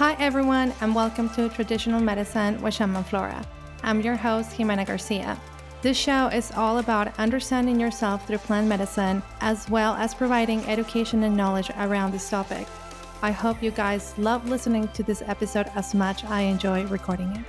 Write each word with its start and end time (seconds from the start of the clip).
Hi, 0.00 0.16
everyone, 0.18 0.72
and 0.80 0.94
welcome 0.94 1.28
to 1.34 1.50
Traditional 1.50 2.00
Medicine 2.00 2.58
with 2.62 2.72
Shaman 2.72 3.04
Flora. 3.04 3.46
I'm 3.82 4.00
your 4.00 4.16
host, 4.16 4.56
Jimena 4.56 4.86
Garcia. 4.86 5.38
This 5.82 5.98
show 5.98 6.28
is 6.28 6.50
all 6.52 6.78
about 6.78 7.12
understanding 7.18 7.78
yourself 7.78 8.26
through 8.26 8.38
plant 8.38 8.66
medicine, 8.66 9.22
as 9.42 9.68
well 9.68 9.92
as 9.96 10.14
providing 10.14 10.64
education 10.64 11.24
and 11.24 11.36
knowledge 11.36 11.70
around 11.76 12.12
this 12.12 12.30
topic. 12.30 12.66
I 13.20 13.30
hope 13.30 13.62
you 13.62 13.72
guys 13.72 14.14
love 14.16 14.48
listening 14.48 14.88
to 14.94 15.02
this 15.02 15.20
episode 15.26 15.70
as 15.74 15.94
much 15.94 16.24
I 16.24 16.40
enjoy 16.40 16.86
recording 16.86 17.36
it. 17.36 17.44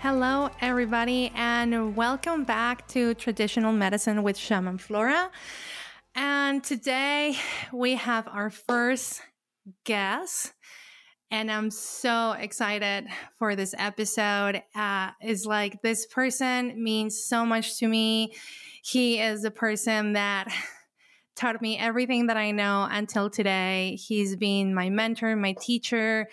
Hello, 0.00 0.50
everybody, 0.60 1.30
and 1.36 1.94
welcome 1.94 2.42
back 2.42 2.88
to 2.88 3.14
Traditional 3.14 3.70
Medicine 3.70 4.24
with 4.24 4.36
Shaman 4.36 4.78
Flora. 4.78 5.30
And 6.16 6.64
today 6.64 7.36
we 7.72 7.94
have 7.94 8.26
our 8.26 8.50
first 8.50 9.22
guest 9.84 10.52
and 11.32 11.50
I'm 11.50 11.70
so 11.70 12.32
excited 12.32 13.06
for 13.38 13.56
this 13.56 13.74
episode. 13.78 14.62
Uh, 14.76 15.10
is 15.22 15.46
like 15.46 15.80
this 15.80 16.04
person 16.04 16.84
means 16.84 17.24
so 17.24 17.46
much 17.46 17.78
to 17.78 17.88
me. 17.88 18.34
He 18.84 19.18
is 19.18 19.42
a 19.44 19.50
person 19.50 20.12
that 20.12 20.48
taught 21.34 21.62
me 21.62 21.78
everything 21.78 22.26
that 22.26 22.36
I 22.36 22.50
know 22.50 22.86
until 22.88 23.30
today. 23.30 23.96
He's 23.98 24.36
been 24.36 24.74
my 24.74 24.90
mentor, 24.90 25.34
my 25.34 25.54
teacher, 25.58 26.28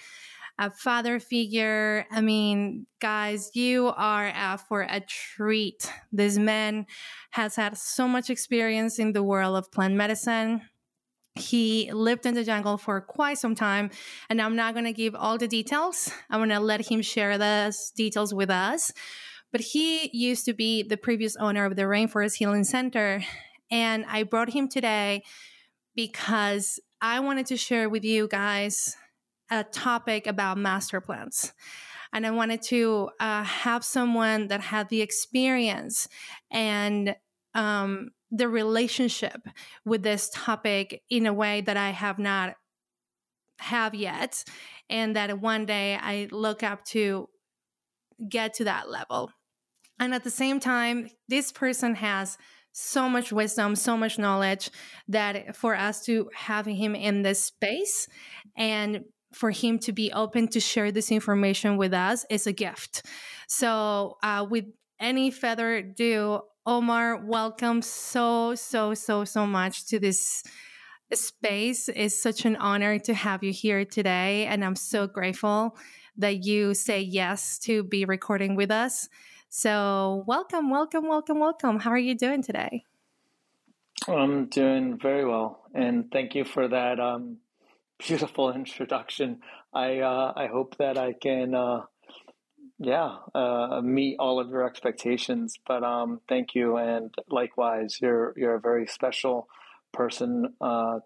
a 0.58 0.70
father 0.70 1.22
figure. 1.22 2.06
I 2.12 2.20
mean, 2.20 2.86
guys, 3.00 3.52
you 3.54 3.94
are 3.96 4.28
uh, 4.28 4.58
for 4.58 4.82
a 4.82 5.00
treat. 5.00 5.90
This 6.12 6.38
man 6.38 6.88
has 7.32 7.56
had 7.56 7.78
so 7.78 8.06
much 8.06 8.30
experience 8.30 9.00
in 9.00 9.14
the 9.14 9.24
world 9.24 9.56
of 9.56 9.72
plant 9.72 9.96
medicine. 9.96 10.64
He 11.40 11.92
lived 11.92 12.26
in 12.26 12.34
the 12.34 12.44
jungle 12.44 12.78
for 12.78 13.02
quite 13.02 13.38
some 13.38 13.56
time, 13.56 13.92
and 14.30 14.42
I'm 14.42 14.56
not 14.56 14.74
going 14.74 14.86
to 14.86 14.94
give 14.94 15.16
all 15.16 15.38
the 15.38 15.48
details. 15.48 16.12
I'm 16.30 16.40
going 16.40 16.50
to 16.50 16.60
let 16.60 16.90
him 16.90 17.02
share 17.02 17.38
those 17.38 17.92
details 17.96 18.34
with 18.34 18.50
us. 18.50 18.92
But 19.52 19.62
he 19.62 20.10
used 20.14 20.46
to 20.46 20.54
be 20.54 20.84
the 20.84 20.98
previous 20.98 21.36
owner 21.36 21.66
of 21.66 21.76
the 21.76 21.84
Rainforest 21.84 22.36
Healing 22.36 22.64
Center, 22.64 23.24
and 23.72 24.06
I 24.08 24.24
brought 24.24 24.50
him 24.50 24.68
today 24.68 25.24
because 25.96 26.80
I 27.02 27.20
wanted 27.20 27.48
to 27.48 27.58
share 27.58 27.90
with 27.90 28.04
you 28.04 28.28
guys 28.28 28.96
a 29.50 29.64
topic 29.64 30.28
about 30.28 30.58
master 30.58 31.02
plants. 31.02 31.54
And 32.12 32.26
I 32.26 32.32
wanted 32.32 32.62
to 32.64 33.10
uh, 33.20 33.44
have 33.44 33.84
someone 33.84 34.48
that 34.48 34.62
had 34.62 34.90
the 34.90 35.02
experience 35.02 36.08
and 36.52 37.16
um, 37.54 38.10
the 38.32 38.48
relationship 38.48 39.42
with 39.86 40.04
this 40.04 40.30
topic 40.34 41.02
in 41.10 41.26
a 41.26 41.34
way 41.34 41.62
that 41.62 41.78
I 41.78 41.90
have 41.90 42.20
not 42.20 42.56
have 43.60 43.94
yet 43.94 44.44
and 44.90 45.16
that 45.16 45.42
one 45.42 45.66
day 45.66 45.98
I 46.02 46.28
look 46.32 46.64
up 46.64 46.86
to 46.86 47.28
get 48.28 48.54
to 48.56 48.66
that 48.66 48.90
level. 48.90 49.32
And 50.00 50.14
at 50.14 50.24
the 50.24 50.32
same 50.32 50.60
time, 50.60 51.10
this 51.28 51.52
person 51.52 51.96
has 51.96 52.38
so 52.72 53.10
much 53.10 53.32
wisdom, 53.32 53.76
so 53.76 53.98
much 53.98 54.18
knowledge 54.18 54.70
that 55.08 55.56
for 55.56 55.76
us 55.76 56.06
to 56.06 56.30
have 56.36 56.66
him 56.66 56.96
in 56.96 57.22
this 57.24 57.44
space 57.44 58.08
and 58.56 59.04
for 59.34 59.52
him 59.52 59.78
to 59.80 59.92
be 59.92 60.12
open 60.12 60.48
to 60.50 60.60
share 60.60 60.92
this 60.92 61.12
information 61.12 61.78
with 61.78 61.94
us 61.94 62.26
is 62.30 62.48
a 62.48 62.54
gift. 62.54 63.06
So, 63.48 64.18
uh, 64.24 64.46
with 64.50 64.66
any 65.00 65.32
further 65.32 65.76
ado, 65.76 66.42
Omar, 66.70 67.18
welcome 67.26 67.82
so, 67.82 68.54
so, 68.54 68.94
so, 68.94 69.26
so 69.26 69.48
much 69.48 69.88
to 69.88 69.98
this 69.98 70.44
space. 71.12 71.90
It's 71.90 72.16
such 72.16 72.46
an 72.46 72.58
honor 72.58 73.00
to 73.00 73.14
have 73.16 73.44
you 73.44 73.52
here 73.52 73.86
today. 73.86 74.46
And 74.46 74.64
I'm 74.64 74.76
so 74.76 75.08
grateful 75.08 75.76
that 76.18 76.46
you 76.46 76.76
say 76.76 77.02
yes 77.02 77.58
to 77.64 77.82
be 77.82 78.06
recording 78.06 78.56
with 78.56 78.70
us. 78.70 79.10
So, 79.50 80.24
welcome, 80.28 80.70
welcome, 80.70 81.08
welcome, 81.08 81.40
welcome. 81.40 81.80
How 81.80 81.90
are 81.90 81.98
you 81.98 82.14
doing 82.14 82.44
today? 82.44 82.84
I'm 84.08 84.46
doing 84.46 85.00
very 85.00 85.26
well. 85.26 85.64
And 85.74 86.12
thank 86.12 86.36
you 86.36 86.46
for 86.46 86.68
that 86.68 87.00
um, 87.00 87.38
beautiful 87.98 88.54
introduction. 88.54 89.40
I, 89.74 90.02
uh, 90.02 90.34
I 90.36 90.46
hope 90.46 90.78
that 90.78 91.00
I 91.00 91.14
can. 91.14 91.56
Uh, 91.56 91.82
yeah, 92.80 93.18
uh, 93.36 93.82
meet 93.84 94.16
all 94.20 94.40
of 94.40 94.50
your 94.50 94.66
expectations. 94.66 95.60
But 95.68 95.84
um, 95.84 96.22
thank 96.30 96.56
you, 96.56 96.78
and 96.78 97.14
likewise, 97.30 97.98
you're 98.02 98.34
you're 98.38 98.56
a 98.56 98.60
very 98.60 98.88
special 98.88 99.48
person 99.94 100.54
uh, 100.62 101.00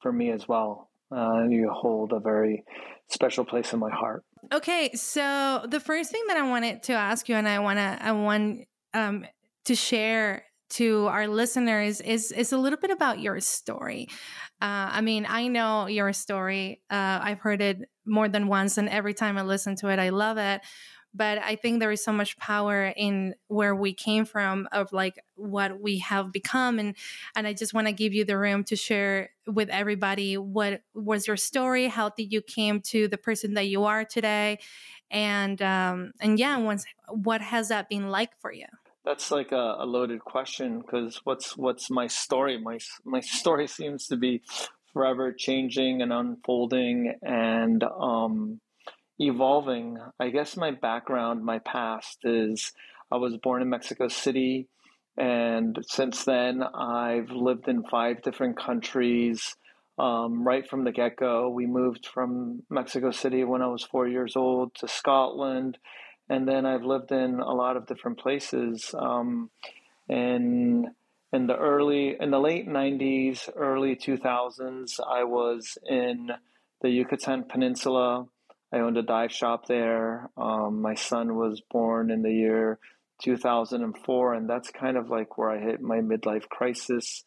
for 0.00 0.12
me 0.12 0.30
as 0.30 0.46
well. 0.46 0.90
Uh, 1.10 1.44
you 1.48 1.70
hold 1.70 2.12
a 2.12 2.20
very 2.20 2.64
special 3.08 3.44
place 3.44 3.72
in 3.72 3.80
my 3.80 3.90
heart. 3.90 4.24
Okay, 4.52 4.92
so 4.94 5.64
the 5.68 5.80
first 5.80 6.12
thing 6.12 6.22
that 6.28 6.36
I 6.36 6.48
wanted 6.48 6.84
to 6.84 6.92
ask 6.92 7.28
you, 7.28 7.34
and 7.34 7.48
I 7.48 7.58
wanna 7.58 7.98
I 8.00 8.12
want 8.12 8.68
um, 8.94 9.26
to 9.64 9.74
share 9.74 10.44
to 10.70 11.06
our 11.06 11.26
listeners 11.26 12.00
is 12.00 12.30
is 12.30 12.52
a 12.52 12.58
little 12.58 12.78
bit 12.78 12.90
about 12.90 13.18
your 13.18 13.40
story. 13.40 14.06
Uh, 14.62 14.92
I 14.92 15.00
mean, 15.00 15.26
I 15.28 15.48
know 15.48 15.88
your 15.88 16.12
story. 16.12 16.82
Uh, 16.88 17.18
I've 17.22 17.40
heard 17.40 17.60
it 17.60 17.78
more 18.06 18.28
than 18.28 18.46
once, 18.46 18.78
and 18.78 18.88
every 18.88 19.14
time 19.14 19.36
I 19.36 19.42
listen 19.42 19.74
to 19.76 19.88
it, 19.88 19.98
I 19.98 20.10
love 20.10 20.38
it 20.38 20.60
but 21.14 21.38
i 21.38 21.56
think 21.56 21.80
there 21.80 21.90
is 21.90 22.02
so 22.02 22.12
much 22.12 22.36
power 22.38 22.92
in 22.96 23.34
where 23.48 23.74
we 23.74 23.92
came 23.92 24.24
from 24.24 24.68
of 24.72 24.92
like 24.92 25.18
what 25.34 25.80
we 25.80 25.98
have 25.98 26.32
become 26.32 26.78
and 26.78 26.94
and 27.36 27.46
i 27.46 27.52
just 27.52 27.74
want 27.74 27.86
to 27.86 27.92
give 27.92 28.12
you 28.12 28.24
the 28.24 28.38
room 28.38 28.64
to 28.64 28.76
share 28.76 29.30
with 29.46 29.68
everybody 29.70 30.36
what 30.36 30.82
was 30.94 31.26
your 31.26 31.36
story 31.36 31.88
how 31.88 32.08
did 32.10 32.32
you 32.32 32.42
came 32.42 32.80
to 32.80 33.08
the 33.08 33.18
person 33.18 33.54
that 33.54 33.68
you 33.68 33.84
are 33.84 34.04
today 34.04 34.58
and 35.10 35.62
um 35.62 36.12
and 36.20 36.38
yeah 36.38 36.56
once 36.56 36.84
what 37.10 37.40
has 37.40 37.68
that 37.68 37.88
been 37.88 38.10
like 38.10 38.30
for 38.40 38.52
you? 38.52 38.66
That's 39.04 39.30
like 39.30 39.52
a, 39.52 39.76
a 39.78 39.86
loaded 39.86 40.20
question 40.20 40.80
because 40.80 41.20
what's 41.24 41.56
what's 41.56 41.90
my 41.90 42.06
story? 42.06 42.58
My 42.58 42.78
my 43.04 43.20
story 43.38 43.66
seems 43.66 44.08
to 44.08 44.16
be 44.16 44.42
forever 44.92 45.32
changing 45.32 46.02
and 46.02 46.12
unfolding 46.12 47.14
and 47.22 47.82
um 47.84 48.60
evolving. 49.18 49.98
I 50.18 50.30
guess 50.30 50.56
my 50.56 50.70
background, 50.70 51.44
my 51.44 51.58
past 51.60 52.18
is 52.24 52.72
I 53.10 53.16
was 53.16 53.36
born 53.36 53.62
in 53.62 53.68
Mexico 53.68 54.08
City. 54.08 54.68
And 55.16 55.78
since 55.88 56.24
then, 56.24 56.62
I've 56.62 57.30
lived 57.30 57.68
in 57.68 57.82
five 57.84 58.22
different 58.22 58.56
countries. 58.56 59.56
Um, 59.98 60.46
right 60.46 60.68
from 60.68 60.84
the 60.84 60.92
get 60.92 61.16
go, 61.16 61.48
we 61.48 61.66
moved 61.66 62.06
from 62.06 62.62
Mexico 62.70 63.10
City 63.10 63.42
when 63.42 63.62
I 63.62 63.66
was 63.66 63.82
four 63.82 64.06
years 64.06 64.36
old 64.36 64.74
to 64.76 64.86
Scotland. 64.86 65.78
And 66.28 66.46
then 66.46 66.66
I've 66.66 66.84
lived 66.84 67.10
in 67.10 67.40
a 67.40 67.52
lot 67.52 67.76
of 67.76 67.86
different 67.86 68.18
places. 68.18 68.94
Um, 68.96 69.50
in 70.08 70.86
in 71.32 71.46
the 71.46 71.56
early 71.56 72.16
in 72.18 72.30
the 72.30 72.38
late 72.38 72.66
90s 72.66 73.50
early 73.56 73.94
2000s 73.94 74.98
i 75.06 75.22
was 75.22 75.76
in 75.86 76.30
the 76.80 76.88
yucatan 76.88 77.44
peninsula 77.44 78.26
I 78.72 78.78
owned 78.78 78.98
a 78.98 79.02
dive 79.02 79.32
shop 79.32 79.66
there. 79.66 80.30
Um, 80.36 80.82
my 80.82 80.94
son 80.94 81.36
was 81.36 81.62
born 81.70 82.10
in 82.10 82.22
the 82.22 82.32
year 82.32 82.78
2004, 83.22 84.34
and 84.34 84.48
that's 84.48 84.70
kind 84.70 84.96
of 84.96 85.08
like 85.08 85.38
where 85.38 85.50
I 85.50 85.58
hit 85.58 85.80
my 85.80 85.98
midlife 85.98 86.48
crisis. 86.48 87.24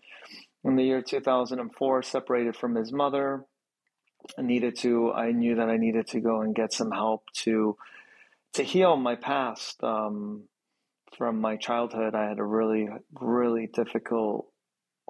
In 0.64 0.76
the 0.76 0.84
year 0.84 1.02
2004, 1.02 2.04
separated 2.04 2.56
from 2.56 2.76
his 2.76 2.92
mother, 2.92 3.44
I 4.38 4.44
needed 4.44 4.78
to. 4.80 5.12
I 5.12 5.32
knew 5.32 5.56
that 5.56 5.70
I 5.70 5.78
needed 5.78 6.08
to 6.10 6.20
go 6.20 6.42
and 6.42 6.54
get 6.54 6.74
some 6.74 6.92
help 6.92 7.24
to 7.38 7.76
to 8.54 8.64
heal 8.64 8.96
my 8.96 9.16
past 9.16 9.84
um, 9.84 10.44
from 11.18 11.42
my 11.42 11.56
childhood. 11.56 12.14
I 12.14 12.28
had 12.28 12.38
a 12.38 12.44
really, 12.44 12.88
really 13.20 13.68
difficult, 13.74 14.48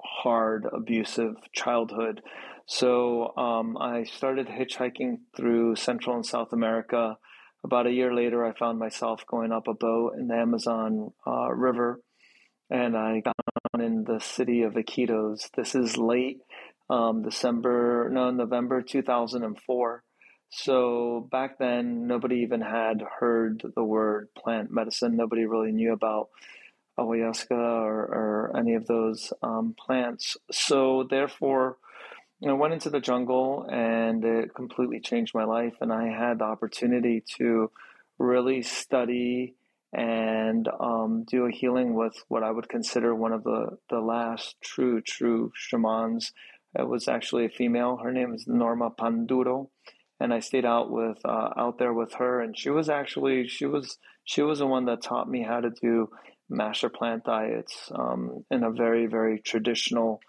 hard, 0.02 0.66
abusive 0.72 1.34
childhood 1.52 2.22
so 2.66 3.36
um, 3.36 3.76
I 3.76 4.04
started 4.04 4.48
hitchhiking 4.48 5.18
through 5.36 5.76
Central 5.76 6.16
and 6.16 6.26
South 6.26 6.52
America. 6.52 7.16
About 7.64 7.86
a 7.86 7.92
year 7.92 8.14
later, 8.14 8.44
I 8.44 8.52
found 8.52 8.78
myself 8.78 9.24
going 9.26 9.52
up 9.52 9.68
a 9.68 9.74
boat 9.74 10.14
in 10.18 10.28
the 10.28 10.34
Amazon 10.34 11.12
uh, 11.26 11.50
River, 11.52 12.00
and 12.70 12.96
I 12.96 13.20
got 13.20 13.36
on 13.72 13.80
in 13.80 14.04
the 14.04 14.20
city 14.20 14.62
of 14.62 14.74
Iquitos. 14.74 15.50
This 15.56 15.74
is 15.74 15.96
late 15.96 16.38
um, 16.90 17.22
December, 17.22 18.08
no, 18.12 18.30
November 18.30 18.82
2004. 18.82 20.02
So 20.50 21.28
back 21.30 21.58
then, 21.58 22.06
nobody 22.06 22.36
even 22.36 22.60
had 22.60 23.02
heard 23.20 23.62
the 23.74 23.84
word 23.84 24.28
plant 24.36 24.70
medicine. 24.70 25.16
Nobody 25.16 25.46
really 25.46 25.72
knew 25.72 25.92
about 25.92 26.28
ayahuasca 26.98 27.50
or, 27.50 28.02
or 28.02 28.52
any 28.56 28.74
of 28.74 28.86
those 28.86 29.32
um, 29.42 29.74
plants. 29.78 30.36
So 30.50 31.06
therefore, 31.08 31.78
I 32.50 32.54
went 32.54 32.74
into 32.74 32.90
the 32.90 33.00
jungle 33.00 33.66
and 33.70 34.24
it 34.24 34.54
completely 34.54 35.00
changed 35.00 35.34
my 35.34 35.44
life. 35.44 35.74
And 35.80 35.92
I 35.92 36.08
had 36.08 36.38
the 36.38 36.44
opportunity 36.44 37.22
to 37.38 37.70
really 38.18 38.62
study 38.62 39.54
and 39.92 40.68
um, 40.80 41.24
do 41.30 41.46
a 41.46 41.50
healing 41.50 41.94
with 41.94 42.14
what 42.28 42.42
I 42.42 42.50
would 42.50 42.68
consider 42.68 43.14
one 43.14 43.32
of 43.32 43.44
the, 43.44 43.76
the 43.90 44.00
last 44.00 44.56
true, 44.62 45.02
true 45.02 45.52
shamans. 45.54 46.32
It 46.78 46.88
was 46.88 47.08
actually 47.08 47.44
a 47.44 47.50
female. 47.50 47.98
Her 48.02 48.12
name 48.12 48.32
is 48.34 48.46
Norma 48.46 48.90
Panduro. 48.90 49.68
and 50.18 50.32
I 50.32 50.40
stayed 50.40 50.64
out 50.64 50.90
with 50.90 51.18
uh, 51.24 51.50
out 51.56 51.78
there 51.78 51.92
with 51.92 52.14
her, 52.14 52.40
and 52.40 52.56
she 52.56 52.70
was 52.70 52.88
actually 52.88 53.48
she 53.48 53.66
was 53.66 53.98
she 54.24 54.40
was 54.42 54.60
the 54.60 54.66
one 54.66 54.86
that 54.86 55.02
taught 55.02 55.28
me 55.28 55.42
how 55.42 55.60
to 55.60 55.70
do 55.70 56.08
master 56.48 56.88
plant 56.88 57.24
diets 57.24 57.90
um, 57.94 58.44
in 58.50 58.62
a 58.62 58.70
very 58.70 59.06
very 59.06 59.40
traditional 59.40 60.20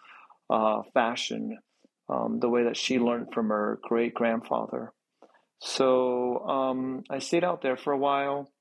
uh, 0.50 0.81
fashion, 0.94 1.59
um, 2.10 2.40
the 2.40 2.50
way 2.50 2.64
that 2.64 2.78
she 2.78 3.00
learned 3.00 3.34
from 3.34 3.50
her 3.50 3.80
great 3.84 4.14
grandfather. 4.14 4.92
So 5.60 6.40
um, 6.40 7.04
I 7.10 7.20
stayed 7.20 7.44
out 7.44 7.62
there 7.62 7.78
for 7.78 7.94
a 7.94 7.98
while, 7.98 8.52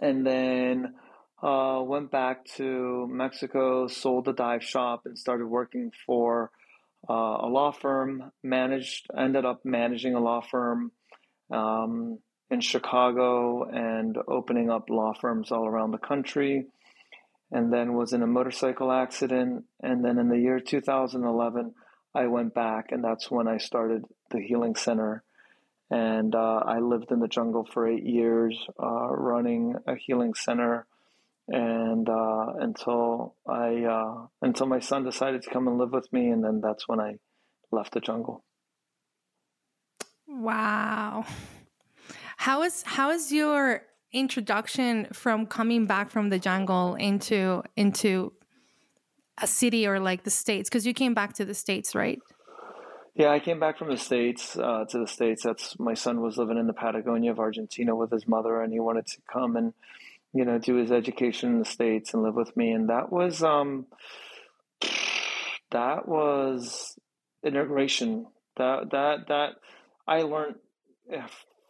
and 0.00 0.24
then 0.26 0.94
uh, 1.42 1.82
went 1.84 2.10
back 2.10 2.44
to 2.56 3.08
Mexico, 3.10 3.88
sold 3.88 4.24
the 4.24 4.32
dive 4.32 4.62
shop, 4.62 5.02
and 5.04 5.18
started 5.18 5.46
working 5.46 5.90
for 6.06 6.50
uh, 7.08 7.12
a 7.12 7.48
law 7.48 7.72
firm. 7.72 8.30
Managed, 8.42 9.06
ended 9.16 9.44
up 9.44 9.64
managing 9.64 10.14
a 10.14 10.20
law 10.20 10.40
firm 10.40 10.92
um, 11.50 12.18
in 12.50 12.60
Chicago 12.60 13.64
and 13.64 14.16
opening 14.28 14.70
up 14.70 14.88
law 14.88 15.12
firms 15.20 15.50
all 15.50 15.66
around 15.66 15.90
the 15.90 15.98
country. 15.98 16.66
And 17.50 17.72
then 17.72 17.94
was 17.94 18.12
in 18.12 18.22
a 18.22 18.26
motorcycle 18.26 18.90
accident. 18.90 19.64
And 19.82 20.04
then 20.04 20.18
in 20.18 20.28
the 20.28 20.38
year 20.38 20.58
2011, 20.60 21.74
I 22.16 22.26
went 22.26 22.54
back, 22.54 22.92
and 22.92 23.04
that's 23.04 23.30
when 23.30 23.46
I 23.46 23.58
started 23.58 24.04
the 24.30 24.40
Healing 24.40 24.74
Center. 24.74 25.22
And 25.90 26.34
uh, 26.34 26.62
I 26.66 26.80
lived 26.80 27.12
in 27.12 27.20
the 27.20 27.28
jungle 27.28 27.64
for 27.64 27.86
eight 27.86 28.04
years, 28.04 28.58
uh, 28.82 29.08
running 29.08 29.76
a 29.86 29.94
healing 29.94 30.34
center 30.34 30.86
and 31.48 32.08
uh, 32.08 32.46
until 32.58 33.36
I 33.48 33.84
uh, 33.84 34.26
until 34.42 34.66
my 34.66 34.80
son 34.80 35.04
decided 35.04 35.42
to 35.42 35.50
come 35.50 35.68
and 35.68 35.78
live 35.78 35.92
with 35.92 36.12
me, 36.12 36.28
and 36.28 36.42
then 36.42 36.60
that's 36.60 36.88
when 36.88 37.00
I 37.00 37.16
left 37.70 37.92
the 37.92 38.00
jungle. 38.00 38.44
Wow, 40.26 41.24
how 42.36 42.62
is 42.62 42.82
how 42.82 43.10
is 43.10 43.32
your 43.32 43.82
introduction 44.12 45.06
from 45.12 45.46
coming 45.46 45.86
back 45.86 46.10
from 46.10 46.30
the 46.30 46.38
jungle 46.38 46.94
into 46.96 47.62
into 47.76 48.32
a 49.40 49.46
city 49.46 49.86
or 49.86 50.00
like 50.00 50.24
the 50.24 50.30
states? 50.30 50.68
Because 50.68 50.86
you 50.86 50.94
came 50.94 51.14
back 51.14 51.34
to 51.34 51.44
the 51.44 51.54
states, 51.54 51.94
right? 51.94 52.20
Yeah, 53.14 53.30
I 53.30 53.40
came 53.40 53.58
back 53.58 53.78
from 53.78 53.88
the 53.88 53.96
states 53.96 54.58
uh, 54.58 54.84
to 54.90 54.98
the 54.98 55.06
states. 55.06 55.42
That's 55.42 55.78
my 55.78 55.94
son 55.94 56.20
was 56.20 56.36
living 56.36 56.58
in 56.58 56.66
the 56.66 56.74
Patagonia 56.74 57.30
of 57.30 57.38
Argentina 57.38 57.96
with 57.96 58.10
his 58.10 58.28
mother, 58.28 58.60
and 58.60 58.72
he 58.72 58.80
wanted 58.80 59.06
to 59.06 59.18
come 59.32 59.56
and 59.56 59.72
you 60.36 60.44
know, 60.44 60.58
do 60.58 60.74
his 60.74 60.92
education 60.92 61.52
in 61.52 61.58
the 61.60 61.64
States 61.64 62.12
and 62.12 62.22
live 62.22 62.34
with 62.34 62.54
me. 62.56 62.70
And 62.70 62.90
that 62.90 63.10
was, 63.10 63.42
um, 63.42 63.86
that 65.70 66.06
was 66.06 66.94
integration. 67.42 68.26
That, 68.58 68.90
that, 68.92 69.28
that 69.28 69.52
I 70.06 70.22
learned 70.22 70.56
eh, 71.10 71.26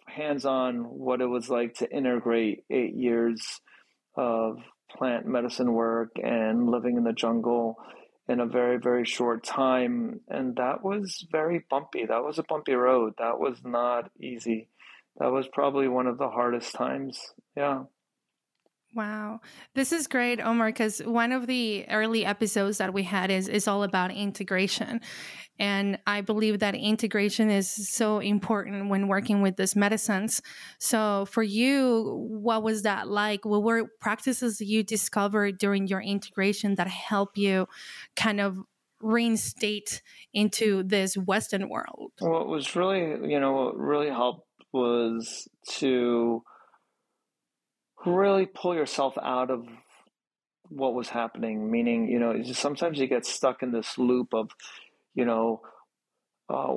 hands 0.09 0.45
on 0.45 0.79
what 0.85 1.21
it 1.21 1.27
was 1.27 1.49
like 1.49 1.75
to 1.75 1.91
integrate 1.91 2.65
eight 2.69 2.95
years 2.95 3.61
of 4.17 4.59
plant 4.91 5.27
medicine 5.27 5.73
work 5.73 6.13
and 6.23 6.69
living 6.71 6.97
in 6.97 7.05
the 7.05 7.13
jungle 7.13 7.77
in 8.29 8.41
a 8.41 8.47
very 8.47 8.79
very 8.79 9.05
short 9.05 9.45
time. 9.45 10.21
And 10.29 10.57
that 10.57 10.83
was 10.83 11.27
very 11.31 11.65
bumpy. 11.71 12.07
That 12.07 12.25
was 12.25 12.39
a 12.39 12.45
bumpy 12.45 12.75
road. 12.75 13.15
That 13.19 13.39
was 13.39 13.59
not 13.65 14.11
easy. 14.21 14.69
That 15.19 15.33
was 15.33 15.49
probably 15.49 15.89
one 15.89 16.07
of 16.07 16.19
the 16.19 16.29
hardest 16.29 16.75
times. 16.75 17.21
Yeah 17.57 17.85
Wow. 18.97 19.41
This 19.75 19.93
is 19.93 20.07
great, 20.07 20.41
Omar, 20.41 20.69
because 20.69 21.01
one 21.01 21.31
of 21.31 21.47
the 21.47 21.87
early 21.91 22.25
episodes 22.25 22.79
that 22.79 22.95
we 22.95 23.03
had 23.03 23.31
is, 23.31 23.47
is 23.47 23.69
all 23.69 23.83
about 23.83 24.11
integration. 24.11 25.03
And 25.59 25.99
I 26.07 26.23
believe 26.23 26.61
that 26.61 26.75
integration 26.75 27.51
is 27.51 27.71
so 27.71 28.21
important 28.21 28.89
when 28.89 29.07
working 29.07 29.43
with 29.43 29.57
these 29.57 29.77
medicines. 29.77 30.41
So, 30.79 31.27
for 31.27 31.43
you, 31.43 32.27
what 32.27 32.63
was 32.63 32.85
that 32.85 33.07
like? 33.07 33.45
What 33.45 33.63
were 33.63 33.85
practices 34.01 34.63
you 34.63 34.83
discovered 34.83 35.59
during 35.59 35.89
your 35.89 36.01
integration 36.01 36.77
that 36.77 36.89
help 36.89 37.37
you 37.37 37.67
kind 38.17 38.41
of 38.41 38.59
reinstate 39.03 40.01
into 40.33 40.83
this 40.83 41.19
Western 41.19 41.69
world? 41.69 42.13
What 42.21 42.49
was 42.49 42.75
really, 42.75 43.31
you 43.31 43.41
know, 43.41 43.53
what 43.53 43.77
really 43.77 44.09
helped 44.09 44.49
was 44.73 45.49
to 45.81 46.43
really 48.05 48.47
pull 48.47 48.75
yourself 48.75 49.15
out 49.23 49.51
of 49.51 49.67
what 50.69 50.95
was 50.95 51.09
happening. 51.09 51.71
Meaning, 51.71 52.09
you 52.09 52.19
know, 52.19 52.43
sometimes 52.53 52.99
you 52.99 53.07
get 53.07 53.27
stuck 53.27 53.63
in 53.63 53.73
this 53.73 53.99
loop 53.99 54.35
of, 54.35 54.51
you 55.15 55.25
know, 55.25 55.63
uh, 56.49 56.73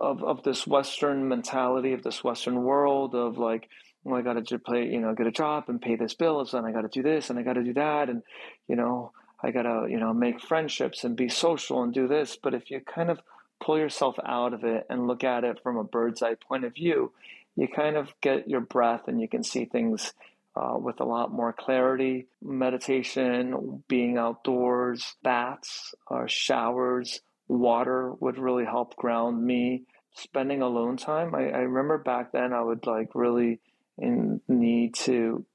of 0.00 0.22
of 0.22 0.42
this 0.44 0.66
Western 0.66 1.28
mentality 1.28 1.92
of 1.92 2.02
this 2.02 2.22
Western 2.22 2.62
world 2.62 3.14
of 3.14 3.38
like, 3.38 3.68
well, 4.04 4.16
I 4.16 4.22
got 4.22 4.44
to 4.44 4.58
play, 4.58 4.86
you 4.86 5.00
know, 5.00 5.14
get 5.14 5.26
a 5.26 5.32
job 5.32 5.64
and 5.68 5.82
pay 5.82 5.96
this 5.96 6.14
bills, 6.14 6.54
and 6.54 6.66
I 6.66 6.72
got 6.72 6.82
to 6.82 6.88
do 6.88 7.02
this 7.02 7.30
and 7.30 7.38
I 7.38 7.42
got 7.42 7.54
to 7.54 7.64
do 7.64 7.74
that, 7.74 8.08
and 8.08 8.22
you 8.68 8.76
know, 8.76 9.12
I 9.42 9.50
got 9.50 9.62
to 9.62 9.86
you 9.90 9.98
know 9.98 10.12
make 10.12 10.40
friendships 10.40 11.02
and 11.02 11.16
be 11.16 11.28
social 11.28 11.82
and 11.82 11.92
do 11.92 12.06
this. 12.06 12.36
But 12.40 12.54
if 12.54 12.70
you 12.70 12.80
kind 12.80 13.10
of 13.10 13.20
pull 13.60 13.78
yourself 13.78 14.16
out 14.24 14.54
of 14.54 14.64
it 14.64 14.86
and 14.88 15.08
look 15.08 15.24
at 15.24 15.44
it 15.44 15.60
from 15.62 15.76
a 15.76 15.84
bird's 15.84 16.22
eye 16.22 16.36
point 16.36 16.64
of 16.64 16.74
view, 16.74 17.12
you 17.56 17.66
kind 17.66 17.96
of 17.96 18.14
get 18.20 18.48
your 18.48 18.60
breath 18.60 19.08
and 19.08 19.20
you 19.20 19.28
can 19.28 19.42
see 19.42 19.64
things 19.64 20.12
uh, 20.58 20.76
with 20.76 21.00
a 21.00 21.04
lot 21.04 21.30
more 21.30 21.52
clarity. 21.52 22.26
Meditation, 22.42 23.82
being 23.88 24.18
outdoors, 24.18 25.14
baths, 25.22 25.94
uh, 26.10 26.26
showers, 26.26 27.20
water 27.46 28.12
would 28.20 28.38
really 28.38 28.64
help 28.64 28.96
ground 28.96 29.42
me. 29.42 29.84
Spending 30.14 30.62
alone 30.62 30.96
time. 30.96 31.32
I, 31.34 31.50
I 31.50 31.58
remember 31.58 31.98
back 31.98 32.32
then 32.32 32.52
I 32.52 32.60
would 32.60 32.86
like 32.86 33.10
really 33.14 33.60
in 33.98 34.40
need 34.48 34.94
to 34.94 35.46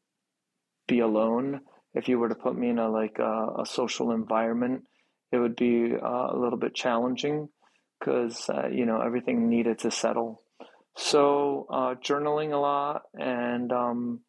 be 0.88 1.00
alone. 1.00 1.62
If 1.94 2.08
you 2.08 2.18
were 2.18 2.30
to 2.30 2.36
put 2.36 2.58
me 2.58 2.70
in 2.70 2.80
a 2.80 2.90
like 2.90 3.20
a, 3.20 3.62
a 3.62 3.66
social 3.66 4.12
environment, 4.12 4.84
it 5.34 5.38
would 5.38 5.58
be 5.58 5.94
uh, 5.94 6.28
a 6.32 6.38
little 6.38 6.58
bit 6.58 6.76
challenging 6.76 7.50
because 8.00 8.50
uh, 8.50 8.68
you 8.68 8.86
know 8.86 9.02
everything 9.02 9.50
needed 9.50 9.80
to 9.80 9.92
settle. 9.92 10.44
So 10.96 11.68
uh, 11.70 11.96
journaling 11.96 12.54
a 12.54 12.58
lot 12.58 13.02
and 13.16 13.72
um, 13.72 14.20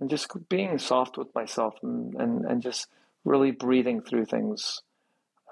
and 0.00 0.10
just 0.10 0.28
being 0.48 0.78
soft 0.78 1.16
with 1.16 1.34
myself 1.34 1.74
and, 1.82 2.14
and, 2.14 2.44
and 2.44 2.62
just 2.62 2.88
really 3.24 3.50
breathing 3.50 4.00
through 4.02 4.26
things. 4.26 4.82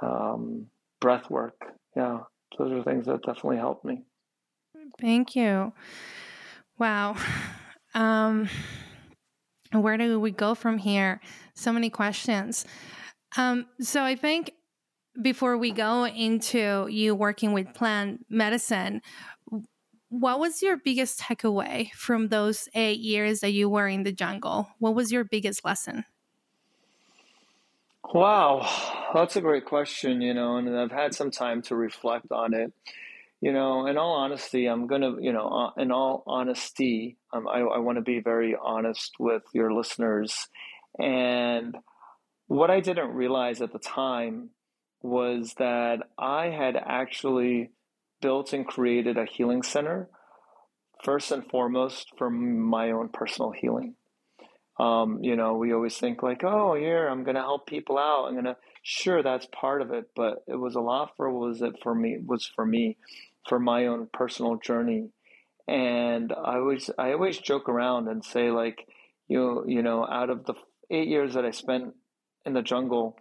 Um, 0.02 0.66
breath 1.00 1.30
work. 1.30 1.60
Yeah, 1.96 2.20
those 2.58 2.72
are 2.72 2.82
things 2.82 3.06
that 3.06 3.22
definitely 3.22 3.58
helped 3.58 3.84
me. 3.84 4.02
Thank 5.00 5.36
you. 5.36 5.72
Wow. 6.78 7.16
Um, 7.94 8.50
where 9.72 9.96
do 9.96 10.20
we 10.20 10.30
go 10.30 10.54
from 10.54 10.76
here? 10.76 11.18
So 11.54 11.72
many 11.72 11.88
questions. 11.88 12.66
Um, 13.38 13.64
so 13.80 14.02
I 14.02 14.16
think 14.16 14.52
before 15.22 15.56
we 15.56 15.70
go 15.70 16.06
into 16.06 16.86
you 16.90 17.14
working 17.14 17.52
with 17.52 17.72
plant 17.72 18.26
medicine, 18.28 19.00
what 20.08 20.38
was 20.38 20.62
your 20.62 20.76
biggest 20.76 21.20
takeaway 21.20 21.90
from 21.92 22.28
those 22.28 22.68
eight 22.74 23.00
years 23.00 23.40
that 23.40 23.52
you 23.52 23.68
were 23.68 23.88
in 23.88 24.04
the 24.04 24.12
jungle? 24.12 24.68
What 24.78 24.94
was 24.94 25.10
your 25.10 25.24
biggest 25.24 25.64
lesson? 25.64 26.04
Wow, 28.14 28.68
that's 29.12 29.34
a 29.34 29.40
great 29.40 29.64
question, 29.64 30.20
you 30.20 30.32
know, 30.32 30.56
and 30.56 30.78
I've 30.78 30.92
had 30.92 31.14
some 31.14 31.32
time 31.32 31.60
to 31.62 31.74
reflect 31.74 32.30
on 32.30 32.54
it. 32.54 32.72
You 33.40 33.52
know, 33.52 33.86
in 33.86 33.98
all 33.98 34.12
honesty, 34.12 34.66
I'm 34.66 34.86
going 34.86 35.02
to, 35.02 35.16
you 35.20 35.32
know, 35.32 35.48
uh, 35.48 35.80
in 35.80 35.90
all 35.90 36.22
honesty, 36.26 37.18
um, 37.32 37.48
I, 37.48 37.58
I 37.58 37.78
want 37.78 37.96
to 37.98 38.02
be 38.02 38.20
very 38.20 38.56
honest 38.60 39.16
with 39.18 39.42
your 39.52 39.72
listeners. 39.72 40.48
And 40.98 41.76
what 42.46 42.70
I 42.70 42.80
didn't 42.80 43.10
realize 43.10 43.60
at 43.60 43.72
the 43.72 43.78
time 43.78 44.50
was 45.02 45.54
that 45.58 45.98
I 46.16 46.46
had 46.46 46.76
actually 46.76 47.72
built 48.26 48.52
and 48.52 48.66
created 48.66 49.16
a 49.16 49.24
healing 49.24 49.62
center 49.62 50.08
first 51.04 51.30
and 51.30 51.48
foremost 51.48 52.08
for 52.18 52.28
my 52.28 52.90
own 52.90 53.08
personal 53.08 53.52
healing. 53.52 53.94
Um, 54.80 55.20
you 55.22 55.36
know, 55.36 55.54
we 55.54 55.72
always 55.72 55.96
think 55.96 56.24
like, 56.24 56.42
oh, 56.42 56.74
here 56.74 57.06
I'm 57.06 57.22
going 57.22 57.36
to 57.36 57.40
help 57.42 57.68
people 57.68 57.96
out. 57.96 58.24
I'm 58.26 58.32
going 58.32 58.46
to, 58.46 58.56
sure, 58.82 59.22
that's 59.22 59.46
part 59.54 59.80
of 59.80 59.92
it, 59.92 60.06
but 60.16 60.42
it 60.48 60.56
was 60.56 60.74
a 60.74 60.80
lot 60.80 61.12
for 61.16 61.30
was 61.30 61.62
it 61.62 61.74
for 61.84 61.94
me 61.94 62.18
was 62.20 62.50
for 62.56 62.66
me, 62.66 62.96
for 63.48 63.60
my 63.60 63.86
own 63.86 64.08
personal 64.12 64.56
journey. 64.56 65.10
And 65.68 66.32
I 66.32 66.56
always 66.56 66.90
I 66.98 67.12
always 67.12 67.38
joke 67.38 67.68
around 67.68 68.08
and 68.08 68.24
say 68.24 68.50
like, 68.50 68.88
you 69.28 69.64
you 69.68 69.82
know, 69.82 70.04
out 70.04 70.30
of 70.30 70.46
the 70.46 70.54
eight 70.90 71.06
years 71.06 71.34
that 71.34 71.44
I 71.44 71.52
spent 71.52 71.94
in 72.44 72.54
the 72.54 72.62
jungle, 72.62 73.16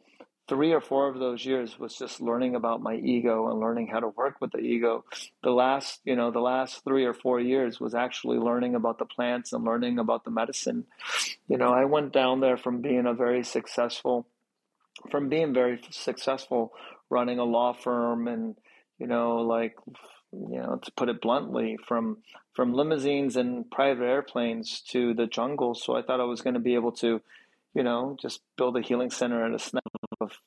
three 0.47 0.73
or 0.73 0.81
four 0.81 1.07
of 1.07 1.19
those 1.19 1.45
years 1.45 1.79
was 1.79 1.95
just 1.95 2.21
learning 2.21 2.55
about 2.55 2.81
my 2.81 2.95
ego 2.95 3.49
and 3.49 3.59
learning 3.59 3.87
how 3.87 3.99
to 3.99 4.09
work 4.09 4.39
with 4.39 4.51
the 4.51 4.59
ego. 4.59 5.03
The 5.43 5.51
last, 5.51 6.01
you 6.05 6.15
know, 6.15 6.31
the 6.31 6.39
last 6.39 6.83
three 6.83 7.05
or 7.05 7.13
four 7.13 7.39
years 7.39 7.79
was 7.79 7.95
actually 7.95 8.37
learning 8.37 8.75
about 8.75 8.99
the 8.99 9.05
plants 9.05 9.53
and 9.53 9.63
learning 9.63 9.99
about 9.99 10.23
the 10.23 10.31
medicine. 10.31 10.85
You 11.47 11.57
know, 11.57 11.73
I 11.73 11.85
went 11.85 12.13
down 12.13 12.41
there 12.41 12.57
from 12.57 12.81
being 12.81 13.05
a 13.05 13.13
very 13.13 13.43
successful, 13.43 14.27
from 15.09 15.29
being 15.29 15.53
very 15.53 15.81
successful 15.89 16.73
running 17.09 17.39
a 17.39 17.43
law 17.43 17.73
firm 17.73 18.27
and, 18.27 18.55
you 18.99 19.07
know, 19.07 19.37
like 19.37 19.75
you 20.31 20.59
know, 20.59 20.79
to 20.83 20.91
put 20.91 21.09
it 21.09 21.21
bluntly, 21.21 21.77
from 21.87 22.17
from 22.53 22.73
limousines 22.73 23.35
and 23.35 23.69
private 23.69 24.05
airplanes 24.05 24.81
to 24.89 25.13
the 25.13 25.27
jungle. 25.27 25.75
So 25.75 25.95
I 25.95 26.01
thought 26.01 26.19
I 26.19 26.25
was 26.25 26.41
going 26.41 26.53
to 26.53 26.59
be 26.59 26.75
able 26.75 26.91
to, 26.93 27.21
you 27.73 27.83
know, 27.83 28.17
just 28.21 28.41
build 28.57 28.77
a 28.77 28.81
healing 28.81 29.09
center 29.09 29.45
at 29.45 29.53
a 29.53 29.59
snap 29.59 29.84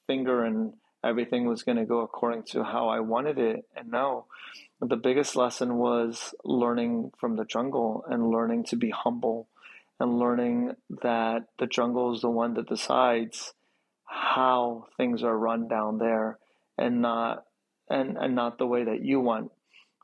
finger, 0.06 0.44
and 0.44 0.72
everything 1.04 1.46
was 1.46 1.62
going 1.62 1.78
to 1.78 1.84
go 1.84 2.00
according 2.00 2.42
to 2.42 2.64
how 2.64 2.88
I 2.88 3.00
wanted 3.00 3.38
it. 3.38 3.64
And 3.76 3.90
no, 3.90 4.26
the 4.80 4.96
biggest 4.96 5.36
lesson 5.36 5.76
was 5.76 6.34
learning 6.44 7.12
from 7.18 7.36
the 7.36 7.44
jungle 7.44 8.04
and 8.08 8.30
learning 8.30 8.64
to 8.64 8.76
be 8.76 8.90
humble 8.90 9.48
and 10.00 10.18
learning 10.18 10.72
that 11.02 11.46
the 11.58 11.66
jungle 11.66 12.14
is 12.14 12.20
the 12.20 12.30
one 12.30 12.54
that 12.54 12.68
decides 12.68 13.52
how 14.04 14.86
things 14.96 15.22
are 15.22 15.36
run 15.36 15.68
down 15.68 15.98
there 15.98 16.38
and 16.76 17.02
not 17.02 17.44
and, 17.90 18.16
and 18.16 18.34
not 18.34 18.58
the 18.58 18.66
way 18.66 18.84
that 18.84 19.04
you 19.04 19.20
want. 19.20 19.50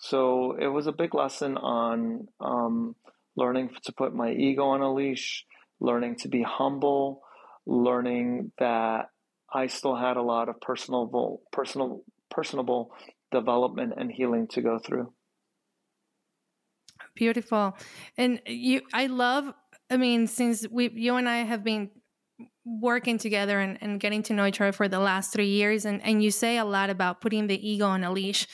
So 0.00 0.56
it 0.58 0.66
was 0.66 0.86
a 0.86 0.92
big 0.92 1.14
lesson 1.14 1.56
on 1.56 2.28
um, 2.40 2.96
learning 3.36 3.70
to 3.84 3.92
put 3.92 4.14
my 4.14 4.32
ego 4.32 4.64
on 4.64 4.80
a 4.80 4.92
leash, 4.92 5.44
learning 5.80 6.16
to 6.16 6.28
be 6.28 6.42
humble, 6.42 7.22
learning 7.66 8.52
that 8.58 9.10
I 9.52 9.66
still 9.66 9.96
had 9.96 10.16
a 10.16 10.22
lot 10.22 10.48
of 10.48 10.60
personal 10.60 11.40
personal 11.52 12.02
personable 12.30 12.92
development 13.30 13.94
and 13.96 14.10
healing 14.10 14.48
to 14.48 14.62
go 14.62 14.78
through. 14.78 15.12
Beautiful. 17.14 17.76
And 18.16 18.40
you 18.46 18.82
I 18.92 19.06
love 19.06 19.52
I 19.90 19.96
mean 19.96 20.26
since 20.26 20.66
we 20.68 20.90
you 20.90 21.16
and 21.16 21.28
I 21.28 21.38
have 21.38 21.62
been 21.62 21.90
working 22.64 23.18
together 23.18 23.60
and, 23.60 23.78
and 23.80 24.00
getting 24.00 24.22
to 24.22 24.32
know 24.32 24.46
each 24.46 24.60
other 24.60 24.72
for 24.72 24.88
the 24.88 24.98
last 24.98 25.32
three 25.32 25.48
years 25.48 25.84
and, 25.84 26.02
and 26.02 26.22
you 26.22 26.30
say 26.30 26.56
a 26.58 26.64
lot 26.64 26.90
about 26.90 27.20
putting 27.20 27.46
the 27.46 27.68
ego 27.68 27.86
on 27.86 28.02
a 28.02 28.10
leash 28.10 28.46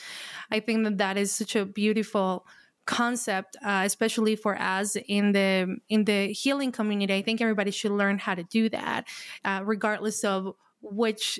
i 0.51 0.59
think 0.59 0.83
that 0.83 0.97
that 0.97 1.17
is 1.17 1.31
such 1.31 1.55
a 1.55 1.65
beautiful 1.65 2.45
concept 2.85 3.55
uh, 3.63 3.83
especially 3.85 4.35
for 4.35 4.59
us 4.59 4.97
in 5.07 5.31
the 5.31 5.77
in 5.87 6.03
the 6.03 6.27
healing 6.33 6.73
community 6.73 7.13
i 7.13 7.21
think 7.21 7.39
everybody 7.39 7.71
should 7.71 7.91
learn 7.91 8.17
how 8.17 8.35
to 8.35 8.43
do 8.43 8.67
that 8.69 9.07
uh, 9.45 9.61
regardless 9.63 10.23
of 10.25 10.53
which 10.81 11.39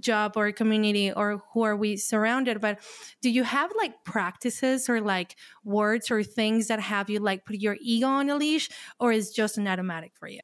job 0.00 0.32
or 0.36 0.52
community 0.52 1.10
or 1.10 1.42
who 1.52 1.62
are 1.62 1.74
we 1.74 1.96
surrounded 1.96 2.60
but 2.60 2.78
do 3.22 3.30
you 3.30 3.42
have 3.42 3.72
like 3.78 3.92
practices 4.04 4.86
or 4.86 5.00
like 5.00 5.34
words 5.64 6.10
or 6.10 6.22
things 6.22 6.68
that 6.68 6.78
have 6.78 7.08
you 7.08 7.18
like 7.18 7.46
put 7.46 7.56
your 7.56 7.76
ego 7.80 8.06
on 8.06 8.28
a 8.28 8.36
leash 8.36 8.68
or 9.00 9.12
is 9.12 9.30
just 9.30 9.56
an 9.56 9.66
automatic 9.66 10.12
for 10.14 10.28
you 10.28 10.40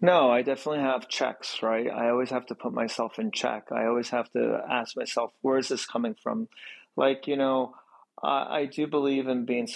no, 0.00 0.30
I 0.30 0.42
definitely 0.42 0.82
have 0.84 1.08
checks, 1.08 1.60
right? 1.60 1.90
I 1.90 2.10
always 2.10 2.30
have 2.30 2.46
to 2.46 2.54
put 2.54 2.72
myself 2.72 3.18
in 3.18 3.32
check. 3.32 3.72
I 3.72 3.86
always 3.86 4.10
have 4.10 4.30
to 4.32 4.60
ask 4.70 4.96
myself, 4.96 5.32
where 5.40 5.58
is 5.58 5.68
this 5.68 5.86
coming 5.86 6.14
from? 6.22 6.48
Like, 6.96 7.26
you 7.26 7.36
know, 7.36 7.74
I, 8.22 8.60
I 8.60 8.66
do 8.66 8.86
believe 8.86 9.26
in 9.26 9.44
being 9.44 9.66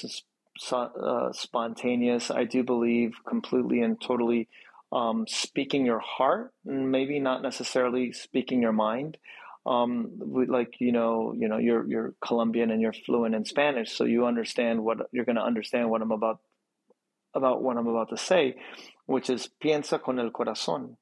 uh, 0.70 1.32
spontaneous. 1.32 2.30
I 2.30 2.44
do 2.44 2.62
believe 2.62 3.14
completely 3.26 3.80
and 3.80 4.00
totally 4.00 4.48
um, 4.92 5.26
speaking 5.26 5.86
your 5.86 6.00
heart, 6.00 6.52
maybe 6.64 7.18
not 7.18 7.42
necessarily 7.42 8.12
speaking 8.12 8.62
your 8.62 8.72
mind. 8.72 9.16
Um, 9.64 10.10
like 10.48 10.80
you 10.80 10.92
know, 10.92 11.34
you 11.36 11.48
know, 11.48 11.58
you're 11.58 11.86
you're 11.86 12.14
Colombian 12.20 12.70
and 12.70 12.82
you're 12.82 12.92
fluent 12.92 13.34
in 13.34 13.44
Spanish, 13.44 13.92
so 13.92 14.04
you 14.04 14.26
understand 14.26 14.84
what 14.84 14.98
you're 15.12 15.24
going 15.24 15.36
to 15.36 15.42
understand 15.42 15.88
what 15.88 16.02
I'm 16.02 16.10
about 16.10 16.40
about 17.34 17.62
what 17.62 17.76
I'm 17.76 17.86
about 17.86 18.10
to 18.10 18.16
say 18.16 18.56
which 19.06 19.30
is 19.30 19.48
piensa 19.62 20.02
con 20.02 20.18
el 20.18 20.30
corazón. 20.30 20.96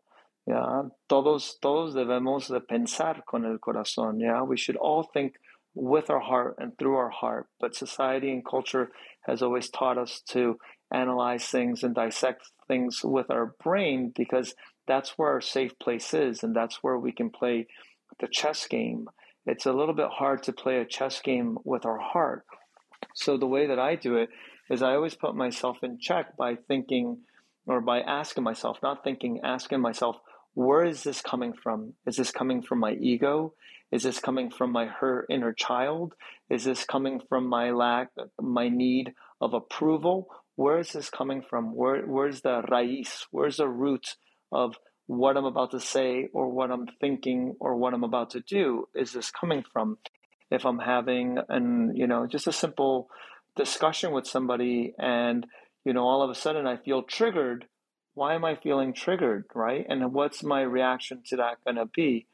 Yeah, 0.47 0.83
todos 1.09 1.59
todos 1.61 1.95
debemos 1.95 2.49
de 2.49 2.61
pensar 2.61 3.25
con 3.25 3.45
el 3.45 3.59
corazón. 3.59 4.21
Yeah, 4.21 4.43
we 4.43 4.57
should 4.57 4.77
all 4.77 5.03
think 5.03 5.35
with 5.75 6.11
our 6.11 6.21
heart 6.21 6.57
and 6.59 6.77
through 6.79 6.97
our 6.97 7.11
heart. 7.11 7.47
But 7.61 7.75
society 7.75 8.33
and 8.33 8.45
culture 8.45 8.91
has 9.27 9.43
always 9.43 9.71
taught 9.71 9.99
us 9.99 10.23
to 10.31 10.59
analyze 10.93 11.45
things 11.45 11.83
and 11.83 11.95
dissect 11.95 12.51
things 12.69 13.01
with 13.03 13.31
our 13.31 13.55
brain 13.63 14.13
because 14.15 14.55
that's 14.87 15.11
where 15.17 15.31
our 15.31 15.41
safe 15.41 15.79
place 15.79 16.15
is 16.15 16.43
and 16.43 16.55
that's 16.55 16.83
where 16.83 16.99
we 16.99 17.13
can 17.13 17.31
play 17.31 17.67
the 18.21 18.29
chess 18.29 18.67
game. 18.67 19.09
It's 19.47 19.67
a 19.67 19.73
little 19.73 19.95
bit 19.95 20.09
hard 20.11 20.43
to 20.45 20.53
play 20.53 20.79
a 20.79 20.85
chess 20.85 21.21
game 21.21 21.59
with 21.65 21.85
our 21.87 21.99
heart. 21.99 22.45
So 23.15 23.37
the 23.37 23.47
way 23.47 23.67
that 23.67 23.79
I 23.79 23.95
do 23.95 24.17
it 24.17 24.31
is 24.69 24.83
I 24.83 24.95
always 24.95 25.15
put 25.15 25.35
myself 25.35 25.79
in 25.83 25.99
check 25.99 26.37
by 26.37 26.57
thinking 26.57 27.19
or 27.67 27.81
by 27.81 28.01
asking 28.01 28.45
myself, 28.45 28.79
not 28.83 29.05
thinking, 29.05 29.41
asking 29.45 29.81
myself, 29.81 30.17
where 30.55 30.85
is 30.85 31.05
this 31.05 31.21
coming 31.21 31.53
from? 31.53 31.95
Is 32.07 32.17
this 32.17 32.31
coming 32.31 32.63
from 32.63 32.81
my 32.81 32.93
ego? 32.93 33.55
Is 33.93 34.03
this 34.03 34.21
coming 34.21 34.51
from 34.51 34.73
my 34.73 34.87
her 34.87 35.27
inner 35.29 35.53
child? 35.53 36.15
Is 36.49 36.65
this 36.65 36.85
coming 36.85 37.21
from 37.29 37.47
my 37.47 37.71
lack, 37.71 38.09
my 38.41 38.69
need 38.69 39.15
of 39.41 39.55
approval? 39.55 40.29
Where 40.61 40.79
is 40.79 40.93
this 40.93 41.09
coming 41.09 41.41
from? 41.41 41.75
Where, 41.75 42.03
where's 42.03 42.43
the 42.43 42.61
raíz? 42.61 43.25
Where's 43.31 43.57
the 43.57 43.67
root 43.67 44.17
of 44.53 44.77
what 45.07 45.39
I'm 45.39 45.47
about 45.47 45.71
to 45.71 45.81
say 45.81 46.29
or 46.35 46.51
what 46.51 46.71
I'm 46.71 46.87
thinking 47.01 47.57
or 47.59 47.77
what 47.77 47.95
I'm 47.95 48.05
about 48.05 48.29
to 48.33 48.41
do? 48.41 48.87
Is 48.95 49.15
this 49.15 49.31
coming 49.31 49.65
from? 49.73 49.97
If 50.51 50.67
I'm 50.67 50.81
having 50.81 51.39
an, 51.49 51.93
you 51.97 52.07
know, 52.07 52.27
just 52.27 52.47
a 52.47 52.53
simple 52.53 53.09
discussion 53.57 54.13
with 54.13 54.27
somebody 54.27 54.93
and 54.99 55.47
you 55.87 55.95
know, 55.95 56.05
all 56.05 56.23
of 56.23 56.29
a 56.29 56.35
sudden 56.35 56.67
I 56.67 56.77
feel 56.77 57.05
triggered. 57.05 57.65
Why 58.13 58.35
am 58.35 58.45
I 58.45 58.55
feeling 58.55 58.93
triggered, 58.93 59.47
right? 59.55 59.87
And 59.89 60.13
what's 60.13 60.43
my 60.43 60.61
reaction 60.61 61.23
to 61.29 61.37
that 61.37 61.65
going 61.65 61.77
to 61.77 61.87
be? 61.87 62.27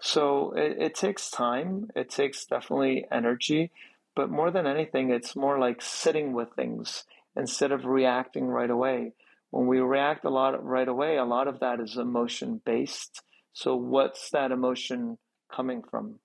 So 0.00 0.52
it, 0.52 0.76
it 0.80 0.94
takes 0.94 1.28
time. 1.28 1.90
It 1.96 2.08
takes 2.08 2.44
definitely 2.44 3.04
energy. 3.10 3.72
But 4.14 4.30
more 4.30 4.52
than 4.52 4.68
anything, 4.68 5.10
it's 5.10 5.34
more 5.34 5.58
like 5.58 5.82
sitting 5.82 6.34
with 6.34 6.50
things 6.54 7.02
instead 7.36 7.72
of 7.72 7.84
reacting 7.84 8.46
right 8.46 8.70
away. 8.70 9.12
When 9.50 9.66
we 9.66 9.78
react 9.80 10.24
a 10.24 10.30
lot 10.30 10.62
right 10.64 10.88
away, 10.88 11.16
a 11.16 11.24
lot 11.24 11.48
of 11.48 11.60
that 11.60 11.80
is 11.80 11.96
emotion 11.96 12.60
based. 12.64 13.22
So 13.52 13.76
what's 13.76 14.30
that 14.30 14.50
emotion 14.50 15.18
coming 15.54 15.82
from? 15.88 16.18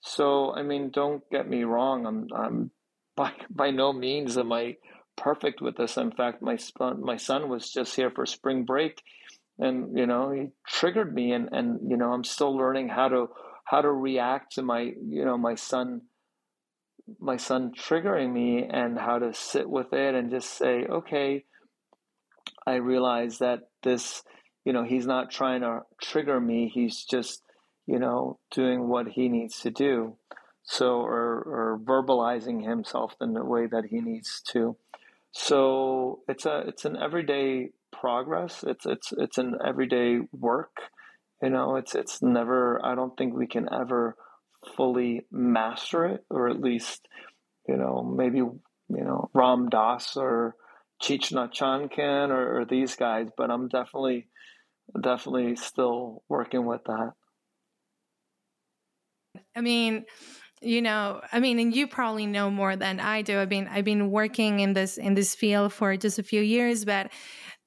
So 0.00 0.54
I 0.54 0.62
mean, 0.62 0.90
don't 0.90 1.22
get 1.30 1.48
me 1.48 1.64
wrong. 1.64 2.06
I'm, 2.06 2.26
I'm 2.34 2.70
by 3.16 3.32
by 3.50 3.70
no 3.70 3.92
means 3.92 4.38
am 4.38 4.52
I 4.52 4.76
perfect 5.16 5.60
with 5.60 5.76
this. 5.76 5.96
In 5.96 6.10
fact, 6.10 6.42
my 6.42 6.56
son, 6.56 7.02
my 7.04 7.16
son 7.16 7.48
was 7.48 7.70
just 7.70 7.94
here 7.94 8.10
for 8.10 8.26
spring 8.26 8.64
break, 8.64 9.02
and 9.58 9.96
you 9.96 10.06
know 10.06 10.30
he 10.30 10.48
triggered 10.66 11.14
me, 11.14 11.32
and 11.32 11.48
and 11.52 11.90
you 11.90 11.96
know 11.96 12.12
I'm 12.12 12.24
still 12.24 12.56
learning 12.56 12.88
how 12.88 13.08
to 13.08 13.28
how 13.64 13.82
to 13.82 13.90
react 13.90 14.54
to 14.54 14.62
my 14.62 14.80
you 14.80 15.24
know 15.24 15.38
my 15.38 15.54
son 15.54 16.02
my 17.18 17.36
son 17.36 17.72
triggering 17.76 18.32
me 18.32 18.64
and 18.68 18.98
how 18.98 19.18
to 19.18 19.32
sit 19.32 19.68
with 19.68 19.92
it 19.92 20.14
and 20.14 20.30
just 20.30 20.50
say 20.50 20.84
okay 20.88 21.44
i 22.66 22.74
realize 22.74 23.38
that 23.38 23.60
this 23.82 24.22
you 24.64 24.72
know 24.72 24.84
he's 24.84 25.06
not 25.06 25.30
trying 25.30 25.60
to 25.60 25.80
trigger 26.00 26.40
me 26.40 26.70
he's 26.72 27.04
just 27.04 27.42
you 27.86 27.98
know 27.98 28.38
doing 28.50 28.88
what 28.88 29.08
he 29.08 29.28
needs 29.28 29.60
to 29.60 29.70
do 29.70 30.16
so 30.62 31.00
or 31.00 31.42
or 31.42 31.80
verbalizing 31.82 32.64
himself 32.64 33.14
in 33.20 33.32
the 33.32 33.44
way 33.44 33.66
that 33.66 33.86
he 33.90 34.00
needs 34.00 34.42
to 34.46 34.76
so 35.32 36.20
it's 36.28 36.44
a 36.44 36.64
it's 36.66 36.84
an 36.84 36.96
everyday 36.96 37.70
progress. 37.92 38.64
It's 38.66 38.86
it's 38.86 39.12
it's 39.16 39.38
an 39.38 39.56
everyday 39.64 40.20
work. 40.32 40.76
You 41.42 41.50
know, 41.50 41.76
it's 41.76 41.94
it's 41.94 42.22
never. 42.22 42.84
I 42.84 42.94
don't 42.94 43.16
think 43.16 43.34
we 43.34 43.46
can 43.46 43.68
ever 43.72 44.16
fully 44.76 45.26
master 45.30 46.06
it, 46.06 46.24
or 46.30 46.48
at 46.48 46.60
least, 46.60 47.06
you 47.68 47.76
know, 47.76 48.02
maybe 48.02 48.38
you 48.38 48.60
know 48.88 49.30
Ram 49.34 49.68
Dass 49.68 50.16
or 50.16 50.54
Thich 51.02 51.32
Nhat 51.32 51.90
can, 51.90 52.30
or, 52.30 52.60
or 52.60 52.64
these 52.64 52.96
guys. 52.96 53.28
But 53.36 53.50
I'm 53.50 53.68
definitely 53.68 54.28
definitely 55.00 55.56
still 55.56 56.22
working 56.28 56.66
with 56.66 56.82
that. 56.84 57.12
I 59.56 59.60
mean, 59.60 60.04
you 60.60 60.82
know 60.82 61.20
i 61.32 61.40
mean 61.40 61.58
and 61.58 61.74
you 61.74 61.86
probably 61.86 62.26
know 62.26 62.50
more 62.50 62.76
than 62.76 63.00
i 63.00 63.22
do 63.22 63.40
i've 63.40 63.48
been 63.48 63.66
i've 63.68 63.84
been 63.84 64.10
working 64.10 64.60
in 64.60 64.72
this 64.72 64.98
in 64.98 65.14
this 65.14 65.34
field 65.34 65.72
for 65.72 65.96
just 65.96 66.18
a 66.18 66.22
few 66.22 66.42
years 66.42 66.84
but 66.84 67.06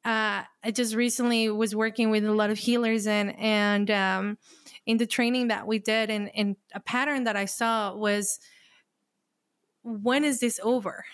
uh, 0.06 0.44
i 0.64 0.72
just 0.72 0.96
recently 0.96 1.50
was 1.50 1.76
working 1.76 2.10
with 2.10 2.26
a 2.26 2.32
lot 2.32 2.50
of 2.50 2.58
healers 2.58 3.08
and 3.08 3.38
and 3.40 3.90
um, 3.90 4.38
in 4.86 4.98
the 4.98 5.06
training 5.06 5.48
that 5.48 5.66
we 5.68 5.80
did 5.80 6.10
and, 6.10 6.30
and 6.36 6.56
a 6.74 6.80
pattern 6.80 7.24
that 7.24 7.36
i 7.36 7.46
saw 7.46 7.96
was 7.96 8.40
when 9.84 10.24
is 10.24 10.40
this 10.40 10.60
over 10.64 11.06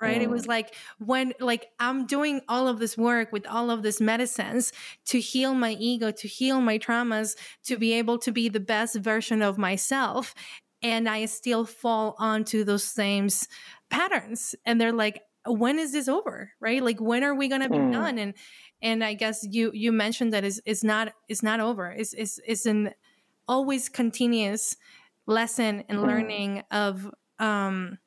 right? 0.00 0.18
Mm. 0.18 0.24
It 0.24 0.30
was 0.30 0.44
mm. 0.44 0.48
like 0.48 0.74
when 0.98 1.32
like 1.40 1.70
I'm 1.78 2.06
doing 2.06 2.40
all 2.48 2.68
of 2.68 2.78
this 2.78 2.96
work 2.96 3.32
with 3.32 3.46
all 3.46 3.70
of 3.70 3.82
these 3.82 4.00
medicines 4.00 4.72
to 5.06 5.20
heal 5.20 5.54
my 5.54 5.72
ego, 5.72 6.10
to 6.10 6.28
heal 6.28 6.60
my 6.60 6.78
traumas, 6.78 7.36
to 7.64 7.76
be 7.76 7.92
able 7.94 8.18
to 8.18 8.32
be 8.32 8.48
the 8.48 8.60
best 8.60 8.96
version 8.96 9.42
of 9.42 9.58
myself. 9.58 10.34
And 10.82 11.08
I 11.08 11.24
still 11.26 11.64
fall 11.64 12.14
onto 12.18 12.64
those 12.64 12.84
same 12.84 13.28
patterns. 13.90 14.54
And 14.64 14.80
they're 14.80 14.92
like, 14.92 15.22
when 15.44 15.78
is 15.78 15.92
this 15.92 16.08
over? 16.08 16.52
Right? 16.60 16.82
Like 16.82 17.00
when 17.00 17.24
are 17.24 17.34
we 17.34 17.48
gonna 17.48 17.68
be 17.68 17.78
mm. 17.78 17.92
done? 17.92 18.18
And 18.18 18.34
and 18.82 19.02
I 19.02 19.14
guess 19.14 19.46
you 19.48 19.70
you 19.74 19.92
mentioned 19.92 20.32
that 20.32 20.44
it's, 20.44 20.60
it's 20.64 20.84
not 20.84 21.12
it's 21.28 21.42
not 21.42 21.60
over. 21.60 21.90
It's 21.90 22.12
it's 22.14 22.38
it's 22.46 22.66
an 22.66 22.90
always 23.46 23.88
continuous 23.88 24.76
lesson 25.26 25.84
and 25.88 25.98
mm. 25.98 26.06
learning 26.06 26.62
of 26.70 27.10
um, 27.38 27.98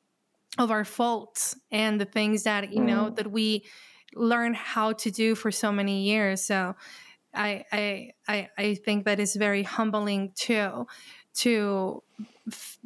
of 0.58 0.70
our 0.70 0.84
faults 0.84 1.56
and 1.70 2.00
the 2.00 2.04
things 2.04 2.44
that 2.44 2.72
you 2.72 2.80
mm. 2.80 2.86
know 2.86 3.10
that 3.10 3.30
we 3.30 3.64
learn 4.14 4.54
how 4.54 4.92
to 4.92 5.10
do 5.10 5.34
for 5.34 5.50
so 5.50 5.72
many 5.72 6.02
years. 6.02 6.42
So 6.42 6.74
I 7.34 7.64
I 7.72 8.10
I, 8.28 8.48
I 8.56 8.74
think 8.74 9.04
that 9.04 9.20
is 9.20 9.36
very 9.36 9.62
humbling 9.62 10.32
too 10.34 10.86
to 11.34 12.02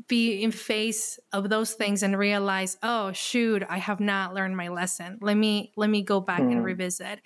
be 0.06 0.42
in 0.42 0.50
face 0.50 1.18
of 1.32 1.48
those 1.48 1.72
things 1.72 2.02
and 2.02 2.18
realize 2.18 2.76
oh 2.82 3.10
shoot 3.12 3.64
i 3.70 3.78
have 3.78 4.00
not 4.00 4.34
learned 4.34 4.54
my 4.54 4.68
lesson 4.68 5.18
let 5.22 5.34
me 5.34 5.72
let 5.76 5.88
me 5.88 6.02
go 6.02 6.20
back 6.20 6.42
mm. 6.42 6.52
and 6.52 6.62
revisit 6.64 7.20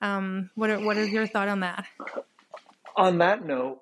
um 0.00 0.50
what 0.54 0.70
are 0.70 0.80
what 0.80 0.96
are 0.96 1.06
your 1.06 1.26
thought 1.26 1.48
on 1.48 1.60
that 1.60 1.84
on 2.96 3.18
that 3.18 3.44
note 3.44 3.80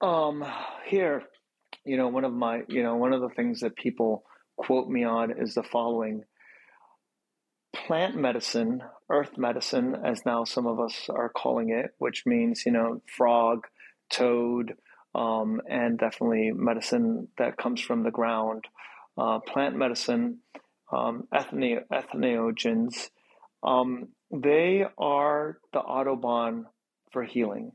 um 0.00 0.44
here 0.86 1.22
you 1.84 1.96
know 1.96 2.08
one 2.08 2.24
of 2.24 2.32
my 2.32 2.62
you 2.68 2.82
know 2.82 2.96
one 2.96 3.12
of 3.12 3.20
the 3.20 3.28
things 3.30 3.60
that 3.60 3.76
people 3.76 4.24
quote 4.56 4.88
me 4.88 5.04
on 5.04 5.30
is 5.30 5.54
the 5.54 5.62
following 5.62 6.24
plant 7.74 8.16
medicine 8.16 8.82
earth 9.10 9.36
medicine 9.36 9.96
as 10.04 10.24
now 10.24 10.44
some 10.44 10.66
of 10.66 10.80
us 10.80 11.08
are 11.08 11.28
calling 11.28 11.70
it 11.70 11.94
which 11.98 12.24
means 12.26 12.64
you 12.64 12.72
know 12.72 13.02
frog 13.16 13.66
toad 14.10 14.74
um, 15.14 15.60
and 15.68 15.98
definitely 15.98 16.52
medicine 16.52 17.28
that 17.38 17.56
comes 17.56 17.80
from 17.80 18.02
the 18.02 18.10
ground. 18.10 18.64
Uh, 19.16 19.40
plant 19.40 19.74
medicine, 19.76 20.38
um, 20.92 21.26
ethne- 21.32 21.80
um, 23.62 24.08
they 24.30 24.84
are 24.98 25.58
the 25.72 25.80
autobahn 25.80 26.64
for 27.12 27.24
healing. 27.24 27.72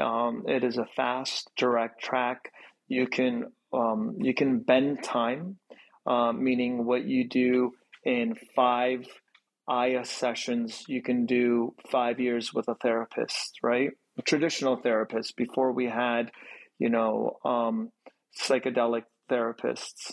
Um, 0.00 0.44
it 0.46 0.64
is 0.64 0.76
a 0.76 0.86
fast, 0.96 1.50
direct 1.56 2.02
track. 2.02 2.52
You 2.88 3.06
can 3.06 3.46
um, 3.72 4.16
you 4.20 4.34
can 4.34 4.60
bend 4.60 5.02
time, 5.02 5.58
uh, 6.06 6.32
meaning 6.32 6.84
what 6.84 7.04
you 7.04 7.28
do 7.28 7.72
in 8.04 8.34
five 8.54 9.06
Aya 9.68 10.04
sessions, 10.04 10.84
you 10.86 11.02
can 11.02 11.26
do 11.26 11.74
five 11.90 12.20
years 12.20 12.54
with 12.54 12.68
a 12.68 12.76
therapist, 12.76 13.58
right? 13.62 13.90
A 14.16 14.22
traditional 14.22 14.76
therapist. 14.76 15.36
Before 15.36 15.72
we 15.72 15.86
had 15.86 16.30
you 16.78 16.90
know, 16.90 17.38
um, 17.44 17.90
psychedelic 18.38 19.04
therapists 19.30 20.12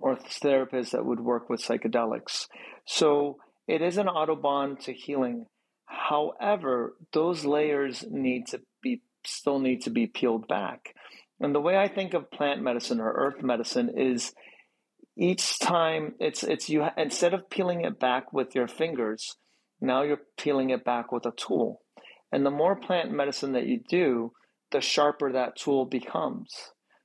or 0.00 0.16
therapists 0.16 0.90
that 0.90 1.04
would 1.04 1.20
work 1.20 1.48
with 1.48 1.62
psychedelics. 1.62 2.46
So 2.86 3.36
it 3.68 3.82
is 3.82 3.98
an 3.98 4.06
autobahn 4.06 4.80
to 4.84 4.92
healing. 4.92 5.46
However, 5.84 6.94
those 7.12 7.44
layers 7.44 8.04
need 8.10 8.46
to 8.48 8.60
be 8.82 9.02
still 9.24 9.58
need 9.58 9.82
to 9.82 9.90
be 9.90 10.06
peeled 10.06 10.48
back. 10.48 10.94
And 11.38 11.54
the 11.54 11.60
way 11.60 11.76
I 11.76 11.88
think 11.88 12.14
of 12.14 12.30
plant 12.30 12.62
medicine 12.62 12.98
or 12.98 13.12
earth 13.12 13.42
medicine 13.42 13.92
is 13.96 14.32
each 15.16 15.58
time 15.58 16.14
it's 16.18 16.42
it's 16.42 16.68
you 16.68 16.86
instead 16.96 17.34
of 17.34 17.50
peeling 17.50 17.82
it 17.82 18.00
back 18.00 18.32
with 18.32 18.54
your 18.54 18.68
fingers, 18.68 19.36
now 19.80 20.02
you're 20.02 20.22
peeling 20.38 20.70
it 20.70 20.84
back 20.84 21.12
with 21.12 21.26
a 21.26 21.32
tool. 21.32 21.82
And 22.32 22.44
the 22.44 22.50
more 22.50 22.76
plant 22.76 23.10
medicine 23.10 23.52
that 23.52 23.66
you 23.66 23.80
do, 23.88 24.32
the 24.70 24.80
sharper 24.80 25.32
that 25.32 25.56
tool 25.56 25.84
becomes 25.84 26.50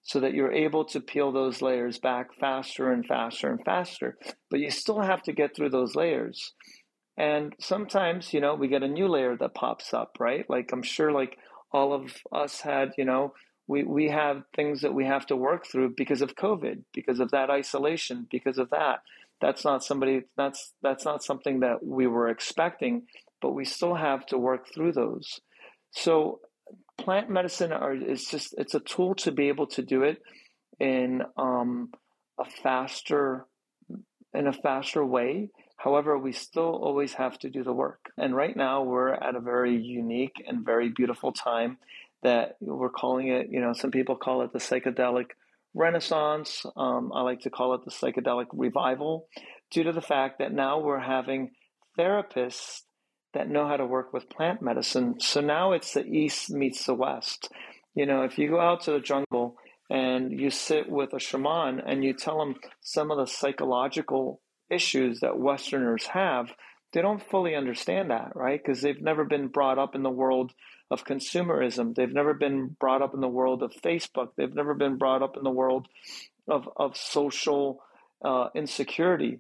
so 0.04 0.20
that 0.20 0.34
you're 0.34 0.52
able 0.52 0.86
to 0.86 1.00
peel 1.00 1.32
those 1.32 1.62
layers 1.62 1.98
back 1.98 2.34
faster 2.40 2.92
and 2.92 3.06
faster 3.06 3.50
and 3.50 3.64
faster. 3.64 4.18
But 4.52 4.60
you 4.60 4.70
still 4.70 5.02
have 5.02 5.24
to 5.24 5.34
get 5.34 5.56
through 5.56 5.70
those 5.70 5.96
layers. 5.96 6.54
And 7.18 7.54
sometimes, 7.60 8.34
you 8.34 8.42
know, 8.42 8.56
we 8.56 8.68
get 8.68 8.84
a 8.84 8.88
new 8.88 9.08
layer 9.08 9.38
that 9.38 9.54
pops 9.54 9.94
up, 9.94 10.18
right? 10.20 10.50
Like 10.50 10.72
I'm 10.74 10.84
sure 10.84 11.12
like 11.12 11.38
all 11.72 11.94
of 11.94 12.12
us 12.32 12.62
had, 12.62 12.92
you 12.98 13.06
know, 13.06 13.34
we, 13.68 13.84
we 13.84 14.10
have 14.10 14.44
things 14.56 14.82
that 14.82 14.94
we 14.94 15.06
have 15.06 15.26
to 15.28 15.38
work 15.38 15.66
through 15.66 15.94
because 15.96 16.22
of 16.22 16.36
COVID, 16.36 16.84
because 16.94 17.20
of 17.20 17.32
that 17.32 17.50
isolation, 17.50 18.28
because 18.30 18.58
of 18.58 18.70
that. 18.72 19.00
That's 19.40 19.64
not 19.64 19.84
somebody 19.84 20.24
that's 20.38 20.74
that's 20.82 21.06
not 21.06 21.24
something 21.24 21.62
that 21.62 21.86
we 21.86 22.08
were 22.08 22.30
expecting, 22.30 23.04
but 23.42 23.52
we 23.52 23.66
still 23.66 23.96
have 23.96 24.26
to 24.28 24.38
work 24.38 24.68
through 24.74 24.94
those. 24.94 25.40
So 25.92 26.40
plant 26.98 27.30
medicine 27.30 27.72
are 27.72 27.94
is 27.94 28.26
just 28.26 28.56
it's 28.58 28.76
a 28.76 28.80
tool 28.80 29.16
to 29.16 29.32
be 29.32 29.50
able 29.50 29.68
to 29.68 29.82
do 29.82 30.04
it 30.04 30.22
in 30.80 31.22
um, 31.38 31.92
a 32.40 32.46
faster 32.46 33.46
in 34.34 34.48
a 34.48 34.54
faster 34.54 35.06
way. 35.06 35.50
However, 35.78 36.18
we 36.18 36.32
still 36.32 36.76
always 36.82 37.14
have 37.14 37.38
to 37.40 37.50
do 37.50 37.64
the 37.64 37.74
work. 37.74 38.12
And 38.18 38.36
right 38.36 38.56
now 38.56 38.84
we're 38.84 39.14
at 39.14 39.36
a 39.36 39.42
very 39.42 39.76
unique 39.76 40.42
and 40.48 40.66
very 40.66 40.90
beautiful 40.90 41.34
time 41.34 41.78
that 42.24 42.56
we're 42.62 42.90
calling 42.90 43.28
it, 43.28 43.50
you 43.50 43.60
know, 43.60 43.74
some 43.74 43.92
people 43.92 44.16
call 44.16 44.44
it 44.44 44.54
the 44.54 44.60
psychedelic 44.60 45.32
renaissance. 45.74 46.66
Um, 46.78 47.12
I 47.14 47.22
like 47.22 47.42
to 47.42 47.50
call 47.50 47.74
it 47.74 47.82
the 47.84 47.92
psychedelic 47.92 48.48
revival 48.54 49.28
due 49.72 49.84
to 49.84 49.92
the 49.92 50.02
fact 50.02 50.40
that 50.40 50.54
now 50.54 50.80
we're 50.80 51.00
having 51.00 51.52
therapists 52.00 52.84
that 53.34 53.50
know 53.50 53.68
how 53.68 53.78
to 53.78 53.86
work 53.86 54.14
with 54.14 54.30
plant 54.30 54.62
medicine. 54.62 55.20
So 55.20 55.42
now 55.42 55.74
it's 55.74 55.94
the 55.94 56.06
East 56.06 56.52
meets 56.52 56.86
the 56.86 56.94
West. 56.94 57.50
You 57.96 58.06
know, 58.06 58.24
if 58.24 58.38
you 58.38 58.50
go 58.50 58.60
out 58.60 58.82
to 58.82 58.92
the 58.92 59.00
jungle 59.00 59.58
and 59.90 60.32
you 60.32 60.50
sit 60.50 60.90
with 60.90 61.14
a 61.14 61.20
shaman 61.20 61.80
and 61.80 62.04
you 62.04 62.14
tell 62.14 62.40
them 62.40 62.56
some 62.82 63.12
of 63.12 63.18
the 63.18 63.28
psychological 63.28 64.42
issues 64.70 65.20
that 65.20 65.38
Westerners 65.38 66.08
have, 66.08 66.52
they 66.94 67.02
don't 67.02 67.28
fully 67.30 67.56
understand 67.56 68.12
that, 68.12 68.36
right? 68.36 68.62
Because 68.64 68.82
they've 68.82 69.02
never 69.02 69.26
been 69.26 69.48
brought 69.48 69.80
up 69.80 69.96
in 69.96 70.04
the 70.04 70.10
world 70.10 70.52
of 70.92 71.04
consumerism. 71.04 71.96
They've 71.96 72.12
never 72.12 72.36
been 72.36 72.76
brought 72.80 73.02
up 73.02 73.16
in 73.16 73.20
the 73.20 73.28
world 73.28 73.64
of 73.64 73.74
Facebook. 73.84 74.30
They've 74.38 74.54
never 74.54 74.76
been 74.76 74.98
brought 74.98 75.24
up 75.24 75.36
in 75.36 75.44
the 75.44 75.50
world 75.50 75.88
of, 76.48 76.70
of 76.78 76.96
social 76.96 77.82
uh, 78.24 78.50
insecurity. 78.56 79.40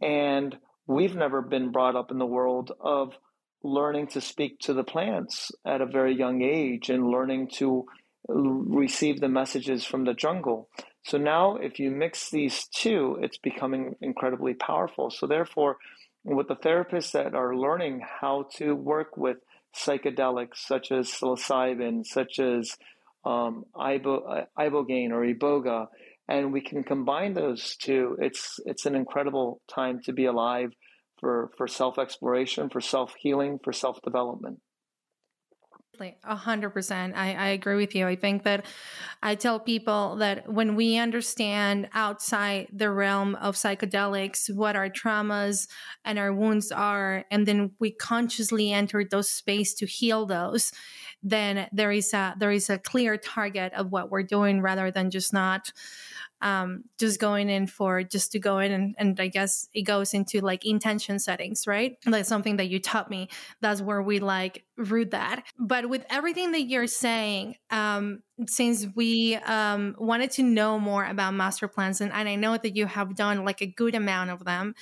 And 0.00 0.56
we've 0.86 1.14
never 1.14 1.42
been 1.42 1.70
brought 1.70 1.96
up 1.96 2.10
in 2.10 2.18
the 2.18 2.26
world 2.26 2.72
of 2.80 3.14
learning 3.62 4.08
to 4.08 4.20
speak 4.20 4.58
to 4.60 4.72
the 4.72 4.84
plants 4.84 5.52
at 5.66 5.80
a 5.80 5.86
very 5.86 6.16
young 6.16 6.42
age 6.42 6.88
and 6.88 7.10
learning 7.10 7.48
to 7.48 7.84
receive 8.28 9.20
the 9.20 9.28
messages 9.28 9.84
from 9.84 10.04
the 10.04 10.14
jungle. 10.14 10.68
So 11.04 11.18
now, 11.18 11.56
if 11.56 11.78
you 11.78 11.90
mix 11.90 12.30
these 12.30 12.66
two, 12.66 13.18
it's 13.22 13.38
becoming 13.38 13.96
incredibly 14.00 14.54
powerful. 14.54 15.10
So, 15.10 15.26
therefore, 15.26 15.78
with 16.24 16.48
the 16.48 16.56
therapists 16.56 17.12
that 17.12 17.34
are 17.34 17.56
learning 17.56 18.02
how 18.20 18.46
to 18.56 18.74
work 18.74 19.16
with 19.16 19.38
psychedelics 19.74 20.56
such 20.56 20.92
as 20.92 21.08
psilocybin, 21.08 22.04
such 22.04 22.38
as 22.38 22.76
um, 23.24 23.64
ibo, 23.74 24.46
ibogaine 24.58 25.10
or 25.10 25.24
iboga, 25.24 25.88
and 26.30 26.52
we 26.52 26.60
can 26.60 26.84
combine 26.84 27.34
those 27.34 27.76
two. 27.76 28.16
It's 28.20 28.60
it's 28.64 28.86
an 28.86 28.94
incredible 28.94 29.60
time 29.68 30.00
to 30.04 30.12
be 30.12 30.26
alive 30.26 30.70
for 31.18 31.50
for 31.58 31.66
self 31.66 31.98
exploration, 31.98 32.70
for 32.70 32.80
self 32.80 33.14
healing, 33.18 33.58
for 33.62 33.72
self 33.72 34.00
development. 34.02 34.60
A 36.24 36.34
hundred 36.34 36.70
percent. 36.70 37.14
I, 37.14 37.48
agree 37.48 37.76
with 37.76 37.94
you. 37.94 38.06
I 38.06 38.16
think 38.16 38.44
that 38.44 38.64
I 39.22 39.34
tell 39.34 39.60
people 39.60 40.16
that 40.16 40.50
when 40.50 40.74
we 40.74 40.96
understand 40.96 41.90
outside 41.92 42.68
the 42.72 42.90
realm 42.90 43.34
of 43.34 43.54
psychedelics 43.54 44.48
what 44.54 44.76
our 44.76 44.88
traumas 44.88 45.68
and 46.02 46.18
our 46.18 46.32
wounds 46.32 46.72
are, 46.72 47.26
and 47.30 47.46
then 47.46 47.72
we 47.80 47.90
consciously 47.90 48.72
enter 48.72 49.04
those 49.04 49.28
space 49.28 49.74
to 49.74 49.84
heal 49.84 50.24
those, 50.24 50.72
then 51.22 51.68
there 51.72 51.92
is 51.92 52.12
a 52.14 52.34
there 52.38 52.50
is 52.50 52.70
a 52.70 52.78
clear 52.78 53.16
target 53.16 53.72
of 53.74 53.90
what 53.92 54.10
we're 54.10 54.22
doing 54.22 54.60
rather 54.60 54.90
than 54.90 55.10
just 55.10 55.32
not 55.32 55.72
um, 56.42 56.84
just 56.98 57.20
going 57.20 57.50
in 57.50 57.66
for 57.66 58.02
just 58.02 58.32
to 58.32 58.38
go 58.38 58.58
in 58.58 58.72
and, 58.72 58.94
and 58.98 59.20
I 59.20 59.28
guess 59.28 59.68
it 59.74 59.82
goes 59.82 60.14
into 60.14 60.40
like 60.40 60.64
intention 60.64 61.18
settings, 61.18 61.66
right? 61.66 61.98
Like 62.06 62.24
something 62.24 62.56
that 62.56 62.68
you 62.68 62.80
taught 62.80 63.10
me. 63.10 63.28
That's 63.60 63.82
where 63.82 64.00
we 64.00 64.20
like 64.20 64.64
root 64.76 65.10
that. 65.10 65.44
But 65.58 65.88
with 65.88 66.04
everything 66.08 66.52
that 66.52 66.62
you're 66.62 66.86
saying, 66.86 67.56
um, 67.70 68.22
since 68.46 68.86
we 68.94 69.36
um, 69.36 69.94
wanted 69.98 70.30
to 70.32 70.42
know 70.42 70.78
more 70.78 71.04
about 71.04 71.34
master 71.34 71.68
plants, 71.68 72.00
and, 72.00 72.12
and 72.12 72.28
I 72.28 72.36
know 72.36 72.56
that 72.56 72.74
you 72.74 72.86
have 72.86 73.14
done 73.14 73.44
like 73.44 73.60
a 73.60 73.66
good 73.66 73.94
amount 73.94 74.30
of 74.30 74.44
them, 74.44 74.74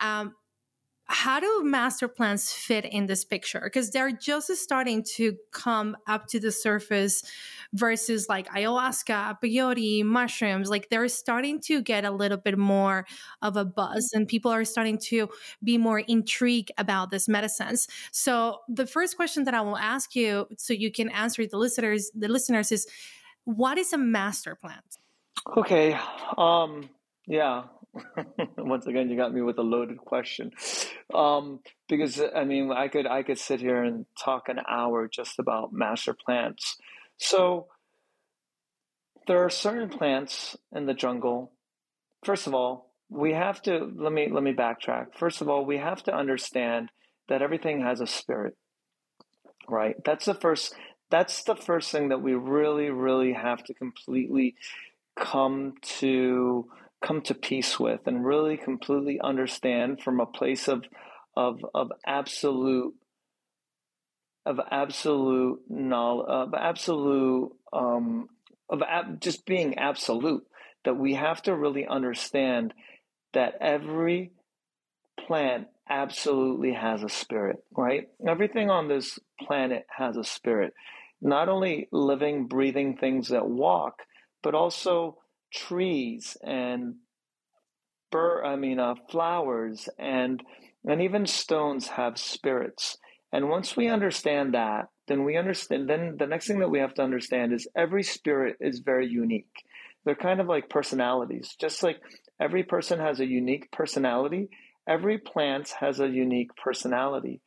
um, 0.00 0.34
how 1.06 1.38
do 1.38 1.62
master 1.64 2.08
plants 2.08 2.52
fit 2.52 2.84
in 2.84 3.06
this 3.06 3.24
picture? 3.24 3.60
Because 3.62 3.90
they're 3.90 4.12
just 4.12 4.48
starting 4.56 5.04
to 5.16 5.36
come 5.52 5.96
up 6.06 6.26
to 6.28 6.40
the 6.40 6.50
surface 6.50 7.22
versus 7.72 8.28
like 8.28 8.48
ayahuasca 8.48 9.38
peyote 9.42 10.04
mushrooms. 10.04 10.70
Like 10.70 10.88
they're 10.88 11.08
starting 11.08 11.60
to 11.62 11.82
get 11.82 12.04
a 12.04 12.10
little 12.10 12.38
bit 12.38 12.56
more 12.56 13.06
of 13.42 13.56
a 13.56 13.64
buzz 13.64 14.10
and 14.14 14.26
people 14.26 14.50
are 14.50 14.64
starting 14.64 14.98
to 14.98 15.28
be 15.62 15.76
more 15.76 15.98
intrigued 15.98 16.72
about 16.78 17.10
this 17.10 17.28
medicines. 17.28 17.86
So 18.10 18.60
the 18.68 18.86
first 18.86 19.16
question 19.16 19.44
that 19.44 19.54
i 19.54 19.60
will 19.60 19.76
ask 19.76 20.14
you 20.14 20.46
so 20.56 20.72
you 20.72 20.90
can 20.90 21.08
answer 21.10 21.46
the 21.46 21.56
listeners 21.56 22.10
the 22.14 22.28
listeners 22.28 22.72
is 22.72 22.86
what 23.44 23.78
is 23.78 23.92
a 23.92 23.98
master 23.98 24.54
plant 24.54 24.98
okay 25.56 25.98
um 26.38 26.88
yeah 27.26 27.64
Once 28.58 28.86
again, 28.86 29.08
you 29.08 29.16
got 29.16 29.32
me 29.32 29.40
with 29.42 29.58
a 29.58 29.62
loaded 29.62 29.98
question, 29.98 30.52
um, 31.12 31.60
because 31.88 32.20
I 32.34 32.44
mean, 32.44 32.70
I 32.72 32.88
could 32.88 33.06
I 33.06 33.22
could 33.22 33.38
sit 33.38 33.60
here 33.60 33.82
and 33.82 34.06
talk 34.22 34.48
an 34.48 34.60
hour 34.68 35.08
just 35.08 35.38
about 35.38 35.72
master 35.72 36.14
plants. 36.14 36.76
So, 37.16 37.68
there 39.26 39.44
are 39.44 39.50
certain 39.50 39.88
plants 39.88 40.56
in 40.74 40.86
the 40.86 40.94
jungle. 40.94 41.52
First 42.24 42.46
of 42.46 42.54
all, 42.54 42.92
we 43.08 43.32
have 43.32 43.62
to 43.62 43.90
let 43.96 44.12
me 44.12 44.28
let 44.30 44.42
me 44.42 44.52
backtrack. 44.52 45.14
First 45.16 45.40
of 45.40 45.48
all, 45.48 45.64
we 45.64 45.78
have 45.78 46.02
to 46.04 46.14
understand 46.14 46.90
that 47.28 47.42
everything 47.42 47.82
has 47.82 48.00
a 48.00 48.06
spirit. 48.06 48.56
Right? 49.68 49.96
That's 50.04 50.24
the 50.24 50.34
first 50.34 50.74
that's 51.10 51.44
the 51.44 51.56
first 51.56 51.90
thing 51.90 52.08
that 52.08 52.22
we 52.22 52.34
really 52.34 52.90
really 52.90 53.32
have 53.32 53.62
to 53.64 53.74
completely 53.74 54.56
come 55.16 55.74
to 56.00 56.66
come 57.04 57.20
to 57.20 57.34
peace 57.34 57.78
with 57.78 58.00
and 58.06 58.24
really 58.24 58.56
completely 58.56 59.20
understand 59.22 60.00
from 60.00 60.20
a 60.20 60.26
place 60.26 60.68
of 60.68 60.84
of 61.36 61.64
of 61.74 61.92
absolute 62.06 62.94
of 64.46 64.58
absolute 64.70 65.60
knowledge 65.68 66.26
of 66.28 66.54
absolute 66.54 67.52
um, 67.72 68.28
of 68.70 68.82
ab- 68.82 69.20
just 69.20 69.44
being 69.44 69.78
absolute 69.78 70.46
that 70.84 70.96
we 70.96 71.14
have 71.14 71.42
to 71.42 71.54
really 71.54 71.86
understand 71.86 72.72
that 73.32 73.54
every 73.60 74.32
plant 75.26 75.66
absolutely 75.88 76.72
has 76.72 77.02
a 77.02 77.08
spirit 77.08 77.62
right? 77.76 78.08
Everything 78.26 78.70
on 78.70 78.88
this 78.88 79.18
planet 79.40 79.86
has 79.94 80.16
a 80.16 80.24
spirit. 80.24 80.72
Not 81.20 81.48
only 81.48 81.88
living 81.92 82.46
breathing 82.46 82.96
things 82.96 83.28
that 83.28 83.46
walk 83.46 84.00
but 84.42 84.54
also 84.54 85.18
trees 85.54 86.36
and 86.42 86.96
bur- 88.10 88.44
I 88.44 88.56
mean 88.56 88.78
uh, 88.78 88.94
flowers 89.10 89.88
and 89.98 90.42
and 90.86 91.00
even 91.02 91.26
stones 91.26 91.88
have 91.88 92.18
spirits. 92.18 92.98
And 93.32 93.48
once 93.48 93.76
we 93.76 93.88
understand 93.88 94.54
that, 94.54 94.88
then 95.08 95.24
we 95.24 95.36
understand 95.36 95.88
then 95.88 96.16
the 96.18 96.26
next 96.26 96.46
thing 96.46 96.60
that 96.60 96.70
we 96.70 96.78
have 96.80 96.94
to 96.94 97.02
understand 97.02 97.52
is 97.52 97.66
every 97.76 98.02
spirit 98.02 98.56
is 98.60 98.80
very 98.80 99.08
unique. 99.08 99.64
They're 100.04 100.14
kind 100.14 100.40
of 100.40 100.46
like 100.46 100.68
personalities. 100.68 101.56
Just 101.58 101.82
like 101.82 102.00
every 102.38 102.62
person 102.62 103.00
has 103.00 103.20
a 103.20 103.26
unique 103.26 103.70
personality, 103.72 104.50
every 104.86 105.18
plant 105.18 105.70
has 105.80 105.98
a 106.00 106.08
unique 106.08 106.54
personality. 106.56 107.40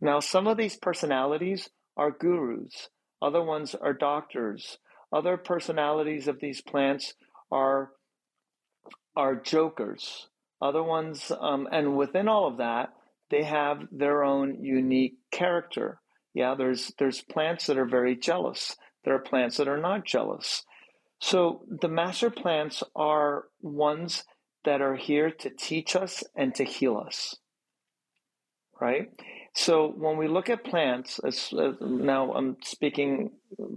Now, 0.00 0.20
some 0.20 0.46
of 0.46 0.56
these 0.56 0.76
personalities 0.76 1.68
are 1.96 2.10
gurus, 2.10 2.88
other 3.20 3.42
ones 3.42 3.74
are 3.74 3.94
doctors, 3.94 4.78
other 5.12 5.36
personalities 5.36 6.28
of 6.28 6.40
these 6.40 6.60
plants 6.60 7.14
are 7.50 7.90
are 9.16 9.36
jokers. 9.36 10.28
Other 10.60 10.82
ones, 10.82 11.30
um, 11.38 11.68
and 11.70 11.96
within 11.96 12.28
all 12.28 12.46
of 12.46 12.58
that, 12.58 12.92
they 13.30 13.42
have 13.42 13.86
their 13.90 14.24
own 14.24 14.62
unique 14.64 15.18
character. 15.30 16.00
Yeah, 16.34 16.54
there's 16.54 16.92
there's 16.98 17.22
plants 17.22 17.66
that 17.66 17.78
are 17.78 17.86
very 17.86 18.16
jealous. 18.16 18.76
There 19.04 19.14
are 19.14 19.20
plants 19.20 19.56
that 19.56 19.68
are 19.68 19.80
not 19.80 20.04
jealous. 20.04 20.64
So 21.20 21.64
the 21.68 21.88
master 21.88 22.30
plants 22.30 22.82
are 22.94 23.44
ones 23.60 24.24
that 24.64 24.82
are 24.82 24.96
here 24.96 25.30
to 25.30 25.50
teach 25.50 25.96
us 25.96 26.24
and 26.34 26.54
to 26.56 26.64
heal 26.64 26.96
us. 26.96 27.36
Right? 28.78 29.08
So 29.54 29.88
when 29.96 30.18
we 30.18 30.28
look 30.28 30.50
at 30.50 30.64
plants, 30.64 31.18
as, 31.24 31.50
as 31.58 31.76
now 31.80 32.34
I'm 32.34 32.58
speaking 32.62 33.30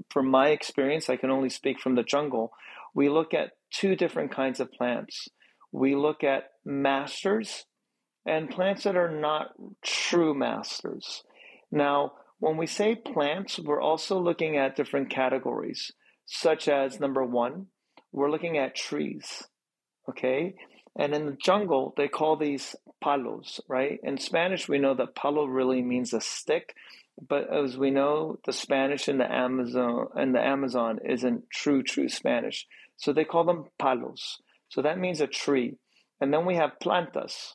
from 0.10 0.27
my 0.27 0.49
experience, 0.49 1.10
I 1.10 1.15
can 1.15 1.29
only 1.29 1.49
speak 1.49 1.79
from 1.79 1.95
the 1.95 2.03
jungle. 2.03 2.51
We 2.93 3.08
look 3.08 3.34
at 3.34 3.51
two 3.71 3.95
different 3.95 4.32
kinds 4.32 4.60
of 4.60 4.71
plants. 4.71 5.27
We 5.71 5.95
look 5.95 6.23
at 6.23 6.51
masters 6.65 7.65
and 8.25 8.49
plants 8.49 8.84
that 8.84 8.95
are 8.95 9.12
not 9.12 9.53
true 9.84 10.34
masters. 10.34 11.23
Now, 11.71 12.13
when 12.39 12.58
we 12.58 12.67
say 12.67 12.95
plants, 12.95 13.60
we're 13.60 13.82
also 13.82 14.19
looking 14.19 14.58
at 14.58 14.75
different 14.75 15.10
categories, 15.10 15.91
such 16.25 16.67
as 16.67 16.99
number 16.99 17.23
one, 17.23 17.67
we're 18.12 18.32
looking 18.32 18.58
at 18.58 18.75
trees. 18.75 19.43
Okay. 20.08 20.55
And 20.97 21.13
in 21.13 21.25
the 21.27 21.38
jungle, 21.43 21.93
they 21.95 22.08
call 22.08 22.36
these 22.36 22.75
palos, 23.01 23.62
right? 23.67 23.99
In 24.03 24.17
Spanish, 24.17 24.67
we 24.67 24.79
know 24.79 24.95
that 24.95 25.15
palo 25.15 25.45
really 25.45 25.82
means 25.82 26.13
a 26.13 26.21
stick, 26.21 26.75
but 27.27 27.53
as 27.53 27.77
we 27.77 27.91
know, 27.91 28.39
the 28.45 28.53
Spanish 28.53 29.08
in 29.08 29.17
the 29.17 29.32
Amazon 29.32 30.08
and 30.15 30.34
the 30.34 30.41
Amazon 30.41 30.99
isn't 31.05 31.49
true, 31.51 31.84
true 31.84 32.10
Spanish. 32.10 32.65
So 33.00 33.14
they 33.14 33.24
call 33.24 33.46
them 33.46 33.66
palos. 33.80 34.38
So 34.68 34.82
that 34.82 35.00
means 35.00 35.22
a 35.22 35.28
tree. 35.28 35.78
And 36.22 36.34
then 36.34 36.46
we 36.46 36.56
have 36.56 36.80
plantas, 36.84 37.54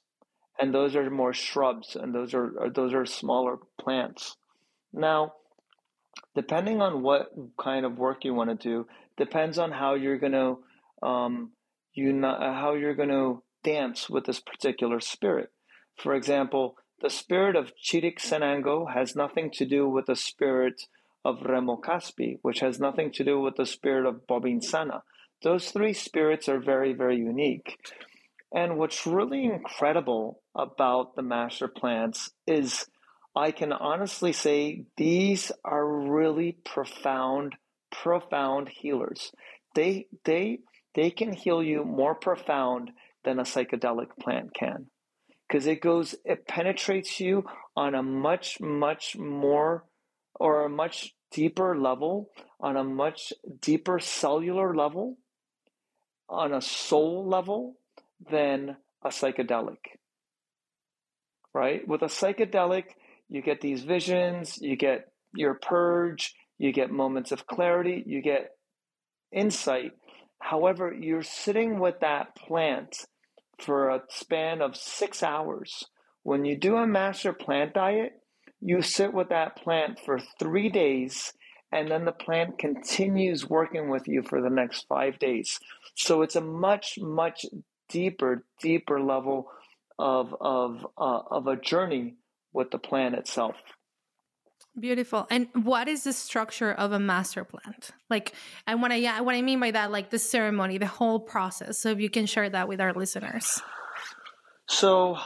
and 0.58 0.74
those 0.74 0.96
are 0.96 1.10
more 1.10 1.34
shrubs, 1.34 1.96
and 1.96 2.14
those 2.14 2.32
are 2.32 2.70
those 2.74 2.94
are 2.94 3.04
smaller 3.04 3.58
plants. 3.78 4.36
Now, 4.92 5.34
depending 6.34 6.80
on 6.80 7.02
what 7.02 7.28
kind 7.62 7.84
of 7.84 7.98
work 7.98 8.24
you 8.24 8.32
want 8.32 8.50
to 8.50 8.56
do, 8.56 8.86
depends 9.18 9.58
on 9.58 9.70
how 9.70 9.94
you're 9.94 10.18
to 10.32 10.58
um, 11.06 11.50
you 11.92 12.12
not, 12.12 12.40
how 12.40 12.72
you're 12.72 12.94
to 13.10 13.42
dance 13.62 14.08
with 14.08 14.24
this 14.24 14.40
particular 14.40 14.98
spirit. 14.98 15.50
For 15.96 16.14
example, 16.14 16.76
the 17.02 17.10
spirit 17.10 17.54
of 17.54 17.72
Chiricsanango 17.76 18.94
has 18.94 19.14
nothing 19.14 19.50
to 19.52 19.66
do 19.66 19.86
with 19.88 20.06
the 20.06 20.16
spirit 20.16 20.80
of 21.24 21.42
Remo 21.42 21.76
Caspi, 21.76 22.38
which 22.42 22.60
has 22.60 22.78
nothing 22.78 23.10
to 23.12 23.24
do 23.24 23.40
with 23.40 23.56
the 23.56 23.66
spirit 23.66 24.06
of 24.06 24.26
Bobinsana. 24.26 25.00
Those 25.42 25.70
three 25.70 25.92
spirits 25.92 26.48
are 26.48 26.60
very, 26.60 26.92
very 26.92 27.16
unique. 27.16 27.78
And 28.54 28.78
what's 28.78 29.06
really 29.06 29.44
incredible 29.44 30.42
about 30.54 31.16
the 31.16 31.22
master 31.22 31.68
plants 31.68 32.30
is 32.46 32.86
I 33.34 33.50
can 33.50 33.72
honestly 33.72 34.32
say 34.32 34.84
these 34.96 35.50
are 35.64 35.86
really 35.86 36.56
profound, 36.64 37.56
profound 37.90 38.68
healers. 38.68 39.32
They 39.74 40.06
they 40.24 40.60
they 40.94 41.10
can 41.10 41.32
heal 41.32 41.62
you 41.62 41.84
more 41.84 42.14
profound 42.14 42.92
than 43.24 43.40
a 43.40 43.42
psychedelic 43.42 44.16
plant 44.20 44.54
can 44.54 44.86
because 45.48 45.66
it 45.66 45.80
goes 45.80 46.14
it 46.24 46.46
penetrates 46.46 47.18
you 47.18 47.44
on 47.76 47.94
a 47.94 48.02
much 48.02 48.60
much 48.60 49.16
more 49.16 49.84
or 50.34 50.64
a 50.64 50.68
much 50.68 51.14
deeper 51.30 51.76
level 51.76 52.30
on 52.60 52.76
a 52.76 52.84
much 52.84 53.32
deeper 53.60 53.98
cellular 53.98 54.74
level 54.74 55.16
on 56.28 56.54
a 56.54 56.60
soul 56.60 57.26
level 57.28 57.76
than 58.30 58.76
a 59.04 59.08
psychedelic 59.08 59.98
right 61.52 61.86
with 61.86 62.02
a 62.02 62.06
psychedelic 62.06 62.84
you 63.28 63.42
get 63.42 63.60
these 63.60 63.82
visions 63.82 64.58
you 64.60 64.76
get 64.76 65.12
your 65.34 65.54
purge 65.54 66.34
you 66.58 66.72
get 66.72 66.90
moments 66.90 67.32
of 67.32 67.46
clarity 67.46 68.02
you 68.06 68.22
get 68.22 68.50
insight 69.32 69.92
However, 70.44 70.92
you're 70.92 71.22
sitting 71.22 71.78
with 71.78 72.00
that 72.00 72.36
plant 72.36 73.06
for 73.58 73.88
a 73.88 74.02
span 74.10 74.60
of 74.60 74.76
six 74.76 75.22
hours. 75.22 75.84
When 76.22 76.44
you 76.44 76.54
do 76.54 76.76
a 76.76 76.86
master 76.86 77.32
plant 77.32 77.72
diet, 77.72 78.12
you 78.64 78.80
sit 78.80 79.12
with 79.12 79.28
that 79.28 79.56
plant 79.56 80.00
for 80.00 80.18
three 80.38 80.70
days, 80.70 81.34
and 81.70 81.90
then 81.90 82.06
the 82.06 82.12
plant 82.12 82.58
continues 82.58 83.48
working 83.48 83.90
with 83.90 84.08
you 84.08 84.22
for 84.22 84.40
the 84.40 84.48
next 84.48 84.86
five 84.88 85.18
days. 85.18 85.60
So 85.94 86.22
it's 86.22 86.34
a 86.34 86.40
much, 86.40 86.98
much 86.98 87.44
deeper, 87.90 88.44
deeper 88.62 89.00
level 89.00 89.50
of, 89.98 90.34
of, 90.40 90.86
uh, 90.96 91.20
of 91.30 91.46
a 91.46 91.56
journey 91.56 92.14
with 92.54 92.70
the 92.70 92.78
plant 92.78 93.16
itself. 93.16 93.56
Beautiful. 94.80 95.26
And 95.30 95.48
what 95.52 95.86
is 95.86 96.04
the 96.04 96.12
structure 96.12 96.72
of 96.72 96.92
a 96.92 96.98
master 96.98 97.44
plant? 97.44 97.90
Like, 98.08 98.32
and 98.66 98.80
what 98.80 98.90
I 98.90 98.96
yeah, 98.96 99.20
what 99.20 99.34
I 99.34 99.42
mean 99.42 99.60
by 99.60 99.70
that, 99.72 99.92
like 99.92 100.10
the 100.10 100.18
ceremony, 100.18 100.78
the 100.78 100.86
whole 100.86 101.20
process. 101.20 101.78
So 101.78 101.90
if 101.90 102.00
you 102.00 102.10
can 102.10 102.26
share 102.26 102.48
that 102.48 102.66
with 102.66 102.80
our 102.80 102.92
listeners. 102.92 103.60
So 104.68 105.16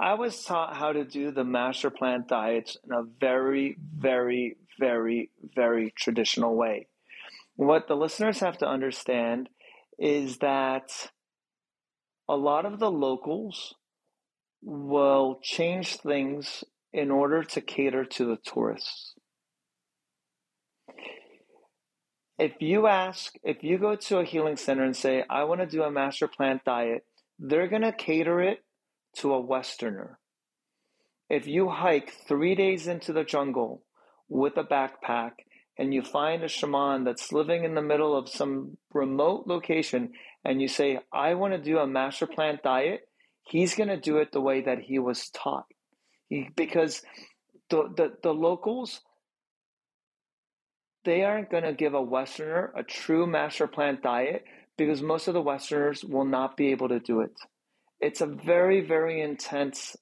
I 0.00 0.14
was 0.14 0.42
taught 0.44 0.76
how 0.76 0.92
to 0.92 1.04
do 1.04 1.30
the 1.30 1.44
master 1.44 1.90
plant 1.90 2.26
diets 2.26 2.78
in 2.82 2.90
a 2.90 3.02
very, 3.20 3.76
very, 3.94 4.56
very, 4.78 5.30
very 5.54 5.92
traditional 5.94 6.56
way. 6.56 6.86
What 7.56 7.86
the 7.86 7.96
listeners 7.96 8.40
have 8.40 8.56
to 8.58 8.66
understand 8.66 9.50
is 9.98 10.38
that 10.38 11.10
a 12.26 12.34
lot 12.34 12.64
of 12.64 12.78
the 12.78 12.90
locals 12.90 13.74
will 14.62 15.38
change 15.42 15.96
things 15.96 16.64
in 16.94 17.10
order 17.10 17.42
to 17.42 17.60
cater 17.60 18.06
to 18.06 18.24
the 18.24 18.38
tourists. 18.42 19.14
If 22.38 22.52
you 22.60 22.86
ask, 22.86 23.34
if 23.44 23.62
you 23.62 23.76
go 23.76 23.96
to 23.96 24.18
a 24.20 24.24
healing 24.24 24.56
center 24.56 24.82
and 24.82 24.96
say, 24.96 25.24
I 25.28 25.44
want 25.44 25.60
to 25.60 25.66
do 25.66 25.82
a 25.82 25.90
master 25.90 26.26
plant 26.26 26.64
diet, 26.64 27.04
they're 27.38 27.68
going 27.68 27.82
to 27.82 27.92
cater 27.92 28.40
it 28.40 28.64
to 29.16 29.32
a 29.34 29.40
Westerner. 29.40 30.18
If 31.28 31.46
you 31.46 31.68
hike 31.68 32.12
three 32.26 32.54
days 32.54 32.86
into 32.86 33.12
the 33.12 33.24
jungle 33.24 33.82
with 34.28 34.56
a 34.56 34.64
backpack 34.64 35.32
and 35.78 35.94
you 35.94 36.02
find 36.02 36.42
a 36.42 36.48
shaman 36.48 37.04
that's 37.04 37.32
living 37.32 37.64
in 37.64 37.74
the 37.74 37.82
middle 37.82 38.16
of 38.16 38.28
some 38.28 38.76
remote 38.92 39.46
location 39.46 40.12
and 40.44 40.60
you 40.60 40.68
say, 40.68 40.98
I 41.12 41.34
want 41.34 41.54
to 41.54 41.58
do 41.58 41.78
a 41.78 41.86
master 41.86 42.26
plant 42.26 42.62
diet, 42.62 43.02
he's 43.42 43.74
going 43.74 43.88
to 43.88 43.96
do 43.96 44.18
it 44.18 44.32
the 44.32 44.40
way 44.40 44.62
that 44.62 44.80
he 44.80 44.98
was 44.98 45.30
taught 45.30 45.66
because 46.56 47.02
the, 47.68 47.88
the, 47.96 48.12
the 48.22 48.34
locals 48.34 49.00
they 51.04 51.22
aren't 51.22 51.50
going 51.50 51.62
to 51.62 51.72
give 51.72 51.94
a 51.94 52.02
Westerner 52.02 52.72
a 52.76 52.82
true 52.82 53.26
master 53.26 53.66
plant 53.66 54.02
diet 54.02 54.44
because 54.76 55.02
most 55.02 55.28
of 55.28 55.34
the 55.34 55.40
Westerners 55.40 56.04
will 56.04 56.24
not 56.24 56.56
be 56.56 56.68
able 56.68 56.88
to 56.88 57.00
do 57.00 57.20
it. 57.20 57.32
It's 58.00 58.20
a 58.20 58.26
very, 58.26 58.80
very 58.80 59.20
intense 59.20 59.96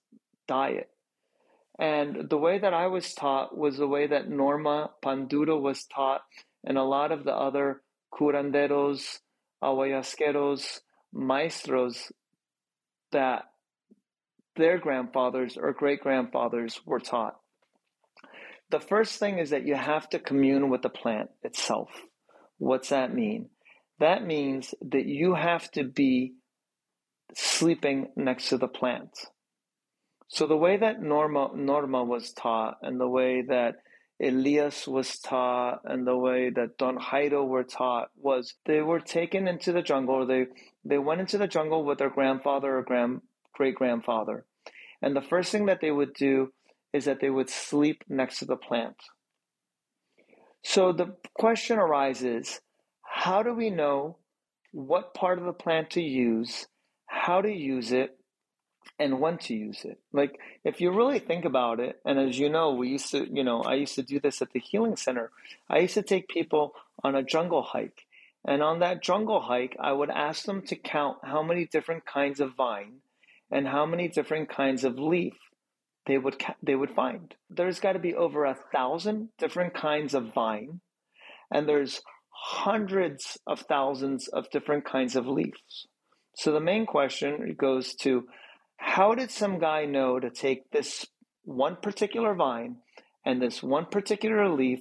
diet. 0.47 0.89
And 1.79 2.29
the 2.29 2.39
way 2.39 2.59
that 2.59 2.75
I 2.75 2.87
was 2.89 3.15
taught 3.15 3.57
was 3.57 3.77
the 3.77 3.87
way 3.87 4.07
that 4.07 4.29
Norma 4.29 4.91
Panduro 5.05 5.61
was 5.61 5.85
taught, 5.85 6.23
and 6.65 6.77
a 6.77 6.83
lot 6.83 7.13
of 7.13 7.25
the 7.25 7.35
other 7.35 7.83
curanderos, 8.13 9.19
ayahuasqueros, 9.63 10.81
maestros 11.13 12.13
that 13.13 13.45
their 14.57 14.79
grandfathers 14.79 15.57
or 15.57 15.73
great 15.73 16.01
grandfathers 16.01 16.81
were 16.85 17.01
taught. 17.01 17.37
The 18.71 18.81
first 18.81 19.19
thing 19.19 19.39
is 19.39 19.51
that 19.51 19.67
you 19.67 19.77
have 19.77 20.09
to 20.11 20.19
commune 20.19 20.69
with 20.69 20.83
the 20.83 20.91
plant 20.91 21.31
itself. 21.43 21.89
What's 22.59 22.91
that 22.91 23.15
mean? 23.15 23.49
That 24.01 24.27
means 24.27 24.75
that 24.83 25.07
you 25.07 25.35
have 25.35 25.71
to 25.73 25.85
be 25.85 26.35
sleeping 27.35 28.09
next 28.17 28.49
to 28.49 28.59
the 28.59 28.69
plant. 28.69 29.11
So 30.29 30.47
the 30.47 30.57
way 30.57 30.77
that 30.77 31.03
Norma 31.03 31.51
Norma 31.55 32.05
was 32.05 32.33
taught 32.33 32.79
and 32.83 33.01
the 33.01 33.09
way 33.09 33.43
that 33.43 33.77
Elias 34.21 34.87
was 34.87 35.19
taught 35.19 35.81
and 35.85 36.07
the 36.07 36.17
way 36.17 36.51
that 36.51 36.77
Don 36.77 36.99
Jairo 36.99 37.47
were 37.47 37.65
taught 37.65 38.11
was 38.17 38.55
they 38.67 38.83
were 38.83 39.01
taken 39.01 39.49
into 39.49 39.73
the 39.73 39.83
jungle. 39.83 40.27
They 40.27 40.47
they 40.85 40.99
went 40.99 41.21
into 41.21 41.39
the 41.39 41.47
jungle 41.47 41.85
with 41.85 41.99
their 41.99 42.11
grandfather 42.11 42.79
or 42.79 42.83
grand 42.83 43.23
great 43.55 43.77
grandfather, 43.77 44.45
and 45.01 45.17
the 45.17 45.23
first 45.23 45.51
thing 45.51 45.67
that 45.67 45.81
they 45.81 45.91
would 45.91 46.15
do 46.15 46.53
is 46.93 47.05
that 47.05 47.21
they 47.21 47.31
would 47.31 47.49
sleep 47.49 48.03
next 48.09 48.39
to 48.39 48.45
the 48.45 48.57
plant. 48.57 48.97
So 50.63 50.93
the 50.93 51.17
question 51.35 51.79
arises 51.79 52.61
how 53.03 53.43
do 53.43 53.55
we 53.55 53.71
know 53.71 54.19
what 54.73 55.15
part 55.15 55.39
of 55.39 55.45
the 55.45 55.53
plant 55.53 55.91
to 55.91 56.03
use, 56.03 56.67
how 57.09 57.41
to 57.41 57.51
use 57.51 57.91
it, 57.91 58.17
and 58.99 59.21
when 59.21 59.39
to 59.39 59.55
use 59.55 59.85
it? 59.85 59.99
Like, 60.13 60.39
if 60.65 60.81
you 60.81 60.93
really 60.93 61.19
think 61.19 61.45
about 61.45 61.81
it, 61.81 62.01
and 62.05 62.19
as 62.19 62.39
you 62.39 62.49
know, 62.49 62.75
we 62.75 62.89
used 62.89 63.11
to, 63.11 63.27
you 63.29 63.43
know, 63.43 63.63
I 63.63 63.75
used 63.75 63.97
to 63.97 64.03
do 64.03 64.21
this 64.21 64.41
at 64.41 64.53
the 64.53 64.61
Healing 64.61 64.97
Center. 64.97 65.31
I 65.69 65.81
used 65.81 65.95
to 65.95 66.03
take 66.03 66.29
people 66.29 66.75
on 67.03 67.15
a 67.15 67.23
jungle 67.23 67.63
hike. 67.63 68.07
And 68.47 68.63
on 68.63 68.79
that 68.81 69.03
jungle 69.03 69.41
hike, 69.41 69.77
I 69.81 69.93
would 69.93 70.11
ask 70.11 70.45
them 70.45 70.63
to 70.63 70.77
count 70.77 71.19
how 71.23 71.43
many 71.43 71.67
different 71.67 72.07
kinds 72.07 72.41
of 72.41 72.55
vine 72.55 73.01
and 73.51 73.67
how 73.67 73.85
many 73.87 74.09
different 74.09 74.49
kinds 74.49 74.85
of 74.85 74.99
leaf 74.99 75.35
they 76.07 76.19
would 76.19 76.43
they 76.63 76.75
would 76.75 76.91
find. 76.91 77.35
There's 77.51 77.81
got 77.81 77.93
to 77.93 77.99
be 77.99 78.15
over 78.15 78.45
a 78.45 78.57
thousand 78.73 79.29
different 79.39 79.75
kinds 79.75 80.15
of 80.15 80.33
vine, 80.33 80.81
and 81.51 81.69
there's 81.69 82.01
hundreds 82.31 83.39
of 83.47 83.61
thousands 83.61 84.29
of 84.29 84.51
different 84.51 84.85
kinds 84.85 85.17
of 85.17 85.27
leaves. 85.27 85.87
So 86.39 86.53
the 86.53 86.61
main 86.61 86.87
question 86.87 87.57
goes 87.59 87.97
to 87.97 88.29
how 88.77 89.17
did 89.17 89.33
some 89.33 89.59
guy 89.59 89.87
know 89.87 90.21
to 90.21 90.31
take 90.31 90.71
this 90.71 91.05
one 91.43 91.75
particular 91.83 92.33
vine 92.33 92.77
and 93.27 93.43
this 93.43 93.61
one 93.61 93.87
particular 93.87 94.49
leaf, 94.49 94.79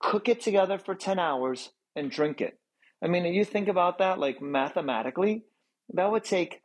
cook 0.00 0.28
it 0.28 0.40
together 0.40 0.78
for 0.78 0.94
10 0.94 1.18
hours, 1.18 1.70
and 1.96 2.08
drink 2.08 2.40
it? 2.40 2.60
I 3.02 3.08
mean, 3.08 3.24
you 3.24 3.44
think 3.44 3.66
about 3.66 3.98
that 3.98 4.20
like 4.20 4.40
mathematically, 4.40 5.42
that 5.92 6.08
would 6.08 6.22
take 6.22 6.60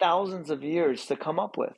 thousands 0.00 0.48
of 0.48 0.64
years 0.64 1.04
to 1.06 1.14
come 1.16 1.38
up 1.38 1.58
with. 1.58 1.74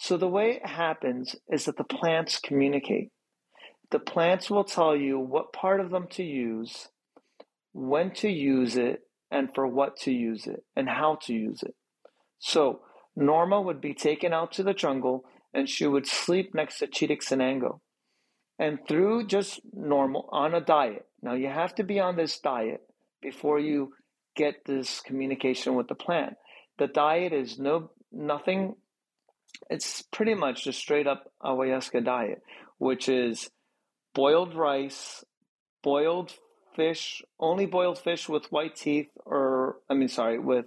So 0.00 0.16
the 0.16 0.26
way 0.26 0.56
it 0.56 0.66
happens 0.66 1.36
is 1.48 1.66
that 1.66 1.76
the 1.76 1.84
plants 1.84 2.40
communicate. 2.40 3.12
The 3.92 4.00
plants 4.00 4.50
will 4.50 4.64
tell 4.64 4.96
you 4.96 5.20
what 5.20 5.52
part 5.52 5.78
of 5.78 5.90
them 5.90 6.08
to 6.10 6.24
use, 6.24 6.88
when 7.72 8.10
to 8.14 8.28
use 8.28 8.76
it, 8.76 9.02
and 9.30 9.54
for 9.54 9.66
what 9.66 9.96
to 9.98 10.12
use 10.12 10.46
it, 10.46 10.64
and 10.76 10.88
how 10.88 11.18
to 11.22 11.34
use 11.34 11.62
it. 11.62 11.74
So 12.38 12.80
Norma 13.16 13.60
would 13.60 13.80
be 13.80 13.94
taken 13.94 14.32
out 14.32 14.52
to 14.52 14.62
the 14.62 14.74
jungle 14.74 15.24
and 15.52 15.68
she 15.68 15.86
would 15.86 16.06
sleep 16.06 16.54
next 16.54 16.78
to 16.78 16.86
Chiricsanango. 16.86 17.80
And 18.58 18.78
through 18.86 19.26
just 19.26 19.60
normal, 19.72 20.28
on 20.30 20.54
a 20.54 20.60
diet. 20.60 21.06
Now 21.22 21.34
you 21.34 21.48
have 21.48 21.74
to 21.76 21.84
be 21.84 22.00
on 22.00 22.16
this 22.16 22.38
diet 22.38 22.80
before 23.22 23.58
you 23.58 23.94
get 24.36 24.64
this 24.66 25.00
communication 25.00 25.74
with 25.74 25.88
the 25.88 25.94
plant. 25.94 26.34
The 26.78 26.86
diet 26.86 27.32
is 27.32 27.58
no 27.58 27.90
nothing 28.12 28.74
it's 29.70 30.02
pretty 30.02 30.34
much 30.34 30.64
just 30.64 30.78
straight 30.78 31.06
up 31.06 31.32
ayahuasca 31.42 32.04
diet, 32.04 32.42
which 32.78 33.08
is 33.08 33.50
boiled 34.14 34.54
rice, 34.54 35.24
boiled 35.82 36.32
fish, 36.78 37.22
only 37.40 37.66
boiled 37.66 37.98
fish 37.98 38.28
with 38.28 38.52
white 38.52 38.76
teeth, 38.76 39.08
or 39.26 39.78
I 39.90 39.94
mean, 39.94 40.08
sorry, 40.08 40.38
with 40.38 40.66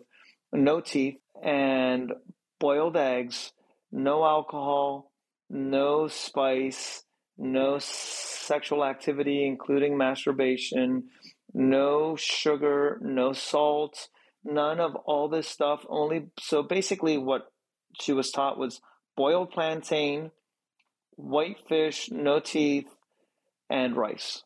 no 0.51 0.81
teeth, 0.81 1.15
and 1.41 2.11
boiled 2.59 2.97
eggs, 2.97 3.53
no 3.93 4.25
alcohol, 4.25 5.11
no 5.49 6.09
spice, 6.09 7.03
no 7.37 7.77
sexual 7.79 8.83
activity, 8.83 9.47
including 9.47 9.97
masturbation, 9.97 11.05
no 11.53 12.17
sugar, 12.17 12.99
no 13.01 13.31
salt, 13.31 14.09
none 14.43 14.81
of 14.81 14.95
all 15.05 15.29
this 15.29 15.47
stuff. 15.47 15.85
Only 15.89 16.27
so 16.39 16.61
basically, 16.61 17.17
what 17.17 17.43
she 18.01 18.11
was 18.11 18.31
taught 18.31 18.59
was 18.59 18.81
boiled 19.15 19.51
plantain, 19.51 20.31
white 21.15 21.57
fish, 21.69 22.09
no 22.11 22.41
teeth, 22.41 22.87
and 23.69 23.95
rice. 23.95 24.43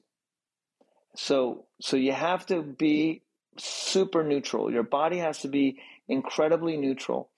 So 1.15 1.65
so 1.81 1.97
you 1.97 2.13
have 2.13 2.45
to 2.47 2.61
be 2.61 3.23
super 3.57 4.23
neutral. 4.23 4.71
Your 4.71 4.83
body 4.83 5.19
has 5.19 5.39
to 5.39 5.47
be 5.47 5.79
incredibly 6.07 6.77
neutral. 6.77 7.29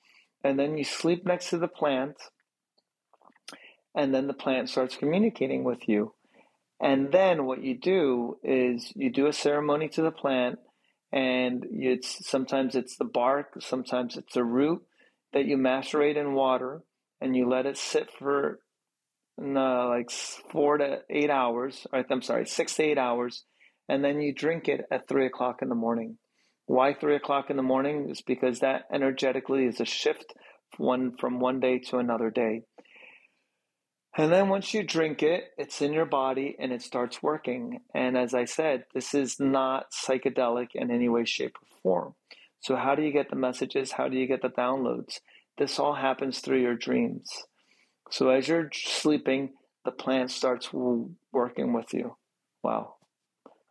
And 0.44 0.60
then 0.60 0.78
you 0.78 0.84
sleep 0.84 1.26
next 1.26 1.50
to 1.50 1.58
the 1.58 1.68
plant, 1.68 2.16
and 3.96 4.14
then 4.14 4.28
the 4.28 4.34
plant 4.34 4.70
starts 4.70 4.96
communicating 4.96 5.64
with 5.64 5.90
you. 5.90 6.14
And 6.80 7.12
then 7.12 7.46
what 7.46 7.64
you 7.64 7.76
do 7.78 8.38
is 8.44 8.94
you 8.96 9.12
do 9.12 9.26
a 9.26 9.34
ceremony 9.34 9.90
to 9.90 10.04
the 10.04 10.12
plant, 10.12 10.60
and 11.12 11.66
it's 11.72 12.28
sometimes 12.28 12.76
it's 12.76 12.98
the 12.98 13.06
bark, 13.06 13.56
sometimes 13.60 14.16
it's 14.16 14.34
the 14.36 14.44
root, 14.44 14.84
that 15.34 15.46
you 15.46 15.58
macerate 15.58 16.18
in 16.18 16.34
water 16.34 16.82
and 17.20 17.36
you 17.36 17.50
let 17.50 17.66
it 17.66 17.78
sit 17.78 18.10
for 18.12 18.60
uh, 19.42 19.88
like 19.88 20.12
four 20.12 20.78
to 20.78 21.02
eight 21.10 21.30
hours. 21.30 21.86
I'm 21.92 22.22
sorry, 22.22 22.46
six 22.46 22.76
to 22.76 22.84
eight 22.84 22.98
hours, 22.98 23.44
and 23.90 24.04
then 24.04 24.22
you 24.22 24.34
drink 24.34 24.68
it 24.68 24.86
at 24.92 25.08
three 25.08 25.26
o'clock 25.26 25.62
in 25.62 25.70
the 25.70 25.76
morning. 25.76 26.18
Why 26.66 26.94
three 26.94 27.16
o'clock 27.16 27.50
in 27.50 27.58
the 27.58 27.64
morning? 27.64 28.10
Is 28.10 28.22
because 28.22 28.60
that 28.60 28.84
energetically 28.94 29.66
is 29.66 29.80
a 29.80 29.86
shift 29.86 30.34
one 30.78 31.16
from 31.18 31.40
one 31.40 31.60
day 31.60 31.80
to 31.80 31.98
another 31.98 32.30
day. 32.30 32.64
And 34.18 34.32
then 34.32 34.50
once 34.50 34.74
you 34.74 34.84
drink 34.84 35.22
it, 35.22 35.46
it's 35.58 35.82
in 35.82 35.94
your 35.94 36.06
body 36.06 36.56
and 36.60 36.74
it 36.74 36.82
starts 36.82 37.22
working. 37.22 37.82
And 37.94 38.18
as 38.18 38.34
I 38.34 38.46
said, 38.46 38.86
this 38.94 39.14
is 39.14 39.40
not 39.40 39.92
psychedelic 39.92 40.70
in 40.74 40.90
any 40.90 41.08
way, 41.08 41.24
shape, 41.24 41.56
or 41.62 41.68
form. 41.84 42.16
So, 42.60 42.76
how 42.76 42.96
do 42.96 43.04
you 43.04 43.14
get 43.14 43.30
the 43.30 43.36
messages? 43.36 43.92
How 43.92 44.08
do 44.08 44.18
you 44.18 44.26
get 44.28 44.42
the 44.42 44.50
downloads? 44.50 45.20
This 45.58 45.78
all 45.78 45.94
happens 45.94 46.40
through 46.40 46.62
your 46.62 46.76
dreams. 46.76 47.30
So, 48.10 48.30
as 48.30 48.48
you're 48.48 48.70
sleeping, 48.74 49.54
the 49.86 49.92
plant 49.92 50.32
starts 50.32 50.74
working 50.74 51.74
with 51.74 51.94
you. 51.94 52.18
Wow. 52.64 52.96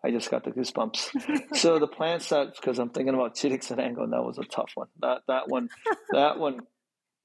I 0.07 0.11
just 0.12 0.31
got 0.31 0.45
the 0.45 0.53
goosebumps. 0.53 1.57
so 1.57 1.79
the 1.81 1.88
plant 1.88 2.23
starts 2.23 2.61
because 2.61 2.79
I'm 2.79 2.90
thinking 2.90 3.14
about 3.14 3.35
Chiricsanango, 3.35 4.05
and 4.05 4.12
that 4.12 4.23
was 4.23 4.38
a 4.38 4.45
tough 4.45 4.71
one. 4.75 4.87
That 5.01 5.23
that 5.27 5.49
one, 5.49 5.69
that 6.12 6.38
one, 6.38 6.61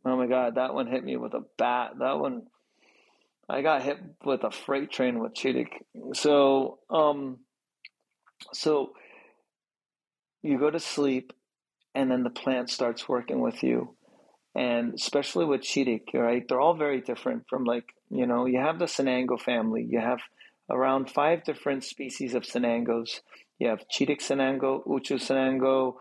oh 0.04 0.18
my 0.18 0.26
god, 0.26 0.56
that 0.56 0.74
one 0.74 0.88
hit 0.88 1.04
me 1.04 1.16
with 1.16 1.36
a 1.36 1.44
bat. 1.58 1.92
That 2.00 2.20
one, 2.20 2.48
I 3.48 3.62
got 3.62 3.84
hit 3.84 3.98
with 4.26 4.44
a 4.44 4.50
freight 4.50 4.92
train 4.92 5.20
with 5.20 5.36
Chirik. 5.36 5.70
So 6.14 6.80
um, 6.90 7.38
so 8.52 8.94
you 10.42 10.58
go 10.58 10.72
to 10.72 10.80
sleep 10.80 11.34
and 11.94 12.10
then 12.10 12.24
the 12.24 12.30
plant 12.32 12.70
starts 12.72 13.08
working 13.08 13.42
with 13.42 13.62
you 13.62 13.96
and 14.56 14.94
especially 14.96 15.46
with 15.46 15.62
chirik 15.62 16.14
right 16.14 16.48
they're 16.48 16.60
all 16.60 16.76
very 16.76 17.00
different 17.00 17.44
from 17.50 17.64
like 17.64 17.86
you 18.10 18.26
know 18.26 18.46
you 18.46 18.60
have 18.60 18.80
the 18.80 18.86
sanango 18.86 19.40
family 19.40 19.86
you 19.88 20.00
have 20.00 20.20
around 20.70 21.10
five 21.10 21.44
different 21.44 21.84
species 21.84 22.34
of 22.34 22.44
sanangos 22.44 23.22
you 23.60 23.68
have 23.68 23.88
chirik 23.88 24.22
sanango 24.22 24.86
uchu 24.86 25.18
sanango 25.28 25.96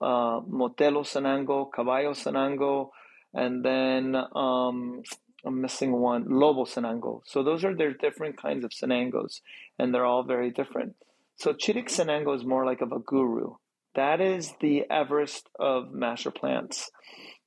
uh, 0.00 0.40
motelo 0.60 1.02
sanango 1.14 1.70
caballo 1.70 2.12
sanango 2.12 2.90
and 3.34 3.64
then 3.64 4.16
um, 4.34 5.02
i'm 5.46 5.60
missing 5.60 5.92
one 5.92 6.24
lobo 6.28 6.64
sanango 6.64 7.20
so 7.24 7.42
those 7.42 7.64
are 7.64 7.74
their 7.74 7.94
different 7.94 8.40
kinds 8.40 8.64
of 8.64 8.70
sanangos 8.70 9.40
and 9.78 9.94
they're 9.94 10.06
all 10.06 10.24
very 10.24 10.50
different 10.50 10.94
so 11.36 11.52
chirik 11.52 11.88
sanango 11.88 12.36
is 12.36 12.44
more 12.44 12.64
like 12.66 12.80
of 12.80 12.92
a 12.92 12.98
guru 12.98 13.54
that 13.98 14.20
is 14.20 14.54
the 14.60 14.84
Everest 14.88 15.48
of 15.58 15.92
master 15.92 16.30
plants. 16.30 16.90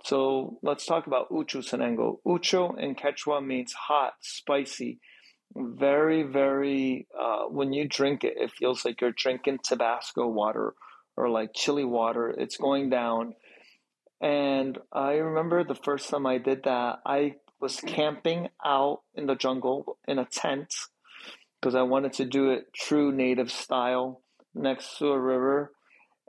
So 0.04 0.58
let's 0.62 0.86
talk 0.86 1.08
about 1.08 1.30
Uchu 1.30 1.64
Sanango. 1.64 2.18
Uchu 2.28 2.78
in 2.78 2.94
Quechua 2.96 3.46
means 3.46 3.72
hot, 3.72 4.16
spicy. 4.20 5.00
Very, 5.56 6.24
very, 6.24 7.08
uh, 7.18 7.44
when 7.46 7.74
you 7.74 7.88
drink 7.88 8.24
it, 8.24 8.34
it 8.38 8.52
feels 8.52 8.86
like 8.86 9.02
you're 9.02 9.12
drinking 9.12 9.60
Tabasco 9.64 10.28
water 10.28 10.74
or 11.18 11.30
like 11.30 11.54
chili 11.54 11.84
water. 11.84 12.30
It's 12.30 12.58
going 12.58 12.90
down. 12.90 13.36
And 14.22 14.78
I 14.94 15.14
remember 15.14 15.64
the 15.64 15.76
first 15.76 16.10
time 16.10 16.26
I 16.26 16.38
did 16.38 16.64
that, 16.64 17.00
I 17.06 17.36
was 17.60 17.80
camping 17.80 18.50
out 18.64 19.02
in 19.16 19.26
the 19.28 19.36
jungle 19.36 19.98
in 20.08 20.20
a 20.20 20.26
tent 20.26 20.74
because 21.60 21.76
I 21.76 21.84
wanted 21.84 22.14
to 22.14 22.26
do 22.26 22.50
it 22.52 22.74
true 22.74 23.12
native 23.12 23.52
style 23.52 24.22
next 24.54 24.98
to 24.98 25.08
a 25.08 25.20
river. 25.20 25.72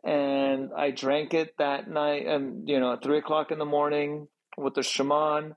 And 0.05 0.71
I 0.77 0.91
drank 0.91 1.33
it 1.33 1.55
that 1.59 1.89
night, 1.89 2.27
and 2.27 2.69
you 2.69 2.81
know, 2.81 2.95
at 2.95 3.03
three 3.03 3.19
o'clock 3.19 3.53
in 3.53 3.59
the 3.59 3.65
morning 3.65 4.27
with 4.59 4.75
the 4.75 4.83
shaman, 4.83 5.55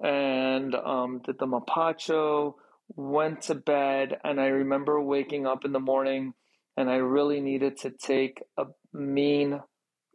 and 0.00 0.74
um, 0.74 1.20
did 1.24 1.38
the 1.38 1.46
mapacho. 1.46 2.54
Went 2.96 3.42
to 3.42 3.54
bed, 3.54 4.18
and 4.24 4.40
I 4.40 4.46
remember 4.46 5.00
waking 5.00 5.46
up 5.46 5.64
in 5.64 5.72
the 5.72 5.80
morning, 5.80 6.34
and 6.76 6.90
I 6.90 6.96
really 6.96 7.40
needed 7.40 7.78
to 7.78 7.90
take 7.90 8.42
a 8.56 8.66
mean 8.92 9.60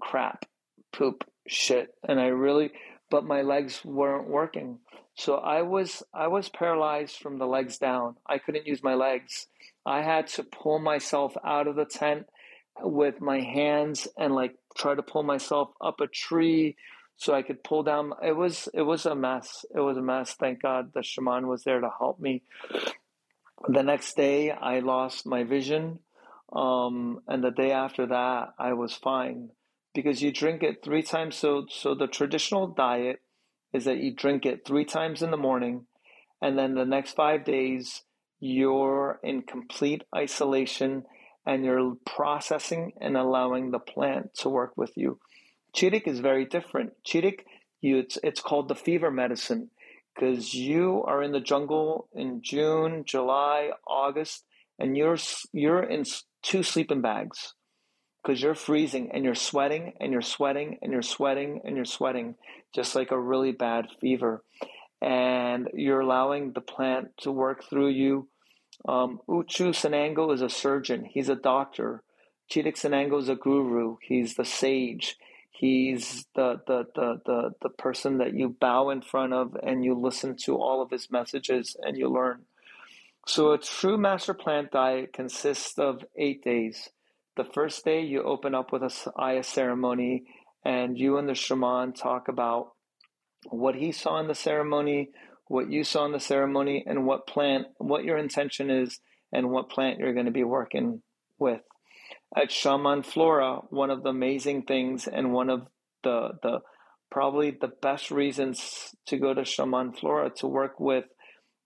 crap, 0.01 0.45
poop, 0.91 1.23
shit, 1.47 1.89
and 2.07 2.19
I 2.19 2.27
really, 2.27 2.71
but 3.09 3.23
my 3.23 3.41
legs 3.41 3.83
weren't 3.85 4.29
working. 4.29 4.79
So 5.15 5.35
I 5.35 5.61
was 5.61 6.03
I 6.13 6.27
was 6.27 6.49
paralyzed 6.49 7.17
from 7.17 7.37
the 7.37 7.47
legs 7.47 7.77
down. 7.77 8.17
I 8.27 8.37
couldn't 8.37 8.67
use 8.67 8.83
my 8.83 8.95
legs. 8.95 9.47
I 9.85 10.01
had 10.01 10.27
to 10.29 10.43
pull 10.43 10.79
myself 10.79 11.35
out 11.45 11.67
of 11.67 11.75
the 11.75 11.85
tent 11.85 12.25
with 12.81 13.21
my 13.21 13.39
hands 13.39 14.07
and 14.17 14.35
like 14.35 14.55
try 14.75 14.95
to 14.95 15.01
pull 15.01 15.23
myself 15.23 15.69
up 15.79 16.01
a 16.01 16.07
tree 16.07 16.75
so 17.17 17.33
I 17.33 17.41
could 17.41 17.63
pull 17.63 17.83
down. 17.83 18.13
It 18.23 18.35
was 18.35 18.67
it 18.73 18.81
was 18.81 19.05
a 19.05 19.15
mess. 19.15 19.65
It 19.73 19.79
was 19.79 19.97
a 19.97 20.01
mess. 20.01 20.33
Thank 20.33 20.61
God 20.61 20.91
the 20.93 21.03
shaman 21.03 21.47
was 21.47 21.63
there 21.63 21.79
to 21.79 21.89
help 21.97 22.19
me. 22.19 22.43
The 23.67 23.83
next 23.83 24.15
day 24.15 24.51
I 24.51 24.79
lost 24.79 25.25
my 25.25 25.43
vision, 25.43 25.99
um, 26.53 27.21
and 27.27 27.43
the 27.43 27.51
day 27.51 27.71
after 27.71 28.05
that 28.07 28.49
I 28.59 28.73
was 28.73 28.93
fine 28.93 29.49
because 29.93 30.21
you 30.21 30.31
drink 30.31 30.61
it 30.61 30.83
three 30.83 31.03
times. 31.03 31.35
So 31.35 31.65
so 31.69 31.95
the 31.95 32.07
traditional 32.07 32.67
diet 32.67 33.21
is 33.73 33.85
that 33.85 33.97
you 33.97 34.13
drink 34.13 34.45
it 34.45 34.65
three 34.65 34.85
times 34.85 35.21
in 35.21 35.31
the 35.31 35.37
morning, 35.37 35.85
and 36.41 36.57
then 36.57 36.75
the 36.75 36.85
next 36.85 37.13
five 37.13 37.45
days 37.45 38.03
you're 38.39 39.19
in 39.23 39.41
complete 39.41 40.03
isolation 40.13 41.03
and 41.45 41.63
you're 41.63 41.95
processing 42.05 42.91
and 42.99 43.15
allowing 43.15 43.71
the 43.71 43.79
plant 43.79 44.33
to 44.33 44.49
work 44.49 44.73
with 44.75 44.91
you. 44.95 45.19
Chirik 45.75 46.07
is 46.07 46.19
very 46.19 46.45
different. 46.45 46.93
Chirik, 47.05 47.41
you 47.81 47.97
it's 47.97 48.17
it's 48.23 48.41
called 48.41 48.69
the 48.69 48.75
fever 48.75 49.11
medicine 49.11 49.69
because 50.15 50.53
you 50.53 51.03
are 51.05 51.21
in 51.21 51.33
the 51.33 51.41
jungle 51.41 52.07
in 52.13 52.41
June, 52.41 53.03
July, 53.05 53.71
August, 53.85 54.45
and 54.79 54.95
you're 54.95 55.17
you're 55.51 55.83
in 55.83 56.05
two 56.41 56.63
sleeping 56.63 57.01
bags 57.01 57.53
because 58.23 58.41
you're 58.41 58.55
freezing 58.55 59.11
and 59.13 59.23
you're 59.23 59.35
sweating 59.35 59.93
and 59.99 60.11
you're 60.11 60.21
sweating 60.21 60.79
and 60.81 60.91
you're 60.91 61.01
sweating 61.01 61.61
and 61.63 61.75
you're 61.75 61.85
sweating, 61.85 62.35
just 62.73 62.95
like 62.95 63.11
a 63.11 63.19
really 63.19 63.51
bad 63.51 63.87
fever. 63.99 64.43
And 65.01 65.69
you're 65.73 65.99
allowing 65.99 66.53
the 66.53 66.61
plant 66.61 67.09
to 67.19 67.31
work 67.31 67.63
through 67.69 67.89
you. 67.89 68.29
Um, 68.87 69.19
Uchu 69.29 69.69
Sanango 69.69 70.33
is 70.33 70.41
a 70.41 70.49
surgeon, 70.49 71.05
he's 71.05 71.29
a 71.29 71.35
doctor. 71.35 72.01
Chiric 72.49 72.75
Sanango 72.75 73.19
is 73.19 73.29
a 73.29 73.35
guru, 73.35 73.97
he's 74.01 74.35
the 74.35 74.45
sage. 74.45 75.17
He's 75.57 76.25
the, 76.35 76.59
the, 76.67 76.85
the, 76.95 77.21
the, 77.25 77.51
the 77.61 77.69
person 77.69 78.17
that 78.17 78.33
you 78.33 78.55
bow 78.59 78.89
in 78.89 79.01
front 79.01 79.33
of 79.33 79.55
and 79.63 79.85
you 79.85 79.95
listen 79.95 80.35
to 80.43 80.57
all 80.57 80.81
of 80.81 80.91
his 80.91 81.09
messages 81.09 81.77
and 81.81 81.97
you 81.97 82.09
learn. 82.09 82.43
So, 83.27 83.53
a 83.53 83.57
true 83.57 83.97
master 83.97 84.33
plant 84.33 84.71
diet 84.71 85.13
consists 85.13 85.79
of 85.79 86.03
eight 86.17 86.43
days. 86.43 86.89
The 87.37 87.45
first 87.45 87.83
day, 87.83 88.01
you 88.01 88.21
open 88.21 88.53
up 88.53 88.71
with 88.71 88.83
a 88.83 88.91
ayah 89.19 89.43
ceremony, 89.43 90.25
and 90.63 90.97
you 90.97 91.17
and 91.17 91.27
the 91.27 91.35
shaman 91.35 91.93
talk 91.93 92.27
about 92.27 92.73
what 93.49 93.75
he 93.75 93.91
saw 93.91 94.19
in 94.19 94.27
the 94.27 94.35
ceremony, 94.35 95.09
what 95.47 95.71
you 95.71 95.83
saw 95.83 96.05
in 96.05 96.11
the 96.11 96.19
ceremony, 96.19 96.83
and 96.85 97.05
what 97.05 97.27
plant, 97.27 97.67
what 97.77 98.03
your 98.03 98.17
intention 98.17 98.69
is, 98.69 98.99
and 99.31 99.49
what 99.49 99.69
plant 99.69 99.99
you're 99.99 100.13
going 100.13 100.27
to 100.27 100.31
be 100.31 100.43
working 100.43 101.01
with. 101.39 101.61
At 102.35 102.51
Shaman 102.51 103.03
Flora, 103.03 103.61
one 103.69 103.89
of 103.89 104.03
the 104.03 104.09
amazing 104.09 104.63
things, 104.63 105.07
and 105.07 105.31
one 105.31 105.49
of 105.49 105.67
the 106.03 106.31
the 106.43 106.59
probably 107.09 107.51
the 107.51 107.71
best 107.81 108.11
reasons 108.11 108.93
to 109.07 109.17
go 109.17 109.33
to 109.33 109.45
Shaman 109.45 109.93
Flora 109.93 110.29
to 110.37 110.47
work 110.47 110.79
with 110.79 111.05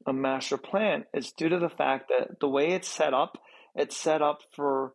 a 0.06 0.14
master 0.14 0.58
plant 0.58 1.06
is 1.14 1.32
due 1.32 1.50
to 1.50 1.60
the 1.60 1.70
fact 1.70 2.10
that 2.10 2.40
the 2.40 2.48
way 2.48 2.72
it's 2.72 2.88
set 2.88 3.14
up, 3.14 3.38
it's 3.74 3.98
set 3.98 4.22
up 4.22 4.40
for 4.56 4.94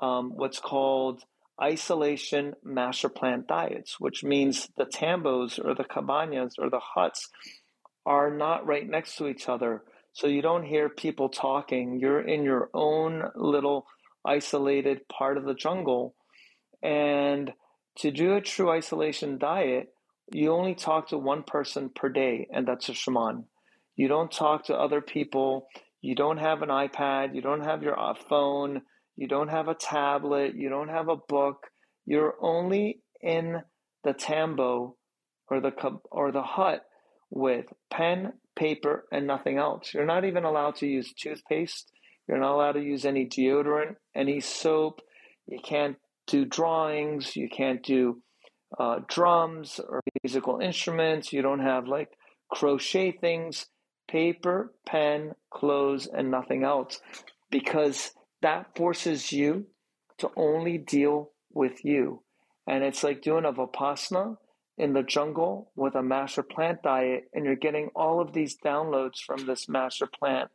um, 0.00 0.32
what's 0.34 0.58
called 0.58 1.22
isolation 1.62 2.54
master 2.64 3.08
plant 3.08 3.46
diets, 3.46 4.00
which 4.00 4.24
means 4.24 4.68
the 4.78 4.86
tambos 4.86 5.62
or 5.62 5.74
the 5.74 5.84
cabanas 5.84 6.54
or 6.58 6.70
the 6.70 6.80
huts 6.80 7.28
are 8.06 8.30
not 8.34 8.66
right 8.66 8.88
next 8.88 9.16
to 9.16 9.28
each 9.28 9.48
other. 9.48 9.82
So 10.12 10.26
you 10.26 10.40
don't 10.40 10.64
hear 10.64 10.88
people 10.88 11.28
talking. 11.28 12.00
You're 12.00 12.26
in 12.26 12.42
your 12.42 12.70
own 12.72 13.24
little 13.36 13.86
isolated 14.24 15.08
part 15.08 15.36
of 15.36 15.44
the 15.44 15.54
jungle. 15.54 16.14
And 16.82 17.52
to 17.98 18.10
do 18.10 18.34
a 18.34 18.40
true 18.40 18.70
isolation 18.70 19.38
diet, 19.38 19.88
you 20.32 20.52
only 20.52 20.74
talk 20.74 21.08
to 21.08 21.18
one 21.18 21.42
person 21.42 21.90
per 21.94 22.08
day, 22.08 22.46
and 22.52 22.66
that's 22.66 22.88
a 22.88 22.94
shaman. 22.94 23.44
You 23.96 24.08
don't 24.08 24.30
talk 24.30 24.66
to 24.66 24.74
other 24.74 25.00
people. 25.00 25.66
You 26.00 26.14
don't 26.14 26.38
have 26.38 26.62
an 26.62 26.68
iPad. 26.68 27.34
You 27.34 27.42
don't 27.42 27.64
have 27.64 27.82
your 27.82 27.98
uh, 27.98 28.14
phone. 28.28 28.82
You 29.20 29.28
don't 29.28 29.48
have 29.48 29.68
a 29.68 29.74
tablet, 29.74 30.54
you 30.54 30.70
don't 30.70 30.88
have 30.88 31.10
a 31.10 31.16
book. 31.28 31.66
You're 32.06 32.36
only 32.40 33.02
in 33.20 33.62
the 34.02 34.14
tambo 34.14 34.96
or 35.50 35.60
the 35.60 35.72
or 36.10 36.32
the 36.32 36.42
hut 36.42 36.86
with 37.28 37.66
pen, 37.90 38.32
paper, 38.56 39.04
and 39.12 39.26
nothing 39.26 39.58
else. 39.58 39.92
You're 39.92 40.06
not 40.06 40.24
even 40.24 40.44
allowed 40.44 40.76
to 40.76 40.86
use 40.86 41.12
toothpaste. 41.12 41.92
You're 42.30 42.38
not 42.38 42.54
allowed 42.54 42.72
to 42.72 42.80
use 42.80 43.04
any 43.04 43.26
deodorant, 43.26 43.96
any 44.14 44.38
soap. 44.38 45.00
You 45.48 45.58
can't 45.60 45.96
do 46.28 46.44
drawings. 46.44 47.34
You 47.34 47.48
can't 47.48 47.82
do 47.82 48.22
uh, 48.78 49.00
drums 49.08 49.80
or 49.80 50.00
musical 50.22 50.60
instruments. 50.60 51.32
You 51.32 51.42
don't 51.42 51.58
have 51.58 51.88
like 51.88 52.10
crochet 52.48 53.10
things, 53.10 53.66
paper, 54.08 54.72
pen, 54.86 55.32
clothes, 55.52 56.06
and 56.06 56.30
nothing 56.30 56.62
else. 56.62 57.00
Because 57.50 58.12
that 58.42 58.76
forces 58.76 59.32
you 59.32 59.66
to 60.18 60.30
only 60.36 60.78
deal 60.78 61.32
with 61.52 61.84
you. 61.84 62.22
And 62.68 62.84
it's 62.84 63.02
like 63.02 63.22
doing 63.22 63.44
a 63.44 63.52
Vipassana 63.52 64.36
in 64.78 64.92
the 64.92 65.02
jungle 65.02 65.72
with 65.74 65.96
a 65.96 66.02
master 66.02 66.44
plant 66.44 66.84
diet, 66.84 67.24
and 67.34 67.44
you're 67.44 67.56
getting 67.56 67.88
all 67.96 68.20
of 68.20 68.34
these 68.34 68.56
downloads 68.56 69.18
from 69.18 69.46
this 69.46 69.68
master 69.68 70.06
plant. 70.06 70.48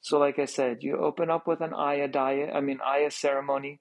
So, 0.00 0.18
like 0.18 0.38
I 0.38 0.44
said, 0.46 0.78
you 0.82 0.98
open 0.98 1.30
up 1.30 1.46
with 1.46 1.60
an 1.60 1.74
ayah 1.74 2.08
diet, 2.08 2.50
I 2.54 2.60
mean, 2.60 2.80
ayah 2.86 3.10
ceremony. 3.10 3.80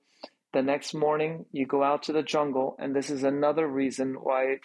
The 0.54 0.62
next 0.62 0.94
morning, 0.94 1.46
you 1.52 1.66
go 1.66 1.84
out 1.84 2.04
to 2.04 2.14
the 2.14 2.22
jungle, 2.22 2.76
and 2.80 2.96
this 2.96 3.10
is 3.10 3.24
another 3.24 3.68
reason 3.68 4.14
why 4.22 4.58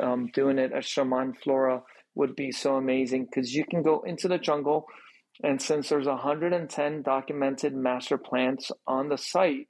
um, 0.00 0.28
doing 0.34 0.58
it 0.58 0.72
at 0.72 0.84
Shaman 0.84 1.34
Flora 1.34 1.82
would 2.16 2.34
be 2.34 2.50
so 2.50 2.76
amazing 2.76 3.26
because 3.26 3.54
you 3.54 3.64
can 3.64 3.82
go 3.82 4.02
into 4.02 4.26
the 4.26 4.38
jungle 4.38 4.86
and 5.42 5.60
since 5.60 5.88
there's 5.88 6.06
110 6.06 7.02
documented 7.02 7.74
master 7.74 8.18
plants 8.18 8.72
on 8.86 9.08
the 9.08 9.18
site, 9.18 9.68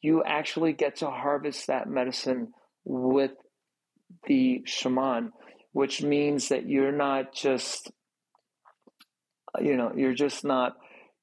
you 0.00 0.22
actually 0.24 0.72
get 0.72 0.96
to 0.96 1.10
harvest 1.10 1.68
that 1.68 1.88
medicine 1.88 2.52
with 2.84 3.30
the 4.26 4.62
shaman, 4.66 5.32
which 5.72 6.02
means 6.02 6.48
that 6.48 6.68
you're 6.68 6.92
not 6.92 7.32
just, 7.32 7.90
you 9.60 9.76
know, 9.76 9.92
you're 9.94 10.14
just 10.14 10.44
not, 10.44 10.76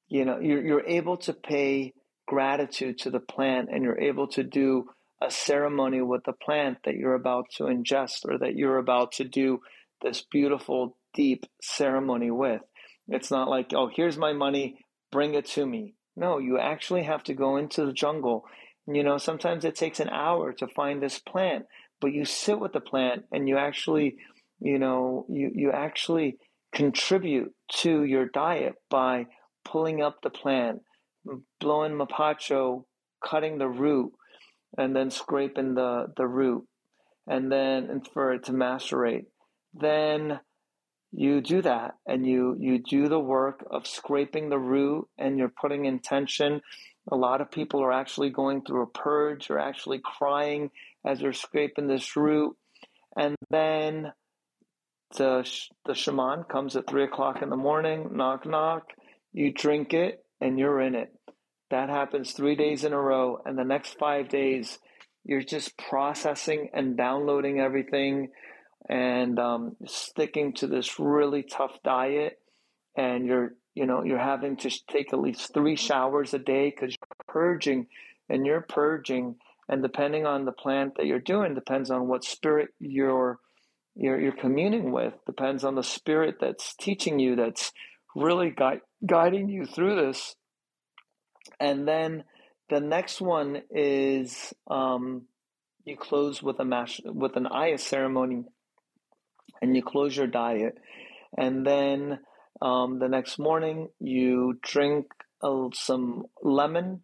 you 0.08 0.24
know, 0.24 0.38
you're, 0.38 0.64
you're 0.64 0.86
able 0.86 1.16
to 1.18 1.32
pay 1.32 1.92
gratitude 2.26 2.98
to 2.98 3.10
the 3.10 3.20
plant 3.20 3.68
and 3.72 3.82
you're 3.82 4.00
able 4.00 4.28
to 4.28 4.42
do 4.42 4.86
a 5.22 5.30
ceremony 5.30 6.00
with 6.00 6.24
the 6.24 6.32
plant 6.32 6.78
that 6.84 6.94
you're 6.94 7.14
about 7.14 7.46
to 7.56 7.64
ingest 7.64 8.24
or 8.24 8.38
that 8.38 8.56
you're 8.56 8.78
about 8.78 9.12
to 9.12 9.24
do 9.24 9.60
this 10.02 10.24
beautiful, 10.30 10.96
deep 11.14 11.46
ceremony 11.62 12.30
with. 12.30 12.62
It's 13.08 13.30
not 13.30 13.48
like, 13.48 13.72
oh, 13.74 13.90
here's 13.94 14.16
my 14.16 14.32
money, 14.32 14.78
bring 15.10 15.34
it 15.34 15.46
to 15.46 15.66
me. 15.66 15.94
No, 16.16 16.38
you 16.38 16.58
actually 16.58 17.04
have 17.04 17.22
to 17.24 17.34
go 17.34 17.56
into 17.56 17.86
the 17.86 17.92
jungle. 17.92 18.44
You 18.86 19.02
know, 19.02 19.18
sometimes 19.18 19.64
it 19.64 19.76
takes 19.76 20.00
an 20.00 20.08
hour 20.08 20.52
to 20.54 20.66
find 20.66 21.02
this 21.02 21.18
plant, 21.18 21.66
but 22.00 22.12
you 22.12 22.24
sit 22.24 22.58
with 22.58 22.72
the 22.72 22.80
plant 22.80 23.24
and 23.30 23.48
you 23.48 23.56
actually, 23.58 24.16
you 24.60 24.78
know, 24.78 25.26
you, 25.28 25.50
you 25.54 25.72
actually 25.72 26.38
contribute 26.72 27.52
to 27.70 28.04
your 28.04 28.26
diet 28.26 28.74
by 28.90 29.26
pulling 29.64 30.02
up 30.02 30.20
the 30.22 30.30
plant, 30.30 30.80
blowing 31.60 31.92
mapacho, 31.92 32.84
cutting 33.24 33.58
the 33.58 33.68
root, 33.68 34.12
and 34.76 34.96
then 34.96 35.10
scraping 35.10 35.74
the, 35.74 36.06
the 36.16 36.26
root, 36.26 36.66
and 37.26 37.52
then 37.52 37.90
and 37.90 38.06
for 38.06 38.32
it 38.32 38.44
to 38.44 38.52
macerate. 38.52 39.26
Then 39.74 40.40
you 41.12 41.42
do 41.42 41.60
that 41.62 41.94
and 42.06 42.26
you 42.26 42.56
you 42.58 42.78
do 42.78 43.08
the 43.08 43.20
work 43.20 43.64
of 43.70 43.86
scraping 43.86 44.48
the 44.48 44.58
root 44.58 45.06
and 45.18 45.38
you're 45.38 45.52
putting 45.60 45.84
intention 45.84 46.62
a 47.10 47.16
lot 47.16 47.40
of 47.40 47.50
people 47.50 47.82
are 47.82 47.92
actually 47.92 48.30
going 48.30 48.62
through 48.62 48.82
a 48.82 48.86
purge 48.86 49.50
or 49.50 49.58
actually 49.58 50.00
crying 50.02 50.70
as 51.04 51.20
they're 51.20 51.34
scraping 51.34 51.86
this 51.86 52.16
root 52.16 52.56
and 53.16 53.36
then 53.50 54.12
the 55.16 55.48
the 55.86 55.94
shaman 55.94 56.44
comes 56.44 56.76
at 56.76 56.88
three 56.88 57.04
o'clock 57.04 57.42
in 57.42 57.50
the 57.50 57.56
morning 57.56 58.10
knock 58.12 58.46
knock 58.46 58.92
you 59.32 59.52
drink 59.52 59.94
it 59.94 60.24
and 60.40 60.58
you're 60.58 60.80
in 60.80 60.94
it. 60.94 61.12
That 61.70 61.88
happens 61.88 62.32
three 62.32 62.54
days 62.54 62.84
in 62.84 62.92
a 62.92 63.00
row 63.00 63.38
and 63.44 63.56
the 63.56 63.64
next 63.64 63.98
five 63.98 64.28
days 64.28 64.78
you're 65.24 65.42
just 65.42 65.76
processing 65.78 66.70
and 66.74 66.96
downloading 66.96 67.60
everything 67.60 68.28
and 68.88 69.38
um, 69.38 69.76
sticking 69.86 70.52
to 70.54 70.66
this 70.66 70.98
really 70.98 71.42
tough 71.42 71.78
diet. 71.84 72.38
And 72.96 73.26
you're 73.26 73.54
you 73.74 73.86
know 73.86 74.02
you're 74.02 74.18
having 74.18 74.56
to 74.58 74.70
take 74.88 75.12
at 75.12 75.20
least 75.20 75.54
three 75.54 75.76
showers 75.76 76.34
a 76.34 76.38
day 76.38 76.70
because 76.70 76.90
you're 76.90 77.26
purging 77.26 77.86
and 78.28 78.44
you're 78.44 78.60
purging. 78.60 79.36
And 79.68 79.82
depending 79.82 80.26
on 80.26 80.44
the 80.44 80.52
plant 80.52 80.96
that 80.96 81.06
you're 81.06 81.20
doing 81.20 81.54
depends 81.54 81.90
on 81.90 82.08
what 82.08 82.24
spirit 82.24 82.70
you're 82.78 83.38
you're, 83.94 84.20
you're 84.20 84.32
communing 84.32 84.92
with 84.92 85.14
depends 85.26 85.64
on 85.64 85.74
the 85.74 85.82
spirit 85.82 86.36
that's 86.40 86.74
teaching 86.76 87.18
you 87.18 87.36
that's 87.36 87.72
really 88.14 88.50
gui- 88.50 88.80
guiding 89.06 89.48
you 89.48 89.66
through 89.66 89.96
this 89.96 90.34
and 91.60 91.86
then 91.86 92.24
the 92.70 92.80
next 92.80 93.20
one 93.20 93.62
is 93.70 94.54
um, 94.70 95.26
you 95.84 95.96
close 95.96 96.42
with 96.42 96.58
a 96.60 96.64
mash 96.64 97.00
with 97.04 97.36
an 97.36 97.46
ayah 97.46 97.78
ceremony 97.78 98.44
and 99.60 99.76
you 99.76 99.82
close 99.82 100.16
your 100.16 100.26
diet. 100.26 100.78
And 101.36 101.66
then 101.66 102.18
um, 102.60 102.98
the 102.98 103.08
next 103.08 103.38
morning, 103.38 103.88
you 104.00 104.58
drink 104.62 105.06
some 105.72 106.24
lemon, 106.42 107.00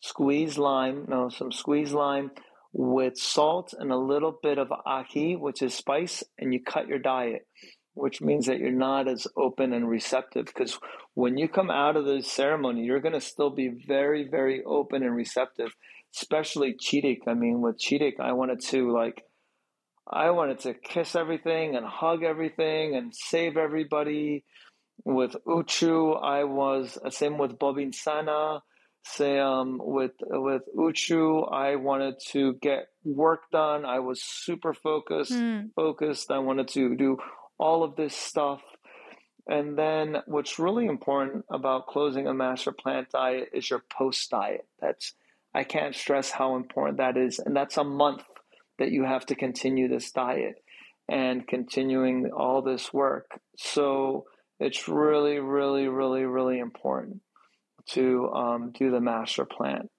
squeeze 0.00 0.56
lime, 0.58 1.06
no, 1.08 1.28
some 1.28 1.52
squeeze 1.52 1.92
lime 1.92 2.30
with 2.72 3.18
salt 3.18 3.74
and 3.78 3.92
a 3.92 3.96
little 3.96 4.38
bit 4.42 4.58
of 4.58 4.68
ají, 4.86 5.38
which 5.38 5.62
is 5.62 5.74
spice, 5.74 6.24
and 6.38 6.52
you 6.52 6.62
cut 6.62 6.88
your 6.88 6.98
diet, 6.98 7.46
which 7.94 8.20
means 8.20 8.46
that 8.46 8.58
you're 8.58 8.70
not 8.70 9.08
as 9.08 9.26
open 9.36 9.72
and 9.72 9.88
receptive. 9.88 10.46
Because 10.46 10.78
when 11.14 11.36
you 11.36 11.48
come 11.48 11.70
out 11.70 11.96
of 11.96 12.06
the 12.06 12.22
ceremony, 12.22 12.84
you're 12.84 13.00
going 13.00 13.12
to 13.12 13.20
still 13.20 13.50
be 13.50 13.68
very, 13.86 14.26
very 14.28 14.62
open 14.64 15.02
and 15.02 15.14
receptive, 15.14 15.74
especially 16.16 16.74
Chirik. 16.74 17.20
I 17.26 17.34
mean, 17.34 17.60
with 17.60 17.78
Chirik, 17.78 18.18
I 18.18 18.32
wanted 18.32 18.60
to 18.68 18.90
like 18.90 19.22
I 20.10 20.30
wanted 20.30 20.60
to 20.60 20.74
kiss 20.74 21.14
everything 21.14 21.76
and 21.76 21.86
hug 21.86 22.22
everything 22.22 22.96
and 22.96 23.14
save 23.14 23.56
everybody. 23.56 24.44
With 25.04 25.34
Uchu, 25.46 26.22
I 26.22 26.44
was 26.44 26.98
uh, 27.04 27.10
same 27.10 27.38
with 27.38 27.58
Bobinsana. 27.58 28.60
Say 29.04 29.38
um, 29.38 29.80
with 29.82 30.12
with 30.20 30.62
Uchu, 30.76 31.52
I 31.52 31.76
wanted 31.76 32.14
to 32.28 32.54
get 32.54 32.86
work 33.04 33.50
done. 33.50 33.84
I 33.84 33.98
was 33.98 34.22
super 34.22 34.74
focused. 34.74 35.32
Mm. 35.32 35.70
Focused. 35.74 36.30
I 36.30 36.38
wanted 36.38 36.68
to 36.68 36.94
do 36.94 37.18
all 37.58 37.82
of 37.82 37.96
this 37.96 38.14
stuff. 38.14 38.60
And 39.48 39.76
then, 39.76 40.18
what's 40.26 40.60
really 40.60 40.86
important 40.86 41.44
about 41.50 41.88
closing 41.88 42.28
a 42.28 42.34
master 42.34 42.70
plant 42.70 43.10
diet 43.10 43.48
is 43.52 43.68
your 43.68 43.82
post 43.90 44.30
diet. 44.30 44.66
That's 44.80 45.14
I 45.52 45.64
can't 45.64 45.96
stress 45.96 46.30
how 46.30 46.54
important 46.54 46.98
that 46.98 47.16
is, 47.16 47.40
and 47.40 47.56
that's 47.56 47.76
a 47.76 47.84
month 47.84 48.22
that 48.78 48.92
you 48.92 49.04
have 49.04 49.26
to 49.26 49.34
continue 49.34 49.88
this 49.88 50.12
diet 50.12 50.62
and 51.08 51.46
continuing 51.46 52.30
all 52.30 52.62
this 52.62 52.92
work. 52.92 53.40
So 53.56 54.26
it's 54.60 54.88
really, 54.88 55.40
really, 55.40 55.88
really, 55.88 56.24
really 56.24 56.60
important 56.60 57.20
to 57.90 58.30
um, 58.32 58.72
do 58.72 58.90
the 58.90 59.00
master 59.00 59.44
plant 59.44 59.90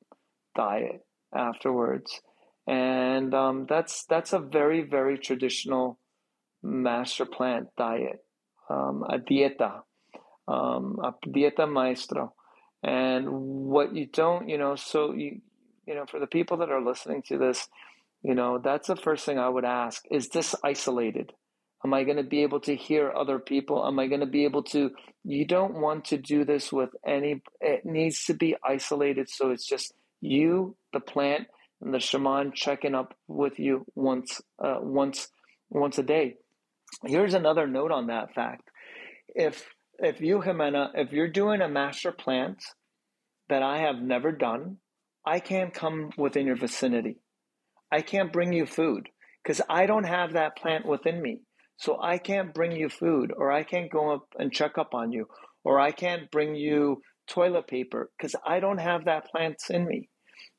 diet 0.56 1.02
afterwards. 1.34 2.22
And 2.68 3.34
um, 3.34 3.66
that's 3.68 4.06
that's 4.06 4.34
a 4.34 4.40
very, 4.40 4.84
very 4.84 5.18
traditional 5.18 6.00
master 6.62 7.26
plant 7.26 7.68
diet, 7.78 8.24
um, 8.70 9.04
a 9.10 9.18
dieta, 9.18 9.82
um, 10.48 11.00
a 11.04 11.14
dieta 11.28 11.70
maestro. 11.70 12.34
And 12.82 13.30
what 13.30 13.96
you 13.96 14.08
don't, 14.08 14.50
you 14.50 14.58
know, 14.58 14.76
so 14.76 15.14
you, 15.14 15.42
you 15.86 15.96
know, 15.96 16.06
for 16.06 16.20
the 16.20 16.28
people 16.28 16.58
that 16.58 16.70
are 16.70 16.84
listening 16.84 17.22
to 17.28 17.38
this, 17.38 17.68
you 18.22 18.36
know, 18.36 18.60
that's 18.64 18.88
the 18.88 18.96
first 18.96 19.26
thing 19.26 19.38
I 19.38 19.50
would 19.50 19.66
ask. 19.66 20.04
Is 20.10 20.30
this 20.30 20.56
isolated? 20.64 21.34
Am 21.86 21.94
I 21.94 22.04
going 22.04 22.18
to 22.18 22.24
be 22.24 22.44
able 22.44 22.62
to 22.62 22.76
hear 22.76 23.12
other 23.12 23.40
people? 23.40 23.86
Am 23.86 24.00
I 24.00 24.08
going 24.08 24.22
to 24.22 24.26
be 24.26 24.46
able 24.46 24.64
to? 24.64 24.92
You 25.24 25.46
don't 25.46 25.76
want 25.76 26.06
to 26.06 26.18
do 26.18 26.46
this 26.46 26.72
with 26.72 26.90
any, 27.06 27.42
it 27.60 27.86
needs 27.86 28.24
to 28.26 28.34
be 28.34 28.56
isolated. 28.64 29.30
So 29.30 29.52
it's 29.52 29.68
just 29.68 29.94
you, 30.22 30.78
the 30.94 31.02
plant, 31.02 31.48
and 31.82 31.94
the 31.94 32.00
shaman 32.00 32.54
checking 32.54 32.96
up 32.96 33.14
with 33.28 33.60
you 33.60 33.86
once, 33.96 34.42
uh, 34.64 34.78
once, 34.80 35.28
once 35.70 35.98
a 35.98 36.04
day. 36.04 36.36
Here's 37.06 37.34
another 37.34 37.68
note 37.68 37.92
on 37.92 38.08
that 38.08 38.34
fact. 38.34 38.70
If, 39.28 39.66
if 40.00 40.22
you, 40.22 40.40
Jimena, 40.40 40.92
if 40.96 41.12
you're 41.12 41.30
doing 41.30 41.62
a 41.62 41.68
master 41.68 42.14
plant 42.14 42.64
that 43.50 43.62
I 43.62 43.80
have 43.80 43.98
never 43.98 44.32
done, 44.32 44.78
I 45.26 45.40
can't 45.40 45.74
come 45.74 46.12
within 46.18 46.46
your 46.46 46.56
vicinity. 46.56 47.18
I 47.92 48.02
can't 48.02 48.32
bring 48.32 48.54
you 48.54 48.66
food 48.66 49.10
because 49.44 49.62
I 49.70 49.86
don't 49.86 50.06
have 50.06 50.34
that 50.34 50.56
plant 50.58 50.86
within 50.86 51.22
me. 51.22 51.42
So 51.78 52.00
I 52.02 52.18
can't 52.18 52.54
bring 52.54 52.72
you 52.74 52.90
food, 52.90 53.34
or 53.36 53.52
I 53.52 53.64
can't 53.64 53.92
go 53.92 54.12
up 54.12 54.28
and 54.38 54.52
check 54.52 54.78
up 54.78 54.94
on 54.94 55.12
you, 55.12 55.28
or 55.64 55.80
I 55.80 55.92
can't 55.92 56.30
bring 56.32 56.56
you 56.56 57.02
toilet 57.28 57.68
paper 57.68 58.12
because 58.18 58.36
I 58.46 58.60
don't 58.60 58.80
have 58.80 59.06
that 59.06 59.30
plant 59.32 59.58
in 59.70 59.86
me. 59.86 60.10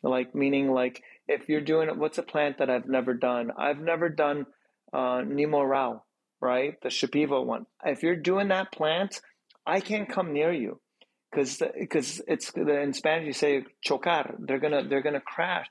Like, 0.03 0.35
meaning, 0.35 0.71
like, 0.71 1.03
if 1.29 1.49
you're 1.49 1.61
doing 1.61 1.89
it, 1.89 1.97
what's 1.97 2.19
a 2.19 2.23
plant 2.23 2.59
that 2.59 2.69
I've 2.69 2.89
never 2.89 3.15
done? 3.15 3.51
I've 3.57 3.81
never 3.81 4.09
done 4.09 4.47
uh, 4.93 5.23
Nemo 5.27 5.63
Rao, 5.63 6.03
right? 6.41 6.75
The 6.83 6.91
Shipibo 6.91 7.45
one. 7.45 7.67
If 7.85 8.03
you're 8.03 8.17
doing 8.17 8.49
that 8.49 8.73
plant, 8.73 9.21
I 9.67 9.81
can't 9.81 10.09
come 10.09 10.33
near 10.33 10.53
you 10.53 10.81
because 11.31 11.63
because 11.79 12.21
it's 12.29 12.51
in 12.51 12.93
Spanish 12.93 13.27
you 13.27 13.33
say 13.33 13.65
chocar. 13.87 14.35
They're 14.39 14.59
gonna 14.59 14.87
they're 14.87 15.03
gonna 15.03 15.21
crash 15.21 15.67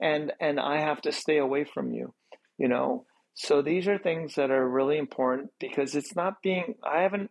and 0.00 0.32
and 0.40 0.60
I 0.60 0.80
have 0.80 1.00
to 1.02 1.12
stay 1.12 1.38
away 1.38 1.64
from 1.64 1.92
you, 1.92 2.14
you 2.58 2.68
know. 2.68 3.06
So 3.36 3.60
these 3.60 3.86
are 3.86 3.98
things 3.98 4.34
that 4.36 4.50
are 4.50 4.66
really 4.66 4.96
important 4.96 5.50
because 5.60 5.94
it's 5.94 6.16
not 6.16 6.42
being 6.42 6.74
I 6.82 7.02
haven't 7.02 7.30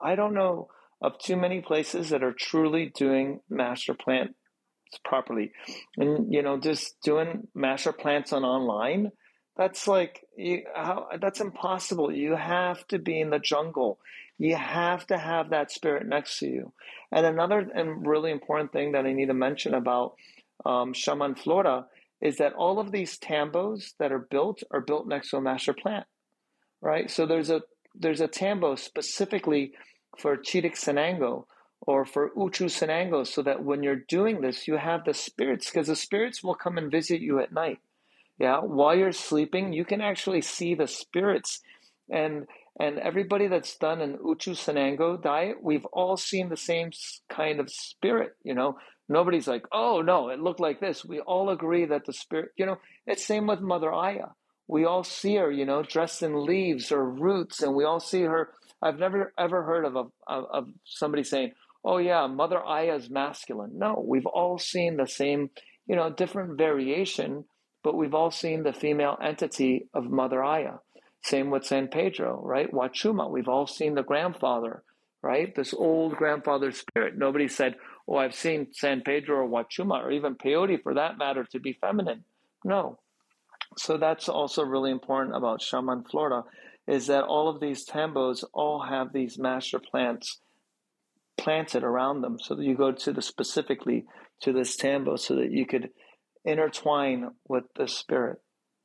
I 0.00 0.14
don't 0.14 0.34
know 0.34 0.68
of 1.00 1.18
too 1.18 1.36
many 1.36 1.62
places 1.62 2.10
that 2.10 2.22
are 2.22 2.34
truly 2.34 2.92
doing 2.94 3.40
master 3.48 3.94
plants 3.94 4.34
properly. 5.02 5.52
And 5.96 6.32
you 6.32 6.42
know, 6.42 6.58
just 6.58 7.00
doing 7.02 7.48
master 7.54 7.92
plants 7.92 8.34
on 8.34 8.44
online, 8.44 9.12
that's 9.56 9.88
like 9.88 10.26
you, 10.36 10.64
how 10.74 11.08
that's 11.20 11.40
impossible. 11.40 12.12
You 12.12 12.36
have 12.36 12.86
to 12.88 12.98
be 12.98 13.18
in 13.18 13.30
the 13.30 13.38
jungle. 13.38 13.98
You 14.36 14.56
have 14.56 15.06
to 15.06 15.16
have 15.16 15.50
that 15.50 15.72
spirit 15.72 16.06
next 16.06 16.38
to 16.40 16.46
you. 16.46 16.72
And 17.10 17.24
another 17.24 17.60
and 17.74 18.06
really 18.06 18.30
important 18.30 18.72
thing 18.72 18.92
that 18.92 19.06
I 19.06 19.14
need 19.14 19.28
to 19.28 19.34
mention 19.34 19.72
about 19.72 20.16
um, 20.66 20.92
Shaman 20.92 21.36
Flora 21.36 21.86
is 22.20 22.38
that 22.38 22.54
all 22.54 22.78
of 22.78 22.92
these 22.92 23.18
tambos 23.18 23.92
that 23.98 24.12
are 24.12 24.26
built 24.30 24.62
are 24.70 24.80
built 24.80 25.06
next 25.06 25.30
to 25.30 25.36
a 25.36 25.40
master 25.40 25.72
plant, 25.72 26.06
right? 26.80 27.10
So 27.10 27.26
there's 27.26 27.50
a 27.50 27.62
there's 27.94 28.20
a 28.20 28.28
tambo 28.28 28.76
specifically 28.76 29.72
for 30.18 30.36
Sanango 30.36 31.44
or 31.80 32.04
for 32.04 32.30
Uchu 32.30 32.66
Sanango, 32.66 33.26
so 33.26 33.42
that 33.42 33.62
when 33.62 33.82
you're 33.82 34.02
doing 34.08 34.40
this, 34.40 34.66
you 34.66 34.76
have 34.76 35.04
the 35.04 35.14
spirits, 35.14 35.70
because 35.70 35.86
the 35.86 35.96
spirits 35.96 36.42
will 36.42 36.54
come 36.54 36.78
and 36.78 36.90
visit 36.90 37.20
you 37.20 37.38
at 37.38 37.52
night. 37.52 37.78
Yeah, 38.38 38.60
while 38.60 38.96
you're 38.96 39.12
sleeping, 39.12 39.72
you 39.72 39.84
can 39.84 40.00
actually 40.00 40.42
see 40.42 40.74
the 40.74 40.88
spirits, 40.88 41.60
and 42.10 42.46
and 42.78 42.98
everybody 42.98 43.48
that's 43.48 43.76
done 43.76 44.00
an 44.00 44.18
Uchu 44.18 44.52
Sanango 44.52 45.20
diet, 45.20 45.56
we've 45.62 45.86
all 45.86 46.16
seen 46.16 46.48
the 46.48 46.56
same 46.56 46.90
kind 47.28 47.60
of 47.60 47.70
spirit. 47.70 48.32
You 48.44 48.54
know, 48.54 48.76
Nobody's 49.08 49.46
like, 49.46 49.64
oh 49.72 50.02
no, 50.02 50.30
it 50.30 50.40
looked 50.40 50.60
like 50.60 50.80
this. 50.80 51.04
We 51.04 51.20
all 51.20 51.50
agree 51.50 51.84
that 51.86 52.06
the 52.06 52.12
spirit, 52.12 52.50
you 52.56 52.66
know, 52.66 52.78
it's 53.06 53.24
same 53.24 53.46
with 53.46 53.60
Mother 53.60 53.92
Aya. 53.92 54.28
We 54.68 54.84
all 54.84 55.04
see 55.04 55.36
her, 55.36 55.50
you 55.50 55.64
know, 55.64 55.82
dressed 55.82 56.22
in 56.22 56.44
leaves 56.44 56.90
or 56.90 57.08
roots, 57.08 57.62
and 57.62 57.74
we 57.74 57.84
all 57.84 58.00
see 58.00 58.22
her. 58.22 58.50
I've 58.82 58.98
never 58.98 59.32
ever 59.38 59.62
heard 59.62 59.84
of 59.84 59.94
a, 59.94 60.04
of, 60.26 60.68
somebody 60.84 61.22
saying, 61.22 61.52
"Oh 61.84 61.98
yeah, 61.98 62.26
Mother 62.26 62.58
Aya 62.60 62.96
is 62.96 63.08
masculine." 63.08 63.78
No, 63.78 64.04
we've 64.06 64.26
all 64.26 64.58
seen 64.58 64.96
the 64.96 65.06
same, 65.06 65.50
you 65.86 65.94
know, 65.94 66.10
different 66.10 66.58
variation, 66.58 67.44
but 67.84 67.96
we've 67.96 68.14
all 68.14 68.32
seen 68.32 68.64
the 68.64 68.72
female 68.72 69.16
entity 69.22 69.88
of 69.94 70.10
Mother 70.10 70.42
Aya. 70.42 70.78
Same 71.26 71.50
with 71.50 71.64
San 71.64 71.88
Pedro, 71.88 72.40
right? 72.40 72.70
Wachuma, 72.72 73.28
we've 73.28 73.48
all 73.48 73.66
seen 73.66 73.96
the 73.96 74.04
grandfather, 74.04 74.84
right? 75.22 75.52
This 75.56 75.74
old 75.74 76.14
grandfather 76.14 76.70
spirit. 76.70 77.18
Nobody 77.18 77.48
said, 77.48 77.74
oh, 78.06 78.14
I've 78.14 78.34
seen 78.34 78.68
San 78.72 79.00
Pedro 79.00 79.38
or 79.38 79.48
Wachuma 79.48 80.04
or 80.04 80.12
even 80.12 80.36
peyote 80.36 80.80
for 80.84 80.94
that 80.94 81.18
matter 81.18 81.44
to 81.50 81.58
be 81.58 81.72
feminine. 81.72 82.22
No. 82.64 83.00
So 83.76 83.96
that's 83.96 84.28
also 84.28 84.62
really 84.62 84.92
important 84.92 85.34
about 85.34 85.60
Shaman 85.60 86.04
Flora 86.04 86.44
is 86.86 87.08
that 87.08 87.24
all 87.24 87.48
of 87.48 87.58
these 87.60 87.84
tambos 87.84 88.44
all 88.54 88.86
have 88.88 89.12
these 89.12 89.36
master 89.36 89.80
plants 89.80 90.38
planted 91.36 91.82
around 91.82 92.20
them. 92.20 92.38
So 92.38 92.54
that 92.54 92.64
you 92.64 92.76
go 92.76 92.92
to 92.92 93.12
the 93.12 93.20
specifically 93.20 94.04
to 94.42 94.52
this 94.52 94.76
tambo 94.76 95.16
so 95.16 95.34
that 95.34 95.50
you 95.50 95.66
could 95.66 95.90
intertwine 96.44 97.30
with 97.48 97.64
the 97.74 97.88
spirit. 97.88 98.38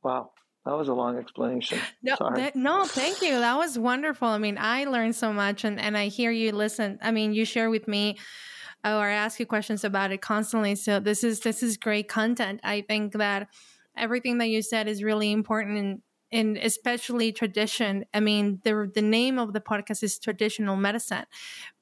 Wow. 0.04 0.32
That 0.66 0.78
was 0.78 0.90
a 0.90 0.94
long 0.94 1.18
explanation. 1.18 1.80
No, 2.04 2.16
that, 2.36 2.56
no, 2.56 2.86
thank 2.86 3.22
you. 3.22 3.32
That 3.32 3.58
was 3.58 3.80
wonderful. 3.80 4.28
I 4.28 4.38
mean, 4.38 4.58
I 4.60 4.86
learned 4.86 5.16
so 5.16 5.34
much, 5.34 5.64
and, 5.64 5.80
and 5.80 5.98
I 5.98 6.08
hear 6.08 6.30
you 6.30 6.52
listen. 6.52 7.00
I 7.02 7.12
mean, 7.12 7.34
you 7.34 7.46
share 7.46 7.70
with 7.70 7.88
me 7.88 8.18
uh, 8.84 8.98
or 8.98 9.08
I 9.08 9.14
ask 9.14 9.40
you 9.40 9.46
questions 9.46 9.84
about 9.84 10.12
it 10.12 10.22
constantly. 10.22 10.76
So 10.76 11.00
this 11.00 11.24
is 11.24 11.42
this 11.42 11.62
is 11.62 11.78
great 11.78 12.08
content. 12.08 12.60
I 12.64 12.82
think 12.82 13.14
that 13.14 13.50
everything 13.96 14.38
that 14.40 14.48
you 14.48 14.62
said 14.62 14.88
is 14.88 15.04
really 15.04 15.32
important 15.32 15.78
and 15.78 16.02
and 16.32 16.58
especially 16.58 17.32
tradition. 17.32 18.06
I 18.14 18.20
mean, 18.20 18.62
the 18.64 18.90
the 18.94 19.02
name 19.02 19.38
of 19.38 19.54
the 19.54 19.62
podcast 19.62 20.04
is 20.04 20.18
traditional 20.18 20.76
medicine 20.76 21.26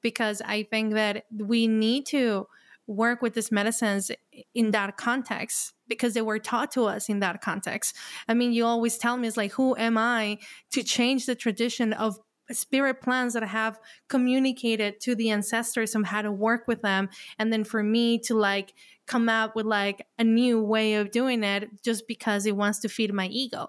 because 0.02 0.42
I 0.46 0.64
think 0.64 0.94
that 0.94 1.26
we 1.32 1.68
need 1.68 2.06
to 2.08 2.48
work 2.88 3.22
with 3.22 3.36
these 3.36 3.52
medicines 3.52 4.12
in 4.54 4.72
that 4.72 4.98
context 4.98 5.74
because 5.90 6.14
they 6.14 6.22
were 6.22 6.40
taught 6.40 6.72
to 6.72 6.86
us 6.86 7.10
in 7.10 7.20
that 7.20 7.42
context. 7.42 7.96
I 8.28 8.34
mean, 8.34 8.54
you 8.54 8.66
always 8.66 8.98
tell 8.98 9.18
me 9.18 9.28
it's 9.28 9.38
like, 9.38 9.52
who 9.52 9.76
am 9.76 9.98
I 9.98 10.38
to 10.72 10.84
change 10.84 11.26
the 11.26 11.36
tradition 11.36 11.94
of 11.94 12.18
spirit 12.52 13.02
plans 13.02 13.34
that 13.34 13.44
have 13.44 13.80
communicated 14.08 15.00
to 15.02 15.16
the 15.16 15.30
ancestors 15.30 15.96
on 15.96 16.04
how 16.04 16.22
to 16.22 16.32
work 16.32 16.68
with 16.68 16.82
them? 16.82 17.10
And 17.38 17.52
then 17.52 17.64
for 17.64 17.84
me 17.84 18.20
to 18.20 18.36
like 18.36 18.74
come 19.08 19.28
up 19.28 19.56
with 19.56 19.66
like 19.66 20.06
a 20.18 20.24
new 20.24 20.62
way 20.62 20.96
of 20.96 21.12
doing 21.12 21.44
it 21.44 21.84
just 21.84 22.08
because 22.08 22.46
it 22.46 22.56
wants 22.56 22.80
to 22.80 22.90
feed 22.90 23.14
my 23.14 23.28
ego. 23.28 23.68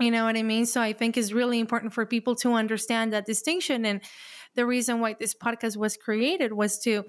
You 0.00 0.10
know 0.10 0.24
what 0.24 0.36
i 0.36 0.42
mean? 0.42 0.66
So 0.66 0.80
i 0.80 0.92
think 0.92 1.16
it's 1.16 1.30
really 1.30 1.60
important 1.60 1.92
for 1.92 2.06
people 2.06 2.34
to 2.36 2.54
understand 2.54 3.12
that 3.12 3.26
distinction. 3.26 3.84
And 3.84 4.00
the 4.54 4.66
reason 4.66 5.00
why 5.00 5.14
this 5.18 5.34
podcast 5.34 5.76
was 5.76 5.96
created 5.96 6.52
was 6.52 6.78
to 6.80 7.04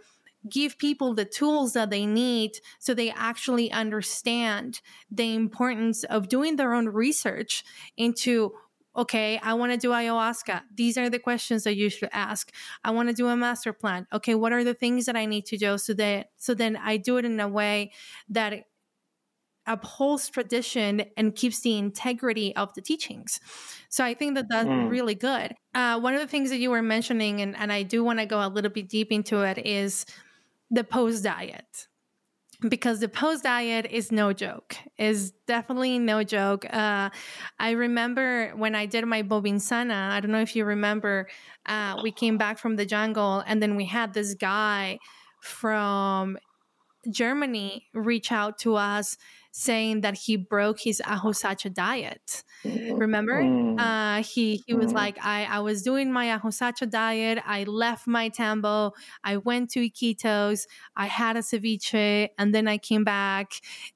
give 0.50 0.78
people 0.78 1.14
the 1.14 1.26
tools 1.26 1.74
that 1.74 1.90
they 1.90 2.06
need 2.06 2.52
so 2.80 2.94
they 2.94 3.12
actually 3.12 3.72
understand 3.72 4.82
the 5.10 5.36
importance 5.36 6.04
of 6.06 6.30
doing 6.30 6.56
their 6.56 6.74
own 6.74 6.90
research 6.90 7.64
into 7.98 8.52
okay, 8.94 9.40
I 9.42 9.54
want 9.54 9.72
to 9.72 9.78
do 9.78 9.92
ayahuasca. 9.92 10.64
These 10.76 10.98
are 10.98 11.10
the 11.10 11.18
questions 11.18 11.64
that 11.64 11.78
you 11.78 11.90
should 11.90 12.10
ask. 12.12 12.52
I 12.84 12.92
want 12.92 13.08
to 13.08 13.16
do 13.16 13.28
a 13.30 13.38
master 13.38 13.72
plant. 13.72 14.08
Okay, 14.12 14.36
what 14.36 14.52
are 14.52 14.66
the 14.66 14.74
things 14.74 15.06
that 15.06 15.16
I 15.16 15.26
need 15.26 15.46
to 15.46 15.58
do 15.58 15.78
so 15.78 15.94
that 15.94 16.32
so 16.38 16.54
then 16.54 16.76
I 16.76 16.98
do 16.98 17.18
it 17.18 17.24
in 17.24 17.40
a 17.40 17.48
way 17.48 17.92
that 18.30 18.66
upholds 19.68 20.28
tradition 20.30 21.06
and 21.16 21.36
keeps 21.36 21.62
the 21.62 21.78
integrity 21.78 22.56
of 22.56 22.74
the 22.74 22.82
teachings. 22.82 23.40
So 23.90 24.04
I 24.04 24.14
think 24.14 24.36
that 24.36 24.48
that's 24.50 24.68
mm. 24.68 24.90
really 24.90 25.16
good. 25.16 25.54
Uh, 25.76 26.00
one 26.00 26.14
of 26.14 26.20
the 26.20 26.28
things 26.28 26.50
that 26.50 26.58
you 26.58 26.72
were 26.72 26.82
mentioning, 26.82 27.42
and, 27.42 27.56
and 27.56 27.72
I 27.72 27.84
do 27.84 28.04
want 28.04 28.20
to 28.20 28.26
go 28.26 28.46
a 28.46 28.50
little 28.50 28.72
bit 28.72 28.90
deep 28.90 29.12
into 29.12 29.42
it, 29.42 29.60
is 29.60 30.06
the 30.72 30.84
post 30.84 31.24
diet. 31.24 31.88
Because 32.68 33.00
the 33.00 33.10
post 33.10 33.44
diet 33.44 33.88
is 33.90 34.12
no 34.12 34.34
joke 34.34 34.76
is 34.98 35.32
definitely 35.48 35.98
no 35.98 36.24
joke. 36.24 36.64
Uh, 36.72 37.10
i 37.60 37.72
remember 37.72 38.52
when 38.56 38.76
i 38.76 38.86
did 38.86 39.04
my 39.06 39.24
bobinsana 39.24 40.12
i 40.12 40.20
don't 40.20 40.32
know 40.32 40.42
if 40.42 40.56
you 40.56 40.64
remember 40.64 41.28
uh, 41.66 42.00
we 42.04 42.12
came 42.12 42.38
back 42.38 42.60
from 42.60 42.76
the 42.76 42.86
jungle 42.86 43.44
and 43.48 43.64
then 43.64 43.76
we 43.76 43.86
had 43.86 44.14
this 44.14 44.36
guy 44.36 45.00
from 45.42 46.38
germany 47.10 47.88
reach 47.96 48.32
out 48.32 48.60
to 48.60 48.76
us 48.76 49.18
saying 49.52 50.02
that 50.02 50.18
he 50.18 50.38
broke 50.38 50.80
his 50.80 51.02
Ajo 51.06 51.32
Sacha 51.34 51.70
diet. 51.70 52.44
Remember? 52.64 53.42
Mm. 53.42 53.80
Uh, 53.80 54.24
he 54.24 54.64
he 54.66 54.74
was 54.74 54.92
mm. 54.92 54.96
like, 54.96 55.18
I, 55.24 55.46
I 55.46 55.60
was 55.60 55.82
doing 55.82 56.12
my 56.12 56.36
Ajo 56.36 56.50
Sacha 56.50 56.86
diet. 56.86 57.40
I 57.46 57.64
left 57.64 58.08
my 58.08 58.30
tambo. 58.30 58.94
I 59.24 59.38
went 59.38 59.72
to 59.72 59.80
Iquitos. 59.80 60.68
I 60.96 61.08
had 61.08 61.36
a 61.36 61.42
ceviche, 61.42 62.30
and 62.38 62.56
then 62.56 62.68
I 62.68 62.78
came 62.78 63.04
back, 63.04 63.52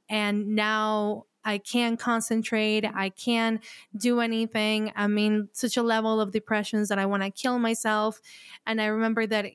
and 0.10 0.56
now 0.56 1.26
I 1.45 1.60
can't 1.60 1.99
concentrate. 1.99 2.86
I 2.86 3.10
can't 3.10 3.64
do 3.95 4.20
anything. 4.20 4.91
I'm 4.95 5.18
in 5.20 5.49
such 5.53 5.78
a 5.78 5.84
level 5.84 6.20
of 6.20 6.32
depressions 6.32 6.89
that 6.89 6.97
I 6.97 7.06
want 7.06 7.22
to 7.22 7.30
kill 7.30 7.60
myself. 7.60 8.20
And 8.66 8.82
I 8.82 8.88
remember 8.88 9.28
that 9.28 9.45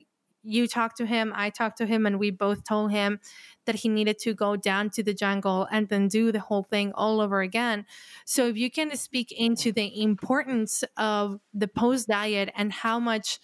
you 0.43 0.67
talked 0.67 0.97
to 0.97 1.05
him, 1.05 1.33
I 1.35 1.49
talked 1.49 1.77
to 1.77 1.85
him, 1.85 2.05
and 2.05 2.19
we 2.19 2.31
both 2.31 2.63
told 2.63 2.91
him 2.91 3.19
that 3.65 3.75
he 3.75 3.89
needed 3.89 4.17
to 4.19 4.33
go 4.33 4.55
down 4.55 4.89
to 4.91 5.03
the 5.03 5.13
jungle 5.13 5.67
and 5.71 5.87
then 5.89 6.07
do 6.07 6.31
the 6.31 6.39
whole 6.39 6.63
thing 6.63 6.91
all 6.93 7.21
over 7.21 7.41
again. 7.41 7.85
So, 8.25 8.47
if 8.47 8.57
you 8.57 8.71
can 8.71 8.95
speak 8.97 9.31
into 9.31 9.71
the 9.71 10.01
importance 10.01 10.83
of 10.97 11.39
the 11.53 11.67
post 11.67 12.07
diet 12.07 12.51
and 12.55 12.73
how 12.73 12.99
much, 12.99 13.39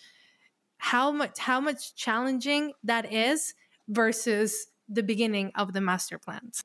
how 0.78 1.12
much, 1.12 1.40
how 1.40 1.60
much 1.60 1.96
challenging 1.96 2.74
that 2.84 3.12
is 3.12 3.54
versus 3.88 4.68
the 4.90 5.04
beginning 5.04 5.52
of 5.56 5.74
the 5.74 5.82
master 5.82 6.18
plants. 6.18 6.64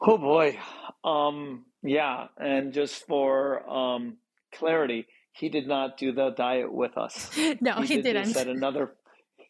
Oh 0.00 0.18
boy, 0.18 0.58
um, 1.04 1.66
yeah, 1.82 2.28
and 2.38 2.72
just 2.72 3.06
for 3.06 3.68
um, 3.68 4.16
clarity 4.52 5.06
he 5.32 5.48
did 5.48 5.66
not 5.66 5.96
do 5.96 6.12
the 6.12 6.30
diet 6.30 6.72
with 6.72 6.96
us. 6.98 7.30
no, 7.60 7.80
he, 7.80 7.96
he 7.96 8.02
did 8.02 8.14
not 8.14 8.36
at 8.36 8.48
another 8.48 8.92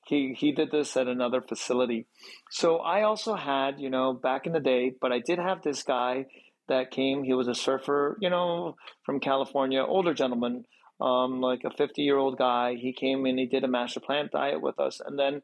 he 0.07 0.35
he 0.37 0.53
did 0.53 0.71
this 0.71 0.97
at 0.97 1.07
another 1.07 1.41
facility. 1.41 2.07
So 2.51 2.79
I 2.79 3.03
also 3.03 3.35
had, 3.35 3.81
you 3.81 3.91
know, 3.91 4.13
back 4.13 4.47
in 4.47 4.53
the 4.53 4.61
day, 4.61 4.93
but 5.01 5.13
I 5.13 5.21
did 5.21 5.39
have 5.39 5.63
this 5.63 5.83
guy 5.83 6.27
that 6.69 6.91
came. 6.91 7.23
He 7.23 7.35
was 7.35 7.49
a 7.49 7.55
surfer, 7.55 8.19
you 8.21 8.31
know, 8.31 8.77
from 9.05 9.21
California, 9.21 9.83
older 9.83 10.15
gentleman, 10.15 10.65
um, 11.01 11.41
like 11.41 11.63
a 11.65 11.71
50 11.71 12.03
year 12.03 12.17
old 12.17 12.39
guy. 12.39 12.75
He 12.75 12.93
came 12.93 13.25
and 13.25 13.39
he 13.39 13.47
did 13.47 13.65
a 13.65 13.69
master 13.69 14.01
plant 14.01 14.33
diet 14.33 14.61
with 14.61 14.81
us. 14.81 15.01
And 15.05 15.19
then 15.19 15.43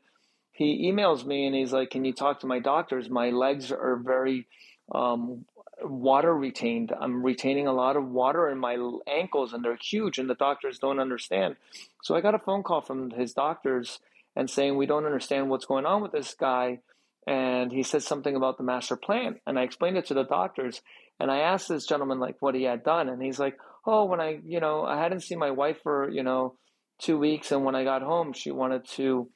he 0.53 0.91
emails 0.91 1.24
me 1.24 1.47
and 1.47 1.55
he's 1.55 1.72
like, 1.72 1.91
Can 1.91 2.05
you 2.05 2.12
talk 2.12 2.41
to 2.41 2.47
my 2.47 2.59
doctors? 2.59 3.09
My 3.09 3.30
legs 3.30 3.70
are 3.70 4.01
very 4.03 4.47
um, 4.93 5.45
water 5.83 6.35
retained. 6.35 6.93
I'm 6.99 7.22
retaining 7.22 7.66
a 7.66 7.72
lot 7.72 7.97
of 7.97 8.09
water 8.09 8.49
in 8.49 8.59
my 8.59 8.77
ankles 9.07 9.53
and 9.53 9.64
they're 9.64 9.79
huge 9.81 10.18
and 10.18 10.29
the 10.29 10.35
doctors 10.35 10.79
don't 10.79 11.01
understand. 11.01 11.57
So 12.03 12.14
I 12.14 12.20
got 12.20 12.35
a 12.35 12.39
phone 12.39 12.62
call 12.62 12.81
from 12.81 13.11
his 13.11 13.35
doctors 13.35 14.01
and 14.35 14.49
saying, 14.49 14.77
We 14.77 14.87
don't 14.87 15.07
understand 15.07 15.51
what's 15.51 15.66
going 15.66 15.87
on 15.87 16.03
with 16.03 16.12
this 16.12 16.35
guy. 16.35 16.81
And 17.27 17.72
he 17.72 17.83
said 17.83 18.03
something 18.03 18.37
about 18.37 18.57
the 18.57 18.64
master 18.64 18.97
plant. 18.97 19.39
And 19.47 19.59
I 19.59 19.62
explained 19.62 19.97
it 19.97 20.07
to 20.07 20.14
the 20.14 20.24
doctors. 20.24 20.81
And 21.18 21.31
I 21.31 21.39
asked 21.39 21.68
this 21.68 21.87
gentleman 21.87 22.20
like 22.20 22.37
what 22.41 22.55
he 22.55 22.62
had 22.62 22.85
done. 22.85 23.09
And 23.09 23.22
he's 23.22 23.39
like, 23.39 23.59
Oh, 23.85 24.05
when 24.05 24.20
I, 24.20 24.41
you 24.45 24.61
know, 24.61 24.85
I 24.85 24.99
hadn't 25.01 25.20
seen 25.20 25.39
my 25.39 25.51
wife 25.51 25.79
for, 25.83 26.11
you 26.11 26.22
know, 26.22 26.55
two 27.01 27.18
weeks. 27.18 27.53
And 27.53 27.64
when 27.64 27.74
I 27.74 27.85
got 27.85 28.03
home, 28.03 28.33
she 28.33 28.51
wanted 28.51 28.87
to, 28.93 29.29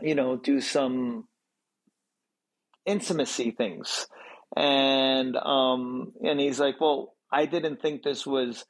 you 0.00 0.14
know, 0.14 0.36
do 0.36 0.60
some 0.60 1.26
intimacy 2.86 3.50
things 3.50 4.06
and 4.56 5.36
um, 5.36 6.12
and 6.22 6.40
he's 6.40 6.60
like, 6.60 6.80
well, 6.80 7.14
I 7.30 7.46
didn't 7.46 7.82
think 7.82 8.02
this 8.02 8.26
was 8.26 8.64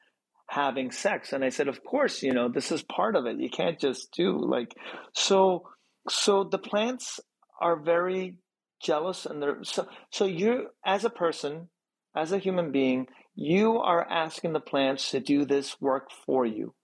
having 0.48 0.90
sex, 0.90 1.32
and 1.32 1.44
I 1.44 1.50
said, 1.50 1.68
of 1.68 1.84
course, 1.84 2.22
you 2.22 2.32
know, 2.32 2.48
this 2.48 2.72
is 2.72 2.82
part 2.82 3.16
of 3.16 3.26
it. 3.26 3.38
You 3.38 3.50
can't 3.50 3.78
just 3.78 4.12
do 4.12 4.38
like 4.38 4.74
so. 5.14 5.68
So 6.08 6.44
the 6.44 6.58
plants 6.58 7.20
are 7.60 7.76
very 7.76 8.36
jealous, 8.82 9.26
and 9.26 9.42
they're 9.42 9.62
so. 9.62 9.86
So 10.10 10.24
you, 10.24 10.68
as 10.84 11.04
a 11.04 11.10
person, 11.10 11.68
as 12.16 12.32
a 12.32 12.38
human 12.38 12.72
being, 12.72 13.06
you 13.34 13.78
are 13.78 14.08
asking 14.08 14.52
the 14.52 14.60
plants 14.60 15.12
to 15.12 15.20
do 15.20 15.44
this 15.44 15.80
work 15.80 16.08
for 16.26 16.44
you. 16.44 16.74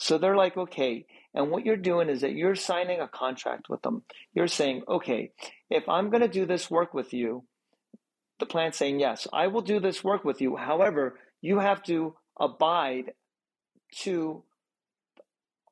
So 0.00 0.18
they're 0.18 0.36
like, 0.36 0.56
okay. 0.56 1.06
And 1.34 1.50
what 1.50 1.64
you're 1.64 1.76
doing 1.76 2.08
is 2.08 2.22
that 2.22 2.32
you're 2.32 2.56
signing 2.56 3.00
a 3.00 3.06
contract 3.06 3.68
with 3.68 3.82
them. 3.82 4.02
You're 4.32 4.48
saying, 4.48 4.82
okay, 4.88 5.30
if 5.68 5.88
I'm 5.88 6.10
going 6.10 6.22
to 6.22 6.28
do 6.28 6.46
this 6.46 6.70
work 6.70 6.92
with 6.94 7.12
you, 7.12 7.44
the 8.40 8.46
plant 8.46 8.74
saying, 8.74 9.00
Yes, 9.00 9.26
I 9.32 9.46
will 9.46 9.62
do 9.62 9.80
this 9.80 10.04
work 10.04 10.24
with 10.24 10.40
you. 10.40 10.56
However, 10.56 11.18
you 11.40 11.58
have 11.58 11.82
to 11.84 12.14
abide 12.38 13.12
to 14.02 14.42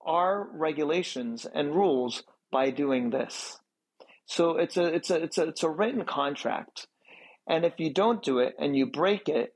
our 0.04 0.48
regulations 0.52 1.46
and 1.52 1.74
rules 1.74 2.22
by 2.50 2.70
doing 2.70 3.10
this. 3.10 3.58
So 4.26 4.58
it's 4.58 4.76
a 4.76 4.84
it's 4.84 5.10
a 5.10 5.22
it's 5.22 5.38
a 5.38 5.48
it's 5.48 5.62
a 5.62 5.70
written 5.70 6.04
contract. 6.04 6.86
And 7.48 7.64
if 7.64 7.74
you 7.78 7.92
don't 7.92 8.22
do 8.22 8.38
it 8.38 8.54
and 8.58 8.76
you 8.76 8.86
break 8.86 9.28
it, 9.28 9.54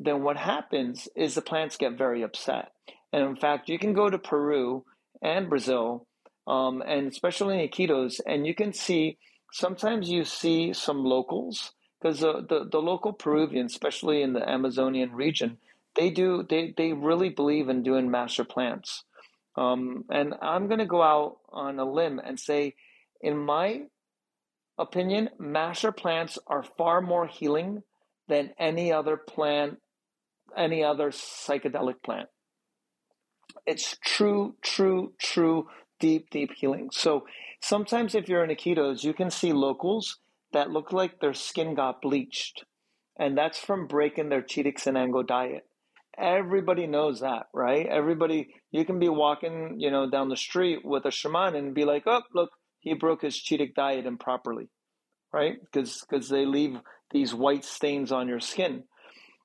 then 0.00 0.22
what 0.22 0.36
happens 0.36 1.08
is 1.14 1.34
the 1.34 1.42
plants 1.42 1.76
get 1.76 1.96
very 1.96 2.22
upset. 2.22 2.72
And 3.12 3.24
in 3.24 3.36
fact, 3.36 3.68
you 3.68 3.78
can 3.78 3.92
go 3.92 4.10
to 4.10 4.18
Peru 4.18 4.84
and 5.22 5.48
Brazil, 5.48 6.06
um, 6.46 6.82
and 6.84 7.06
especially 7.06 7.62
in 7.62 7.68
Iquitos, 7.68 8.20
and 8.26 8.46
you 8.46 8.54
can 8.54 8.72
see 8.72 9.18
sometimes 9.52 10.08
you 10.08 10.24
see 10.24 10.72
some 10.72 11.04
locals 11.04 11.72
because 12.00 12.20
the, 12.20 12.44
the, 12.48 12.68
the 12.70 12.80
local 12.80 13.12
Peruvians, 13.12 13.72
especially 13.72 14.22
in 14.22 14.32
the 14.32 14.48
Amazonian 14.48 15.12
region, 15.12 15.58
they 15.96 16.10
do 16.10 16.46
they 16.48 16.72
they 16.76 16.92
really 16.92 17.28
believe 17.28 17.68
in 17.68 17.82
doing 17.82 18.10
master 18.10 18.44
plants. 18.44 19.04
Um, 19.56 20.04
and 20.08 20.34
I'm 20.40 20.68
going 20.68 20.78
to 20.78 20.86
go 20.86 21.02
out 21.02 21.38
on 21.50 21.78
a 21.78 21.84
limb 21.84 22.20
and 22.24 22.38
say, 22.38 22.74
in 23.20 23.36
my 23.36 23.82
opinion, 24.78 25.30
master 25.38 25.92
plants 25.92 26.38
are 26.46 26.62
far 26.62 27.00
more 27.00 27.26
healing 27.26 27.82
than 28.28 28.50
any 28.58 28.92
other 28.92 29.16
plant 29.16 29.78
any 30.56 30.82
other 30.82 31.10
psychedelic 31.10 32.02
plant. 32.02 32.28
It's 33.66 33.96
true, 34.04 34.56
true, 34.62 35.12
true, 35.18 35.68
deep, 35.98 36.30
deep 36.30 36.50
healing. 36.56 36.90
So 36.92 37.26
sometimes 37.60 38.14
if 38.14 38.28
you're 38.28 38.44
in 38.44 38.50
a 38.50 38.54
Iquitos, 38.54 39.04
you 39.04 39.12
can 39.12 39.30
see 39.30 39.52
locals 39.52 40.18
that 40.52 40.70
look 40.70 40.92
like 40.92 41.20
their 41.20 41.34
skin 41.34 41.74
got 41.74 42.02
bleached. 42.02 42.64
And 43.18 43.36
that's 43.36 43.58
from 43.58 43.86
breaking 43.86 44.28
their 44.28 44.42
Chiric 44.42 44.78
Sanango 44.78 45.26
diet. 45.26 45.66
Everybody 46.18 46.86
knows 46.86 47.20
that, 47.20 47.46
right? 47.54 47.86
Everybody, 47.86 48.48
you 48.72 48.84
can 48.84 48.98
be 48.98 49.08
walking, 49.08 49.76
you 49.78 49.90
know, 49.90 50.10
down 50.10 50.28
the 50.28 50.36
street 50.36 50.80
with 50.84 51.04
a 51.04 51.10
shaman 51.10 51.54
and 51.54 51.74
be 51.74 51.84
like, 51.84 52.04
oh, 52.06 52.22
look, 52.34 52.50
he 52.80 52.94
broke 52.94 53.22
his 53.22 53.36
Chiric 53.36 53.74
diet 53.74 54.06
improperly, 54.06 54.68
right? 55.32 55.54
Because 55.60 56.04
because 56.08 56.28
they 56.28 56.46
leave 56.46 56.78
these 57.10 57.34
white 57.34 57.64
stains 57.64 58.10
on 58.10 58.28
your 58.28 58.40
skin. 58.40 58.84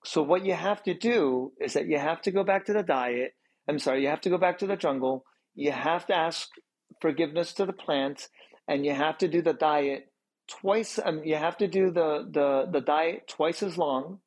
So 0.04 0.22
what 0.22 0.46
you 0.46 0.54
have 0.54 0.84
to 0.84 0.94
do 0.94 1.52
is 1.60 1.74
that 1.74 1.88
you 1.88 1.98
have 1.98 2.22
to 2.24 2.32
go 2.32 2.44
back 2.44 2.66
to 2.66 2.74
the 2.74 2.84
diet. 2.84 3.34
I'm 3.68 3.80
sorry, 3.80 4.04
you 4.04 4.10
have 4.10 4.22
to 4.22 4.30
go 4.30 4.38
back 4.38 4.60
to 4.60 4.68
the 4.68 4.76
jungle. 4.76 5.26
You 5.56 5.72
have 5.72 6.06
to 6.08 6.16
ask 6.16 6.48
forgiveness 7.02 7.54
to 7.54 7.66
the 7.66 7.74
plants, 7.74 8.30
and 8.68 8.86
you 8.86 8.94
have 8.94 9.18
to 9.20 9.28
do 9.28 9.42
the 9.42 9.54
diet 9.54 10.12
twice. 10.48 11.00
Um, 11.04 11.24
you 11.24 11.36
have 11.36 11.58
to 11.58 11.68
do 11.68 11.92
the 11.92 12.28
the 12.30 12.68
the 12.72 12.82
diet 12.82 13.28
twice 13.28 13.64
as 13.64 13.78
long. 13.78 14.20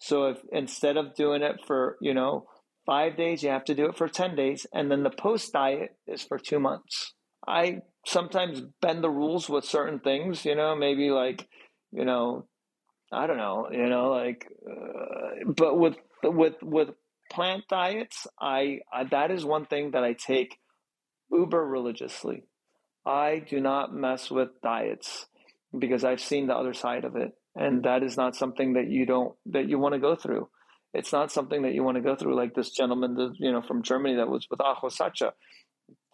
So 0.00 0.26
if 0.26 0.38
instead 0.52 0.96
of 0.96 1.14
doing 1.14 1.42
it 1.42 1.56
for 1.66 1.96
you 2.00 2.14
know 2.14 2.46
five 2.86 3.16
days, 3.16 3.42
you 3.42 3.50
have 3.50 3.64
to 3.64 3.74
do 3.74 3.86
it 3.86 3.96
for 3.96 4.08
ten 4.08 4.36
days, 4.36 4.66
and 4.72 4.90
then 4.90 5.02
the 5.02 5.10
post 5.10 5.52
diet 5.52 5.96
is 6.06 6.22
for 6.22 6.38
two 6.38 6.60
months. 6.60 7.14
I 7.46 7.82
sometimes 8.06 8.62
bend 8.80 9.02
the 9.02 9.10
rules 9.10 9.48
with 9.48 9.64
certain 9.64 10.00
things. 10.00 10.44
You 10.44 10.54
know, 10.54 10.76
maybe 10.76 11.10
like 11.10 11.46
you 11.92 12.04
know 12.04 12.46
I 13.14 13.26
don't 13.26 13.36
know, 13.36 13.68
you 13.70 13.88
know, 13.88 14.10
like, 14.10 14.46
uh, 14.68 15.52
but 15.56 15.78
with 15.78 15.96
with 16.22 16.54
with 16.62 16.88
plant 17.30 17.64
diets, 17.68 18.26
I, 18.40 18.80
I 18.92 19.04
that 19.04 19.30
is 19.30 19.44
one 19.44 19.66
thing 19.66 19.92
that 19.92 20.02
I 20.02 20.14
take 20.14 20.56
uber 21.30 21.64
religiously. 21.64 22.44
I 23.06 23.44
do 23.48 23.60
not 23.60 23.94
mess 23.94 24.30
with 24.30 24.60
diets 24.62 25.26
because 25.76 26.04
I've 26.04 26.20
seen 26.20 26.46
the 26.46 26.56
other 26.56 26.74
side 26.74 27.04
of 27.04 27.16
it, 27.16 27.32
and 27.54 27.76
hmm. 27.76 27.82
that 27.82 28.02
is 28.02 28.16
not 28.16 28.36
something 28.36 28.74
that 28.74 28.88
you 28.88 29.06
don't 29.06 29.34
that 29.46 29.68
you 29.68 29.78
want 29.78 29.94
to 29.94 30.00
go 30.00 30.14
through. 30.14 30.48
It's 30.92 31.12
not 31.12 31.32
something 31.32 31.62
that 31.62 31.74
you 31.74 31.82
want 31.82 31.96
to 31.96 32.02
go 32.02 32.14
through, 32.14 32.36
like 32.36 32.54
this 32.54 32.70
gentleman, 32.70 33.34
you 33.38 33.50
know, 33.50 33.62
from 33.62 33.82
Germany 33.82 34.14
that 34.16 34.28
was 34.28 34.46
with 34.48 34.60
Ajo 34.60 34.88
Sacha. 34.88 35.32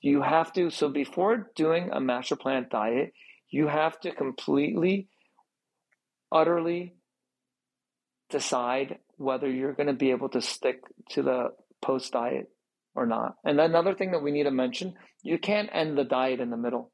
You 0.00 0.22
have 0.22 0.52
to. 0.54 0.70
So 0.70 0.88
before 0.88 1.50
doing 1.54 1.90
a 1.92 2.00
master 2.00 2.34
plant 2.34 2.70
diet, 2.70 3.12
you 3.50 3.66
have 3.66 4.00
to 4.00 4.10
completely 4.10 5.08
utterly 6.32 6.94
decide 8.30 8.98
whether 9.16 9.50
you're 9.50 9.74
going 9.74 9.88
to 9.88 9.92
be 9.92 10.12
able 10.12 10.30
to 10.30 10.40
stick 10.40 10.80
to 11.10 11.22
the 11.22 11.48
post 11.82 12.12
diet 12.12 12.48
or 12.94 13.06
not. 13.06 13.34
And 13.44 13.60
another 13.60 13.94
thing 13.94 14.12
that 14.12 14.22
we 14.22 14.32
need 14.32 14.44
to 14.44 14.50
mention 14.50 14.94
you 15.22 15.38
can't 15.38 15.70
end 15.72 15.96
the 15.96 16.04
diet 16.04 16.40
in 16.40 16.50
the 16.50 16.56
middle. 16.56 16.92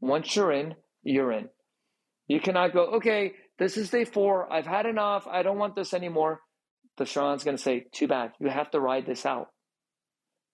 Once 0.00 0.34
you're 0.34 0.52
in, 0.52 0.74
you're 1.02 1.32
in. 1.32 1.48
You 2.26 2.40
cannot 2.40 2.72
go, 2.72 2.96
okay, 2.96 3.32
this 3.58 3.76
is 3.76 3.90
day 3.90 4.04
four. 4.04 4.52
I've 4.52 4.66
had 4.66 4.86
enough. 4.86 5.26
I 5.26 5.42
don't 5.42 5.58
want 5.58 5.74
this 5.74 5.94
anymore. 5.94 6.40
The 6.98 7.06
shaman's 7.06 7.44
going 7.44 7.56
to 7.56 7.62
say, 7.62 7.86
too 7.92 8.08
bad. 8.08 8.32
You 8.40 8.48
have 8.48 8.70
to 8.72 8.80
ride 8.80 9.06
this 9.06 9.24
out. 9.24 9.48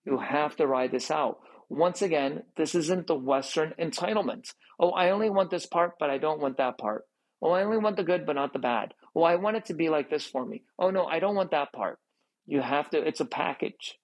You 0.04 0.18
have 0.18 0.56
to 0.56 0.66
ride 0.66 0.92
this 0.92 1.10
out. 1.10 1.38
Once 1.68 2.02
again, 2.02 2.42
this 2.56 2.74
isn't 2.74 3.06
the 3.06 3.14
Western 3.14 3.72
entitlement. 3.80 4.44
Oh, 4.78 4.90
I 4.90 5.10
only 5.10 5.30
want 5.30 5.50
this 5.50 5.66
part, 5.66 5.92
but 5.98 6.10
I 6.10 6.18
don't 6.18 6.40
want 6.40 6.58
that 6.58 6.78
part. 6.78 7.04
Oh, 7.42 7.50
I 7.50 7.64
only 7.64 7.78
want 7.78 7.96
the 7.96 8.04
good, 8.04 8.26
but 8.26 8.36
not 8.36 8.52
the 8.52 8.58
bad. 8.58 8.92
Oh, 9.16 9.22
I 9.22 9.36
want 9.36 9.56
it 9.56 9.66
to 9.66 9.74
be 9.74 9.88
like 9.88 10.10
this 10.10 10.26
for 10.26 10.44
me. 10.44 10.64
Oh, 10.78 10.90
no, 10.90 11.06
I 11.06 11.18
don't 11.18 11.34
want 11.34 11.50
that 11.52 11.72
part. 11.72 11.98
You 12.46 12.60
have 12.60 12.90
to, 12.90 12.98
it's 12.98 13.20
a 13.20 13.26
package. 13.26 13.96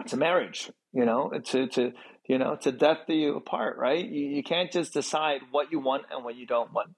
It's 0.00 0.12
a 0.12 0.16
marriage, 0.16 0.70
you 0.92 1.04
know, 1.04 1.30
it's 1.32 1.54
a, 1.54 1.66
to, 1.68 1.92
you 2.26 2.38
know, 2.38 2.56
to 2.62 2.72
death 2.72 2.98
do 3.06 3.14
you 3.14 3.36
apart, 3.36 3.76
right? 3.78 4.04
You, 4.04 4.26
you 4.28 4.42
can't 4.42 4.70
just 4.72 4.92
decide 4.92 5.40
what 5.50 5.72
you 5.72 5.80
want 5.80 6.04
and 6.10 6.24
what 6.24 6.36
you 6.36 6.46
don't 6.46 6.72
want. 6.72 6.90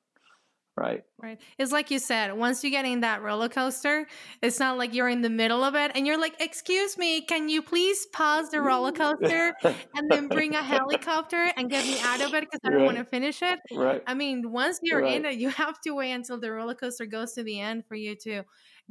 Right. 0.78 1.04
Right. 1.22 1.40
It's 1.56 1.72
like 1.72 1.90
you 1.90 1.98
said, 1.98 2.34
once 2.34 2.62
you 2.62 2.68
get 2.68 2.84
in 2.84 3.00
that 3.00 3.22
roller 3.22 3.48
coaster, 3.48 4.06
it's 4.42 4.60
not 4.60 4.76
like 4.76 4.92
you're 4.92 5.08
in 5.08 5.22
the 5.22 5.30
middle 5.30 5.64
of 5.64 5.74
it 5.74 5.92
and 5.94 6.06
you're 6.06 6.20
like, 6.20 6.34
excuse 6.38 6.98
me, 6.98 7.22
can 7.22 7.48
you 7.48 7.62
please 7.62 8.04
pause 8.12 8.50
the 8.50 8.60
roller 8.60 8.92
coaster 8.92 9.54
and 9.62 10.10
then 10.10 10.28
bring 10.28 10.54
a 10.54 10.62
helicopter 10.62 11.50
and 11.56 11.70
get 11.70 11.86
me 11.86 11.98
out 12.02 12.20
of 12.20 12.34
it 12.34 12.42
because 12.42 12.60
I 12.62 12.68
don't 12.68 12.80
right. 12.80 12.84
want 12.84 12.98
to 12.98 13.04
finish 13.04 13.40
it? 13.40 13.58
Right. 13.72 14.02
I 14.06 14.12
mean, 14.12 14.52
once 14.52 14.78
you're 14.82 15.00
right. 15.00 15.16
in 15.16 15.24
it, 15.24 15.38
you 15.38 15.48
have 15.48 15.80
to 15.80 15.92
wait 15.92 16.12
until 16.12 16.38
the 16.38 16.52
roller 16.52 16.74
coaster 16.74 17.06
goes 17.06 17.32
to 17.32 17.42
the 17.42 17.58
end 17.58 17.84
for 17.88 17.94
you 17.94 18.14
to 18.24 18.42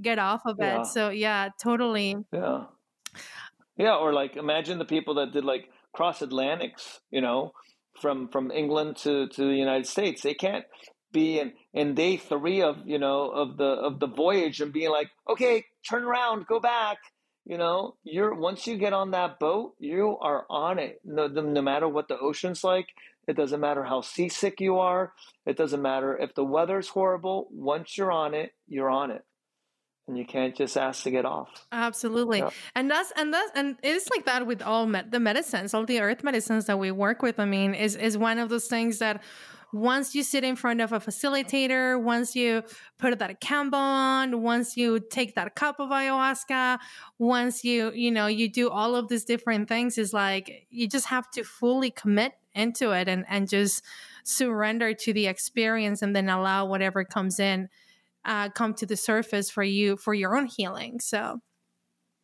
get 0.02 0.18
off 0.18 0.42
of 0.48 0.58
yeah. 0.60 0.82
it. 0.82 0.88
So 0.88 1.10
yeah, 1.10 1.50
totally. 1.62 2.16
Yeah. 2.34 2.64
Yeah. 3.78 3.96
Or 3.96 4.14
like 4.14 4.36
imagine 4.36 4.80
the 4.80 4.86
people 4.86 5.16
that 5.16 5.34
did 5.34 5.46
like 5.46 5.70
cross 5.94 6.22
Atlantics, 6.22 7.00
you 7.12 7.22
know, 7.22 7.54
from 8.02 8.28
from 8.30 8.52
England 8.52 8.98
to 8.98 9.28
to 9.28 9.46
the 9.48 9.56
United 9.56 9.88
States. 9.88 10.22
They 10.22 10.34
can't 10.34 10.66
be 11.16 11.40
in, 11.40 11.54
in 11.74 11.96
day 11.96 12.18
three 12.18 12.62
of 12.62 12.76
you 12.86 13.00
know 13.00 13.30
of 13.30 13.56
the 13.56 13.64
of 13.64 14.02
the 14.02 14.08
voyage 14.08 14.60
and 14.60 14.74
being 14.74 14.92
like 14.92 15.10
okay 15.30 15.64
turn 15.90 16.04
around 16.04 16.46
go 16.46 16.60
back 16.60 16.98
you 17.46 17.58
know 17.58 17.96
you're 18.04 18.36
once 18.36 18.68
you 18.68 18.78
get 18.78 18.92
on 18.92 19.12
that 19.12 19.40
boat 19.40 19.74
you 19.80 20.18
are 20.20 20.46
on 20.50 20.78
it 20.78 21.00
no, 21.06 21.28
no 21.28 21.62
matter 21.62 21.88
what 21.88 22.10
the 22.10 22.20
ocean's 22.20 22.66
like 22.66 22.88
it 23.30 23.38
doesn't 23.38 23.62
matter 23.62 23.86
how 23.86 24.02
seasick 24.02 24.60
you 24.60 24.78
are 24.78 25.14
it 25.46 25.56
doesn't 25.56 25.82
matter 25.82 26.18
if 26.18 26.36
the 26.36 26.44
weather's 26.44 26.90
horrible 26.90 27.48
once 27.50 27.98
you're 27.98 28.12
on 28.12 28.34
it 28.34 28.52
you're 28.68 28.90
on 28.90 29.10
it 29.10 29.24
and 30.08 30.18
you 30.18 30.26
can't 30.26 30.56
just 30.56 30.78
ask 30.78 31.04
to 31.04 31.12
get 31.12 31.26
off. 31.26 31.50
Absolutely. 31.72 32.40
Yeah. 32.40 32.50
and 32.76 32.90
that's 32.90 33.12
and 33.16 33.34
that's 33.34 33.52
and 33.56 33.78
it's 33.82 34.10
like 34.10 34.26
that 34.26 34.46
with 34.46 34.62
all 34.62 34.86
med- 34.86 35.12
the 35.12 35.20
medicines 35.20 35.74
all 35.74 35.86
the 35.86 36.00
earth 36.00 36.24
medicines 36.24 36.66
that 36.66 36.78
we 36.78 36.92
work 36.92 37.22
with. 37.22 37.40
I 37.40 37.46
mean 37.46 37.74
is 37.74 37.96
is 37.96 38.18
one 38.18 38.38
of 38.38 38.50
those 38.50 38.68
things 38.68 39.00
that 39.00 39.24
once 39.74 40.16
you 40.16 40.24
sit 40.24 40.44
in 40.46 40.56
front 40.56 40.80
of 40.80 40.94
a 40.94 41.00
facilitator, 41.00 42.02
once 42.02 42.34
you 42.34 42.64
put 42.98 43.18
that 43.20 43.42
kambo 43.42 43.74
on, 43.74 44.42
once 44.42 44.78
you 44.78 45.00
take 45.00 45.36
that 45.36 45.54
cup 45.56 45.82
of 45.82 45.90
ayahuasca, 45.90 46.80
once 47.20 47.66
you, 47.66 47.92
you 47.94 48.10
know, 48.10 48.28
you 48.28 48.48
do 48.48 48.70
all 48.70 48.96
of 48.96 49.10
these 49.10 49.26
different 49.26 49.68
things, 49.68 49.98
is 49.98 50.14
like 50.14 50.66
you 50.70 50.88
just 50.88 51.08
have 51.08 51.30
to 51.32 51.44
fully 51.44 51.92
commit 51.92 52.34
into 52.54 52.92
it 52.92 53.10
and, 53.10 53.26
and 53.28 53.50
just 53.50 53.84
surrender 54.24 54.94
to 54.94 55.12
the 55.12 55.28
experience 55.28 56.02
and 56.02 56.16
then 56.16 56.30
allow 56.30 56.66
whatever 56.66 57.04
comes 57.04 57.38
in 57.38 57.68
uh, 58.26 58.50
come 58.50 58.74
to 58.76 58.86
the 58.86 58.98
surface 58.98 59.50
for 59.50 59.64
you 59.64 59.98
for 59.98 60.14
your 60.14 60.36
own 60.36 60.48
healing. 60.48 61.00
So 61.00 61.42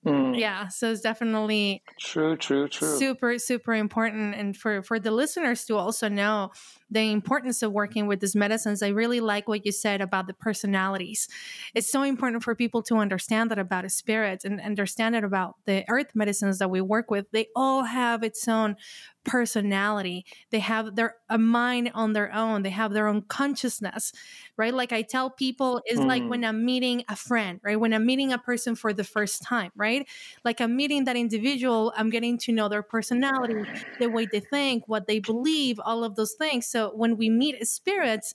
Mm. 0.06 0.40
Yeah, 0.40 0.68
so 0.70 0.92
it's 0.92 1.02
definitely 1.02 1.84
true, 2.00 2.36
true, 2.36 2.68
true. 2.68 2.88
Super, 2.88 3.38
super 3.38 3.76
important, 3.76 4.34
and 4.34 4.58
for 4.58 4.82
for 4.82 5.00
the 5.00 5.12
listeners 5.12 5.64
to 5.66 5.78
also 5.78 6.10
know 6.10 6.50
the 6.90 7.12
importance 7.12 7.62
of 7.62 7.72
working 7.72 8.08
with 8.08 8.20
these 8.20 8.36
medicines. 8.36 8.82
I 8.82 8.88
really 8.88 9.20
like 9.20 9.48
what 9.48 9.64
you 9.64 9.72
said 9.72 10.02
about 10.02 10.26
the 10.26 10.34
personalities. 10.34 11.28
It's 11.76 11.92
so 11.92 12.02
important 12.02 12.42
for 12.42 12.56
people 12.56 12.82
to 12.84 12.96
understand 12.96 13.52
that 13.52 13.60
about 13.60 13.86
a 13.86 13.90
spirit 13.90 14.44
and 14.44 14.60
understand 14.60 15.16
it 15.16 15.24
about 15.24 15.58
the 15.66 15.86
earth 15.88 16.16
medicines 16.16 16.58
that 16.58 16.72
we 16.72 16.82
work 16.82 17.12
with. 17.12 17.30
They 17.32 17.50
all 17.56 17.84
have 17.84 18.24
its 18.24 18.48
own 18.48 18.78
personality. 19.24 20.26
They 20.50 20.60
have 20.60 20.96
their 20.96 21.16
a 21.30 21.38
mind 21.38 21.92
on 21.94 22.14
their 22.14 22.34
own. 22.34 22.64
They 22.64 22.70
have 22.70 22.94
their 22.94 23.08
own 23.08 23.22
consciousness, 23.24 24.14
right? 24.58 24.74
Like 24.74 24.92
I 24.92 25.02
tell 25.02 25.30
people, 25.30 25.82
is 25.88 26.00
mm. 26.00 26.08
like 26.08 26.24
when 26.28 26.44
I'm 26.44 26.66
meeting 26.66 27.04
a 27.08 27.16
friend, 27.16 27.60
right? 27.64 27.80
When 27.80 27.94
I'm 27.94 28.06
meeting 28.06 28.34
a 28.34 28.38
person 28.38 28.76
for 28.76 28.94
the 28.94 29.04
first 29.04 29.44
time, 29.44 29.72
right? 29.76 30.08
Like 30.44 30.62
I'm 30.62 30.76
meeting 30.76 31.06
that 31.06 31.16
individual, 31.16 31.94
I'm 31.96 32.10
getting 32.10 32.38
to 32.40 32.52
know 32.52 32.70
their 32.70 32.84
personality, 32.84 33.64
the 34.00 34.10
way 34.10 34.28
they 34.32 34.40
think, 34.40 34.88
what 34.88 35.08
they 35.08 35.20
believe, 35.20 35.80
all 35.84 36.04
of 36.04 36.16
those 36.16 36.34
things. 36.34 36.68
So 36.68 36.92
when 36.96 37.18
we 37.18 37.30
meet 37.30 37.66
spirits, 37.68 38.34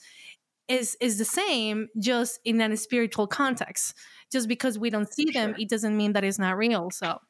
is 0.68 0.97
is 1.01 1.18
the 1.18 1.24
same 1.24 1.89
just 1.99 2.41
in 2.45 2.61
a 2.61 2.76
spiritual 2.76 3.28
context 3.28 3.95
just 4.32 4.49
because 4.49 4.78
we 4.78 4.91
don't 4.91 5.12
see 5.12 5.30
them 5.30 5.55
it 5.59 5.68
doesn't 5.68 5.97
mean 5.97 6.12
that 6.12 6.24
it's 6.24 6.41
not 6.41 6.57
real 6.57 6.91
so 6.91 7.20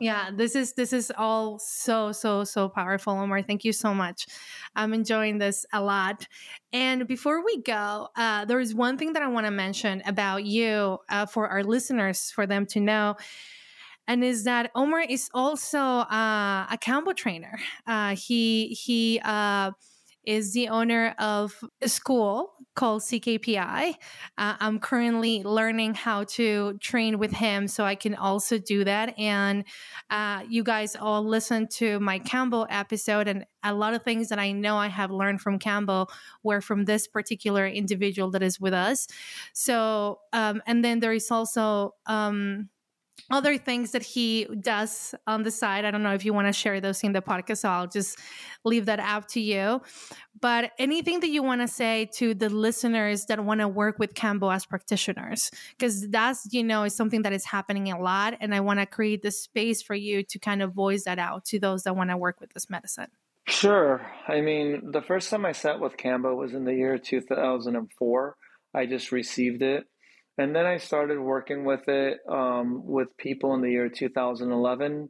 yeah 0.00 0.30
this 0.34 0.54
is 0.56 0.72
this 0.74 0.92
is 0.92 1.12
all 1.16 1.58
so 1.58 2.12
so 2.12 2.44
so 2.44 2.68
powerful 2.68 3.12
omar. 3.12 3.42
Thank 3.42 3.64
you 3.64 3.72
so 3.72 3.94
much. 3.94 4.26
I'm 4.74 4.94
enjoying 4.94 5.38
this 5.38 5.66
a 5.72 5.82
lot. 5.82 6.26
And 6.72 7.06
before 7.06 7.44
we 7.44 7.62
go 7.62 8.08
uh, 8.16 8.44
there 8.44 8.60
is 8.60 8.74
one 8.74 8.98
thing 8.98 9.12
that 9.12 9.22
i 9.22 9.28
want 9.28 9.46
to 9.46 9.50
mention 9.50 10.02
about 10.06 10.44
you 10.44 10.98
uh, 11.08 11.26
for 11.26 11.48
our 11.48 11.62
listeners 11.62 12.30
for 12.30 12.46
them 12.46 12.66
to 12.66 12.80
know 12.80 13.16
and 14.08 14.24
is 14.24 14.44
that 14.44 14.70
omar 14.74 15.00
is 15.00 15.28
also 15.32 15.78
uh, 15.78 16.66
a 16.70 16.78
kambo 16.80 17.14
trainer. 17.14 17.58
Uh, 17.86 18.16
he 18.16 18.68
he 18.68 19.20
uh, 19.24 19.70
is 20.24 20.52
the 20.52 20.68
owner 20.68 21.14
of 21.18 21.62
a 21.80 21.88
school 21.88 22.54
called 22.74 23.02
CKPI. 23.02 23.94
Uh, 24.38 24.56
I'm 24.58 24.78
currently 24.78 25.42
learning 25.42 25.94
how 25.94 26.24
to 26.24 26.78
train 26.78 27.18
with 27.18 27.32
him 27.32 27.68
so 27.68 27.84
I 27.84 27.94
can 27.94 28.14
also 28.14 28.58
do 28.58 28.84
that. 28.84 29.18
And 29.18 29.64
uh, 30.10 30.42
you 30.48 30.62
guys 30.62 30.96
all 30.96 31.22
listen 31.22 31.68
to 31.72 32.00
my 32.00 32.18
Kambo 32.18 32.66
episode, 32.70 33.28
and 33.28 33.44
a 33.62 33.74
lot 33.74 33.94
of 33.94 34.02
things 34.02 34.28
that 34.30 34.38
I 34.38 34.52
know 34.52 34.76
I 34.76 34.88
have 34.88 35.10
learned 35.10 35.40
from 35.40 35.58
Kambo 35.58 36.08
were 36.42 36.60
from 36.60 36.84
this 36.84 37.06
particular 37.06 37.66
individual 37.66 38.30
that 38.30 38.42
is 38.42 38.58
with 38.60 38.72
us. 38.74 39.06
So, 39.52 40.20
um, 40.32 40.62
and 40.66 40.84
then 40.84 41.00
there 41.00 41.12
is 41.12 41.30
also, 41.30 41.94
um, 42.06 42.68
other 43.30 43.56
things 43.58 43.92
that 43.92 44.02
he 44.02 44.46
does 44.60 45.14
on 45.26 45.42
the 45.42 45.50
side. 45.50 45.84
I 45.84 45.90
don't 45.90 46.02
know 46.02 46.14
if 46.14 46.24
you 46.24 46.32
want 46.32 46.48
to 46.48 46.52
share 46.52 46.80
those 46.80 47.02
in 47.02 47.12
the 47.12 47.22
podcast, 47.22 47.58
so 47.58 47.68
I'll 47.68 47.86
just 47.86 48.18
leave 48.64 48.86
that 48.86 49.00
out 49.00 49.28
to 49.30 49.40
you. 49.40 49.80
But 50.40 50.72
anything 50.78 51.20
that 51.20 51.28
you 51.28 51.42
want 51.42 51.60
to 51.60 51.68
say 51.68 52.10
to 52.16 52.34
the 52.34 52.48
listeners 52.48 53.26
that 53.26 53.44
want 53.44 53.60
to 53.60 53.68
work 53.68 53.98
with 53.98 54.14
Kambo 54.14 54.54
as 54.54 54.66
practitioners, 54.66 55.50
because 55.78 56.08
that's, 56.08 56.48
you 56.50 56.64
know, 56.64 56.84
is 56.84 56.94
something 56.94 57.22
that 57.22 57.32
is 57.32 57.44
happening 57.44 57.92
a 57.92 58.00
lot. 58.00 58.34
And 58.40 58.54
I 58.54 58.60
want 58.60 58.80
to 58.80 58.86
create 58.86 59.22
the 59.22 59.30
space 59.30 59.82
for 59.82 59.94
you 59.94 60.22
to 60.24 60.38
kind 60.38 60.62
of 60.62 60.72
voice 60.72 61.04
that 61.04 61.18
out 61.18 61.44
to 61.46 61.60
those 61.60 61.84
that 61.84 61.96
want 61.96 62.10
to 62.10 62.16
work 62.16 62.40
with 62.40 62.52
this 62.52 62.68
medicine. 62.68 63.08
Sure. 63.46 64.00
I 64.28 64.40
mean, 64.40 64.92
the 64.92 65.02
first 65.02 65.28
time 65.28 65.44
I 65.44 65.52
sat 65.52 65.80
with 65.80 65.96
Kambo 65.96 66.36
was 66.36 66.54
in 66.54 66.64
the 66.64 66.74
year 66.74 66.98
2004. 66.98 68.36
I 68.74 68.86
just 68.86 69.12
received 69.12 69.62
it 69.62 69.84
and 70.38 70.56
then 70.56 70.66
I 70.66 70.78
started 70.78 71.20
working 71.20 71.64
with 71.64 71.88
it 71.88 72.18
um, 72.28 72.86
with 72.86 73.16
people 73.16 73.54
in 73.54 73.60
the 73.60 73.70
year 73.70 73.88
2011. 73.88 75.08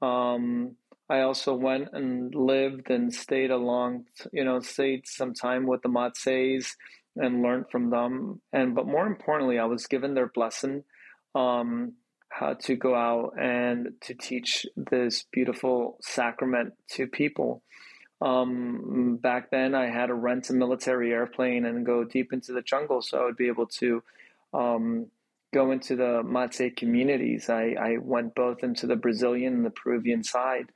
Um, 0.00 0.76
I 1.08 1.22
also 1.22 1.54
went 1.54 1.88
and 1.92 2.32
lived 2.32 2.88
and 2.88 3.12
stayed 3.12 3.50
along, 3.50 4.04
you 4.32 4.44
know, 4.44 4.60
stayed 4.60 5.08
some 5.08 5.34
time 5.34 5.66
with 5.66 5.82
the 5.82 5.88
Matses 5.88 6.76
and 7.16 7.42
learned 7.42 7.66
from 7.70 7.90
them. 7.90 8.40
And 8.52 8.76
but 8.76 8.86
more 8.86 9.06
importantly, 9.06 9.58
I 9.58 9.64
was 9.64 9.86
given 9.86 10.14
their 10.14 10.28
blessing 10.28 10.84
um, 11.34 11.94
how 12.28 12.54
to 12.54 12.76
go 12.76 12.94
out 12.94 13.32
and 13.38 13.88
to 14.02 14.14
teach 14.14 14.66
this 14.76 15.24
beautiful 15.32 15.98
sacrament 16.00 16.74
to 16.92 17.08
people. 17.08 17.62
Um, 18.20 19.18
back 19.20 19.50
then, 19.50 19.74
I 19.74 19.86
had 19.86 20.06
to 20.06 20.14
rent 20.14 20.50
a 20.50 20.52
military 20.52 21.10
airplane 21.10 21.64
and 21.64 21.84
go 21.84 22.04
deep 22.04 22.32
into 22.32 22.52
the 22.52 22.62
jungle 22.62 23.02
so 23.02 23.20
I 23.20 23.24
would 23.24 23.36
be 23.36 23.48
able 23.48 23.66
to 23.66 24.02
um, 24.52 25.06
go 25.52 25.70
into 25.72 25.96
the 25.96 26.22
Matse 26.22 26.62
communities. 26.76 27.48
I, 27.48 27.74
I 27.80 27.96
went 28.00 28.34
both 28.34 28.62
into 28.62 28.86
the 28.86 28.96
Brazilian 28.96 29.54
and 29.54 29.64
the 29.64 29.70
Peruvian 29.70 30.22
side. 30.24 30.66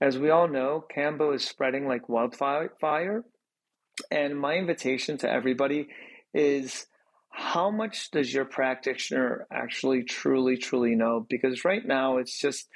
As 0.00 0.18
we 0.18 0.30
all 0.30 0.48
know, 0.48 0.84
Kambo 0.94 1.34
is 1.34 1.44
spreading 1.44 1.86
like 1.86 2.08
wildfire. 2.08 3.24
And 4.10 4.38
my 4.38 4.54
invitation 4.54 5.18
to 5.18 5.30
everybody 5.30 5.88
is 6.32 6.86
how 7.30 7.70
much 7.70 8.10
does 8.10 8.32
your 8.32 8.44
practitioner 8.44 9.46
actually 9.52 10.04
truly, 10.04 10.56
truly 10.56 10.94
know? 10.94 11.26
Because 11.28 11.64
right 11.64 11.84
now 11.84 12.18
it's 12.18 12.38
just, 12.38 12.68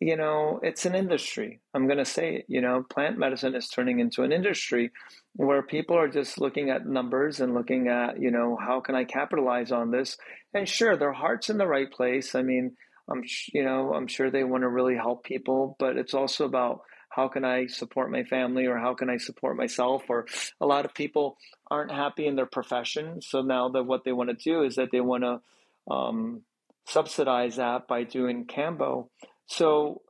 you 0.00 0.16
know, 0.16 0.60
it's 0.62 0.86
an 0.86 0.94
industry. 0.94 1.60
I'm 1.72 1.86
going 1.86 1.98
to 1.98 2.04
say 2.04 2.36
it, 2.36 2.44
you 2.48 2.60
know, 2.60 2.84
plant 2.88 3.18
medicine 3.18 3.54
is 3.54 3.68
turning 3.68 4.00
into 4.00 4.22
an 4.22 4.32
industry 4.32 4.90
where 5.36 5.62
people 5.62 5.96
are 5.96 6.08
just 6.08 6.40
looking 6.40 6.70
at 6.70 6.86
numbers 6.86 7.40
and 7.40 7.54
looking 7.54 7.88
at, 7.88 8.20
you 8.20 8.30
know, 8.30 8.56
how 8.56 8.80
can 8.80 8.94
I 8.94 9.04
capitalize 9.04 9.72
on 9.72 9.90
this? 9.90 10.16
And 10.52 10.68
sure, 10.68 10.96
their 10.96 11.12
heart's 11.12 11.50
in 11.50 11.58
the 11.58 11.66
right 11.66 11.90
place. 11.90 12.34
I 12.34 12.42
mean, 12.42 12.76
I'm, 13.08 13.22
you 13.52 13.64
know, 13.64 13.94
I'm 13.94 14.06
sure 14.06 14.30
they 14.30 14.44
want 14.44 14.62
to 14.62 14.68
really 14.68 14.96
help 14.96 15.24
people, 15.24 15.76
but 15.78 15.96
it's 15.96 16.14
also 16.14 16.44
about 16.44 16.80
how 17.14 17.28
can 17.28 17.44
I 17.44 17.66
support 17.66 18.10
my 18.10 18.24
family 18.24 18.66
or 18.66 18.76
how 18.76 18.94
can 18.94 19.08
I 19.08 19.18
support 19.18 19.56
myself? 19.56 20.04
Or 20.08 20.26
a 20.60 20.66
lot 20.66 20.84
of 20.84 20.94
people 20.94 21.36
aren't 21.70 21.92
happy 21.92 22.26
in 22.26 22.34
their 22.34 22.46
profession. 22.46 23.22
So 23.22 23.42
now 23.42 23.68
that 23.68 23.84
what 23.84 24.04
they 24.04 24.12
want 24.12 24.30
to 24.30 24.36
do 24.36 24.62
is 24.64 24.76
that 24.76 24.90
they 24.90 25.00
want 25.00 25.22
to 25.22 25.92
um, 25.92 26.42
subsidize 26.86 27.56
that 27.56 27.86
by 27.86 28.02
doing 28.02 28.46
Kambo. 28.46 29.08
So 29.46 30.02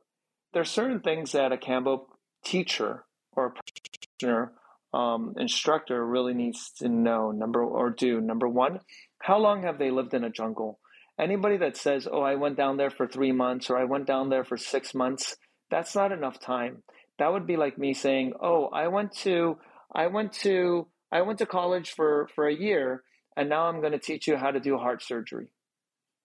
there 0.53 0.61
are 0.61 0.65
certain 0.65 1.01
things 1.01 1.33
that 1.33 1.51
a 1.51 1.57
Kambo 1.57 2.05
teacher 2.43 3.03
or 3.33 3.53
practitioner 3.53 4.53
um, 4.93 5.33
instructor 5.37 6.05
really 6.05 6.33
needs 6.33 6.71
to 6.79 6.87
know 6.87 7.31
number 7.31 7.61
or 7.63 7.89
do. 7.89 8.21
Number 8.21 8.47
one 8.47 8.79
how 9.19 9.39
long 9.39 9.63
have 9.63 9.79
they 9.79 9.89
lived 9.89 10.13
in 10.13 10.23
a 10.23 10.29
jungle? 10.29 10.79
Anybody 11.19 11.57
that 11.57 11.77
says 11.77 12.07
oh 12.09 12.21
i 12.21 12.35
went 12.35 12.57
down 12.57 12.77
there 12.77 12.89
for 12.89 13.07
three 13.07 13.31
months 13.31 13.69
or 13.69 13.77
i 13.77 13.83
went 13.85 14.05
down 14.05 14.29
there 14.29 14.43
for 14.43 14.57
six 14.57 14.93
months 14.93 15.35
that's 15.71 15.95
not 15.95 16.11
enough 16.11 16.39
time. 16.39 16.83
That 17.17 17.31
would 17.31 17.47
be 17.47 17.57
like 17.57 17.77
me 17.77 17.93
saying 17.93 18.33
oh 18.41 18.67
i 18.67 18.87
went 18.87 19.13
to 19.23 19.57
i 19.93 20.07
went 20.07 20.33
to 20.33 20.87
i 21.11 21.21
went 21.21 21.39
to 21.39 21.45
college 21.45 21.91
for 21.91 22.29
for 22.35 22.47
a 22.47 22.55
year 22.55 23.03
and 23.37 23.49
now 23.49 23.65
i'm 23.65 23.79
going 23.79 23.93
to 23.93 23.99
teach 23.99 24.27
you 24.27 24.35
how 24.37 24.51
to 24.51 24.59
do 24.59 24.77
heart 24.77 25.01
surgery 25.01 25.47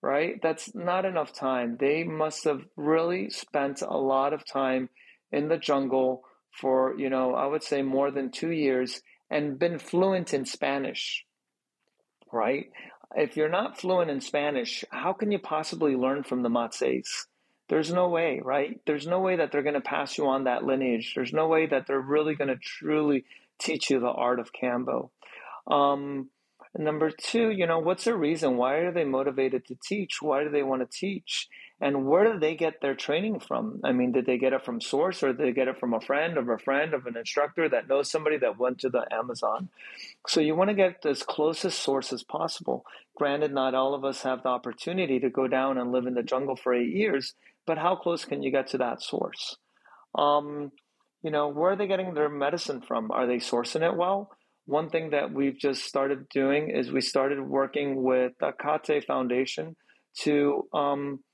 right 0.03 0.40
that's 0.42 0.74
not 0.74 1.05
enough 1.05 1.32
time 1.32 1.76
they 1.78 2.05
must 2.05 2.44
have 2.44 2.62
really 2.76 3.28
spent 3.30 3.82
a 3.82 3.96
lot 3.96 4.32
of 4.32 4.46
time 4.46 4.88
in 5.32 5.48
the 5.48 5.59
jungle 5.59 6.24
for, 6.53 6.94
you 6.98 7.11
know, 7.11 7.34
I 7.34 7.46
would 7.46 7.62
say 7.62 7.82
more 7.82 8.11
than 8.11 8.30
two 8.30 8.51
years 8.51 9.01
and 9.30 9.59
been 9.59 9.78
fluent 9.78 10.34
in 10.34 10.44
Spanish, 10.44 11.24
right? 12.32 12.66
If 13.14 13.36
you're 13.36 13.48
not 13.48 13.80
fluent 13.80 14.11
in 14.11 14.20
Spanish, 14.20 14.84
how 14.90 15.12
can 15.12 15.32
you 15.32 15.38
possibly 15.38 15.96
learn 15.96 16.22
from 16.22 16.42
the 16.42 16.51
Matses? 16.51 17.26
There's 17.68 17.92
no 17.92 18.09
way, 18.09 18.40
right? 18.44 18.80
There's 18.86 19.07
no 19.07 19.20
way 19.20 19.36
that 19.36 19.53
they're 19.53 19.62
going 19.62 19.74
to 19.74 19.80
pass 19.80 20.18
you 20.18 20.26
on 20.26 20.44
that 20.44 20.64
lineage. 20.64 21.12
There's 21.14 21.32
no 21.32 21.46
way 21.46 21.66
that 21.66 21.86
they're 21.86 22.01
really 22.01 22.34
going 22.34 22.48
to 22.48 22.57
truly 22.57 23.24
teach 23.59 23.90
you 23.90 24.01
the 24.01 24.09
art 24.09 24.40
of 24.40 24.51
Kambo. 24.53 25.11
Um, 25.68 26.30
number 26.76 27.10
two, 27.10 27.50
you 27.50 27.66
know, 27.66 27.78
what's 27.78 28.04
the 28.04 28.16
reason? 28.16 28.56
Why 28.56 28.74
are 28.76 28.92
they 28.92 29.04
motivated 29.04 29.66
to 29.66 29.76
teach? 29.82 30.22
Why 30.22 30.44
do 30.44 30.50
they 30.50 30.62
want 30.62 30.82
to 30.82 30.98
teach? 30.98 31.48
And 31.80 32.06
where 32.06 32.32
do 32.32 32.38
they 32.38 32.54
get 32.54 32.80
their 32.80 32.94
training 32.94 33.40
from? 33.40 33.80
I 33.82 33.92
mean, 33.92 34.12
did 34.12 34.26
they 34.26 34.38
get 34.38 34.52
it 34.52 34.64
from 34.64 34.80
source 34.80 35.22
or 35.22 35.32
did 35.32 35.38
they 35.38 35.52
get 35.52 35.68
it 35.68 35.80
from 35.80 35.94
a 35.94 36.00
friend 36.00 36.36
of 36.36 36.48
a 36.48 36.58
friend 36.58 36.92
of 36.92 37.06
an 37.06 37.16
instructor 37.16 37.68
that 37.68 37.88
knows 37.88 38.10
somebody 38.10 38.36
that 38.38 38.58
went 38.58 38.80
to 38.80 38.90
the 38.90 39.06
Amazon? 39.12 39.70
So 40.26 40.40
you 40.40 40.54
want 40.54 40.68
to 40.68 40.74
get 40.74 41.04
as 41.06 41.22
close 41.22 41.60
source 41.74 42.12
as 42.12 42.22
possible. 42.22 42.84
Granted, 43.16 43.52
not 43.52 43.74
all 43.74 43.94
of 43.94 44.04
us 44.04 44.22
have 44.22 44.42
the 44.42 44.50
opportunity 44.50 45.18
to 45.20 45.30
go 45.30 45.48
down 45.48 45.78
and 45.78 45.90
live 45.90 46.06
in 46.06 46.14
the 46.14 46.22
jungle 46.22 46.56
for 46.56 46.74
eight 46.74 46.94
years, 46.94 47.34
but 47.66 47.78
how 47.78 47.96
close 47.96 48.24
can 48.24 48.42
you 48.42 48.50
get 48.50 48.68
to 48.68 48.78
that 48.78 49.02
source? 49.02 49.56
Um, 50.14 50.72
you 51.22 51.30
know, 51.30 51.48
where 51.48 51.72
are 51.72 51.76
they 51.76 51.86
getting 51.86 52.14
their 52.14 52.28
medicine 52.28 52.80
from? 52.80 53.10
Are 53.10 53.26
they 53.26 53.36
sourcing 53.36 53.82
it 53.82 53.96
well? 53.96 54.30
One 54.70 54.88
thing 54.88 55.10
that 55.10 55.32
we've 55.32 55.58
just 55.58 55.82
started 55.82 56.28
doing 56.28 56.70
is 56.70 56.92
we 56.92 57.00
started 57.00 57.40
working 57.40 58.04
with 58.04 58.34
the 58.38 58.52
Kate 58.52 59.04
Foundation 59.04 59.74
to 60.20 60.68
um, 60.72 61.24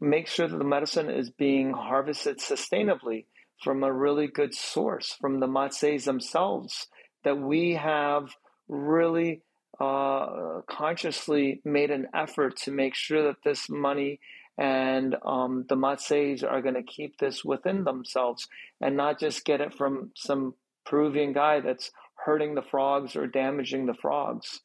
make 0.00 0.28
sure 0.28 0.48
that 0.48 0.56
the 0.56 0.64
medicine 0.64 1.10
is 1.10 1.28
being 1.28 1.74
harvested 1.74 2.38
sustainably 2.38 3.26
from 3.62 3.82
a 3.82 3.92
really 3.92 4.28
good 4.28 4.54
source, 4.54 5.14
from 5.20 5.40
the 5.40 5.46
Matses 5.46 6.06
themselves, 6.06 6.86
that 7.22 7.36
we 7.36 7.74
have 7.74 8.34
really 8.66 9.42
uh, 9.78 10.62
consciously 10.66 11.60
made 11.66 11.90
an 11.90 12.06
effort 12.14 12.56
to 12.60 12.70
make 12.70 12.94
sure 12.94 13.24
that 13.24 13.44
this 13.44 13.68
money 13.68 14.20
and 14.56 15.16
um, 15.22 15.66
the 15.68 15.76
Matses 15.76 16.42
are 16.42 16.62
going 16.62 16.76
to 16.76 16.82
keep 16.82 17.18
this 17.18 17.44
within 17.44 17.84
themselves 17.84 18.48
and 18.80 18.96
not 18.96 19.20
just 19.20 19.44
get 19.44 19.60
it 19.60 19.74
from 19.74 20.12
some 20.16 20.54
Peruvian 20.86 21.34
guy 21.34 21.60
that's 21.60 21.90
hurting 22.26 22.54
the 22.54 22.62
frogs 22.62 23.16
or 23.16 23.26
damaging 23.26 23.86
the 23.86 23.94
frogs. 23.94 24.60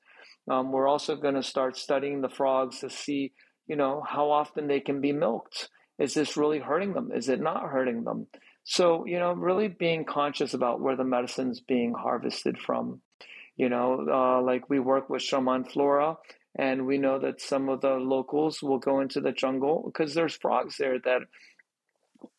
Um, 0.49 0.71
we're 0.71 0.87
also 0.87 1.15
going 1.15 1.35
to 1.35 1.43
start 1.43 1.77
studying 1.77 2.21
the 2.21 2.29
frogs 2.29 2.79
to 2.79 2.89
see 2.89 3.31
you 3.71 3.77
know, 3.77 4.03
how 4.05 4.29
often 4.31 4.67
they 4.67 4.81
can 4.81 4.99
be 4.99 5.13
milked. 5.13 5.69
Is 5.97 6.13
this 6.13 6.35
really 6.35 6.59
hurting 6.59 6.91
them? 6.93 7.09
Is 7.15 7.29
it 7.29 7.39
not 7.39 7.69
hurting 7.69 8.03
them? 8.03 8.27
So, 8.65 9.05
you 9.05 9.17
know, 9.17 9.31
really 9.31 9.69
being 9.69 10.03
conscious 10.03 10.53
about 10.53 10.81
where 10.81 10.97
the 10.97 11.05
medicine's 11.05 11.61
being 11.61 11.93
harvested 11.93 12.57
from. 12.57 13.01
You 13.55 13.69
know, 13.69 14.05
uh, 14.11 14.41
like 14.41 14.69
we 14.69 14.79
work 14.79 15.09
with 15.09 15.21
Shaman 15.21 15.63
Flora, 15.63 16.17
and 16.59 16.85
we 16.85 16.97
know 16.97 17.17
that 17.19 17.39
some 17.39 17.69
of 17.69 17.79
the 17.79 17.93
locals 17.93 18.61
will 18.61 18.79
go 18.79 18.99
into 18.99 19.21
the 19.21 19.31
jungle 19.31 19.83
because 19.85 20.13
there's 20.13 20.35
frogs 20.35 20.75
there 20.77 20.99
that 20.99 21.21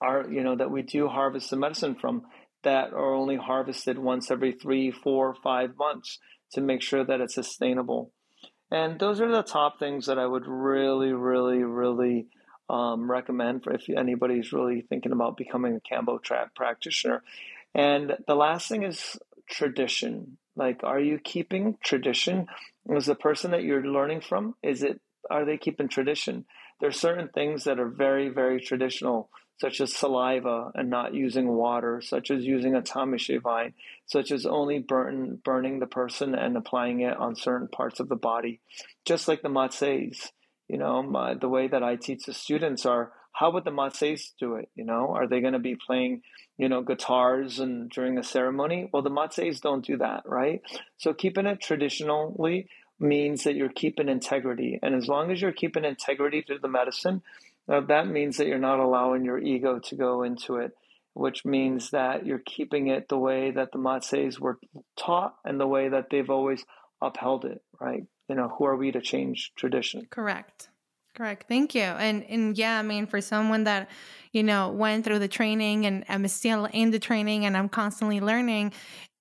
are, 0.02 0.30
you 0.30 0.42
know, 0.42 0.56
that 0.56 0.70
we 0.70 0.82
do 0.82 1.08
harvest 1.08 1.48
the 1.48 1.56
medicine 1.56 1.94
from 1.94 2.22
that 2.62 2.92
are 2.92 3.14
only 3.14 3.36
harvested 3.36 3.98
once 3.98 4.30
every 4.30 4.52
three, 4.52 4.90
four, 4.90 5.34
five 5.42 5.76
months 5.76 6.18
to 6.52 6.60
make 6.60 6.82
sure 6.82 7.04
that 7.04 7.20
it's 7.20 7.34
sustainable. 7.34 8.12
And 8.70 8.98
those 8.98 9.20
are 9.20 9.30
the 9.30 9.42
top 9.42 9.78
things 9.78 10.06
that 10.06 10.18
I 10.18 10.26
would 10.26 10.46
really, 10.46 11.12
really, 11.12 11.62
really 11.62 12.26
um, 12.70 13.10
recommend 13.10 13.64
for 13.64 13.72
if 13.72 13.88
anybody's 13.90 14.52
really 14.52 14.82
thinking 14.88 15.12
about 15.12 15.36
becoming 15.36 15.76
a 15.76 15.94
Kambo 15.94 16.22
trap 16.22 16.54
practitioner. 16.54 17.22
And 17.74 18.16
the 18.26 18.34
last 18.34 18.68
thing 18.68 18.82
is 18.82 19.18
tradition. 19.48 20.38
Like, 20.56 20.80
are 20.84 21.00
you 21.00 21.18
keeping 21.18 21.76
tradition? 21.82 22.46
Is 22.88 23.06
the 23.06 23.14
person 23.14 23.50
that 23.50 23.62
you're 23.62 23.84
learning 23.84 24.22
from, 24.22 24.54
is 24.62 24.82
it 24.82 25.00
are 25.30 25.44
they 25.44 25.56
keeping 25.56 25.88
tradition? 25.88 26.44
There's 26.80 26.98
certain 26.98 27.28
things 27.28 27.64
that 27.64 27.78
are 27.78 27.88
very, 27.88 28.28
very 28.28 28.60
traditional, 28.60 29.30
such 29.60 29.80
as 29.80 29.94
saliva 29.94 30.70
and 30.74 30.90
not 30.90 31.14
using 31.14 31.48
water, 31.48 32.00
such 32.00 32.30
as 32.30 32.44
using 32.44 32.74
a 32.74 32.82
tamishe 32.82 33.40
vine, 33.40 33.74
such 34.06 34.32
as 34.32 34.44
only 34.44 34.78
burn, 34.78 35.40
burning 35.44 35.78
the 35.78 35.86
person 35.86 36.34
and 36.34 36.56
applying 36.56 37.00
it 37.00 37.16
on 37.16 37.36
certain 37.36 37.68
parts 37.68 38.00
of 38.00 38.08
the 38.08 38.16
body, 38.16 38.60
just 39.04 39.28
like 39.28 39.42
the 39.42 39.48
matses. 39.48 40.32
You 40.68 40.78
know, 40.78 41.02
my, 41.02 41.34
the 41.34 41.48
way 41.48 41.68
that 41.68 41.82
I 41.82 41.96
teach 41.96 42.24
the 42.24 42.32
students 42.32 42.86
are 42.86 43.12
how 43.32 43.50
would 43.52 43.64
the 43.64 43.70
matses 43.70 44.34
do 44.38 44.56
it? 44.56 44.68
You 44.74 44.84
know, 44.84 45.08
are 45.14 45.26
they 45.26 45.40
going 45.40 45.54
to 45.54 45.58
be 45.58 45.76
playing, 45.76 46.22
you 46.58 46.68
know, 46.68 46.82
guitars 46.82 47.58
and 47.60 47.90
during 47.90 48.18
a 48.18 48.22
ceremony? 48.22 48.88
Well, 48.92 49.02
the 49.02 49.10
matses 49.10 49.60
don't 49.60 49.84
do 49.84 49.96
that, 49.98 50.22
right? 50.26 50.60
So 50.98 51.14
keeping 51.14 51.46
it 51.46 51.60
traditionally 51.60 52.68
means 53.00 53.44
that 53.44 53.56
you're 53.56 53.70
keeping 53.70 54.08
integrity, 54.08 54.78
and 54.82 54.94
as 54.94 55.08
long 55.08 55.30
as 55.32 55.40
you're 55.40 55.52
keeping 55.52 55.84
integrity 55.84 56.42
to 56.42 56.58
the 56.58 56.68
medicine, 56.68 57.22
uh, 57.68 57.80
that 57.88 58.08
means 58.08 58.36
that 58.36 58.46
you're 58.46 58.58
not 58.58 58.80
allowing 58.80 59.24
your 59.24 59.38
ego 59.38 59.78
to 59.78 59.96
go 59.96 60.22
into 60.22 60.56
it, 60.56 60.72
which 61.14 61.44
means 61.44 61.90
that 61.90 62.26
you're 62.26 62.42
keeping 62.44 62.88
it 62.88 63.08
the 63.08 63.18
way 63.18 63.50
that 63.50 63.72
the 63.72 63.78
matses 63.78 64.40
were 64.40 64.58
taught 64.98 65.34
and 65.44 65.60
the 65.60 65.66
way 65.66 65.88
that 65.88 66.06
they've 66.10 66.30
always 66.30 66.64
upheld 67.00 67.44
it, 67.44 67.62
right? 67.80 68.04
You 68.28 68.34
know, 68.34 68.48
who 68.48 68.64
are 68.64 68.76
we 68.76 68.92
to 68.92 69.00
change 69.00 69.52
tradition? 69.56 70.06
Correct. 70.10 70.68
Correct. 71.14 71.46
Thank 71.46 71.74
you. 71.74 71.82
And 71.82 72.24
and 72.24 72.56
yeah, 72.56 72.78
I 72.78 72.82
mean, 72.82 73.06
for 73.06 73.20
someone 73.20 73.64
that 73.64 73.90
you 74.32 74.42
know 74.42 74.70
went 74.70 75.04
through 75.04 75.18
the 75.18 75.28
training 75.28 75.84
and 75.84 76.04
I'm 76.08 76.26
still 76.28 76.64
in 76.64 76.90
the 76.90 76.98
training 76.98 77.44
and 77.44 77.54
I'm 77.56 77.68
constantly 77.68 78.20
learning, 78.20 78.72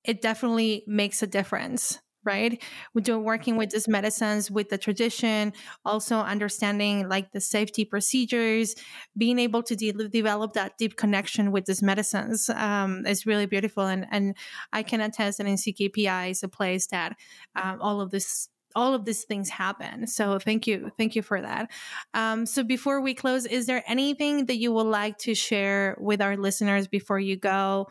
it 0.06 0.22
definitely 0.22 0.84
makes 0.88 1.22
a 1.22 1.28
difference. 1.28 2.00
Right, 2.24 2.62
we're 2.94 3.18
working 3.18 3.58
with 3.58 3.72
these 3.72 3.88
medicines 3.88 4.52
with 4.52 4.70
the 4.70 4.78
tradition, 4.78 5.54
also 5.84 6.18
understanding 6.18 7.10
like 7.10 7.32
the 7.32 7.42
safety 7.42 7.84
procedures, 7.84 8.76
being 9.18 9.40
able 9.40 9.64
to 9.64 9.76
de- 9.76 9.92
develop 9.92 10.54
that 10.54 10.78
deep 10.78 10.98
connection 10.98 11.52
with 11.52 11.66
these 11.66 11.82
medicines 11.82 12.48
um, 12.50 13.08
is 13.08 13.26
really 13.26 13.48
beautiful. 13.48 13.86
And 13.88 14.06
and 14.12 14.36
I 14.72 14.84
can 14.84 15.02
attest 15.02 15.40
that 15.40 15.48
NCKPI 15.48 16.32
is 16.32 16.44
a 16.44 16.48
place 16.48 16.88
that 16.88 17.18
um, 17.56 17.80
all 17.82 18.02
of 18.02 18.12
this 18.12 18.50
all 18.76 18.94
of 18.94 19.06
these 19.06 19.24
things 19.24 19.50
happen. 19.50 20.08
So 20.08 20.40
thank 20.40 20.68
you, 20.68 20.92
thank 20.98 21.16
you 21.16 21.22
for 21.22 21.42
that. 21.42 21.72
Um, 22.14 22.46
so 22.46 22.64
before 22.64 23.02
we 23.02 23.14
close, 23.14 23.46
is 23.46 23.66
there 23.66 23.84
anything 23.88 24.46
that 24.46 24.58
you 24.58 24.72
would 24.72 24.88
like 24.88 25.18
to 25.20 25.36
share 25.36 25.98
with 26.00 26.22
our 26.22 26.38
listeners 26.38 26.88
before 26.88 27.20
you 27.20 27.36
go? 27.36 27.90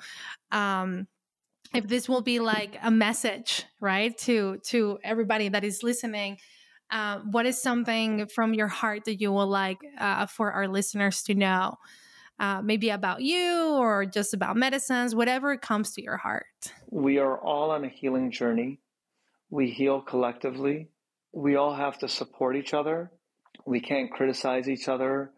If 1.75 1.87
this 1.87 2.09
will 2.09 2.23
be 2.23 2.41
like 2.41 2.77
a 2.83 2.91
message, 2.91 3.65
right, 3.81 4.17
to 4.19 4.59
to 4.69 4.99
everybody 5.05 5.49
that 5.49 5.65
is 5.65 5.83
listening. 5.83 6.39
Uh, 6.91 7.21
what 7.31 7.47
is 7.47 7.63
something 7.63 8.27
from 8.27 8.53
your 8.53 8.67
heart 8.67 9.05
that 9.05 9.21
you 9.21 9.31
would 9.31 9.45
like 9.45 9.79
uh, 9.99 10.27
for 10.27 10.51
our 10.51 10.67
listeners 10.67 11.23
to 11.23 11.35
know? 11.35 11.77
Uh, 12.41 12.61
maybe 12.63 12.91
about 12.91 13.23
you 13.23 13.77
or 13.77 14.05
just 14.05 14.35
about 14.35 14.57
medicines, 14.57 15.15
whatever 15.15 15.57
comes 15.57 15.93
to 15.93 16.03
your 16.03 16.17
heart. 16.17 16.73
We 16.91 17.19
are 17.19 17.39
all 17.39 17.71
on 17.71 17.85
a 17.85 17.89
healing 17.89 18.33
journey 18.33 18.81
we 19.51 19.71
heal 19.71 20.01
collectively. 20.01 20.89
We 21.33 21.57
all 21.57 21.75
have 21.75 21.99
to 21.99 22.09
support 22.09 22.57
each 22.57 22.73
other. 22.73 23.11
We 23.67 23.81
can't 23.81 24.11
criticize 24.11 24.69
each 24.69 24.89
other 24.89 25.33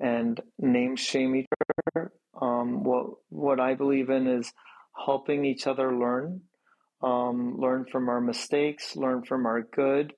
and 0.00 0.40
name 0.58 0.96
shame 0.96 1.36
each 1.36 1.46
other. 1.94 2.12
Um, 2.40 2.82
what 2.82 3.06
what 3.28 3.60
I 3.60 3.74
believe 3.74 4.10
in 4.10 4.26
is 4.26 4.52
helping 4.94 5.44
each 5.44 5.66
other 5.66 5.94
learn, 5.94 6.42
um, 7.02 7.58
learn 7.58 7.86
from 7.90 8.08
our 8.08 8.20
mistakes, 8.20 8.96
learn 8.96 9.22
from 9.22 9.46
our 9.46 9.62
good, 9.62 10.12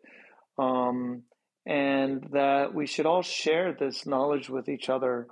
um, 0.58 1.22
and 1.66 2.28
that 2.32 2.74
we 2.74 2.86
should 2.86 3.06
all 3.06 3.22
share 3.22 3.72
this 3.72 4.06
knowledge 4.06 4.48
with 4.50 4.68
each 4.68 4.88
other. 4.88 5.26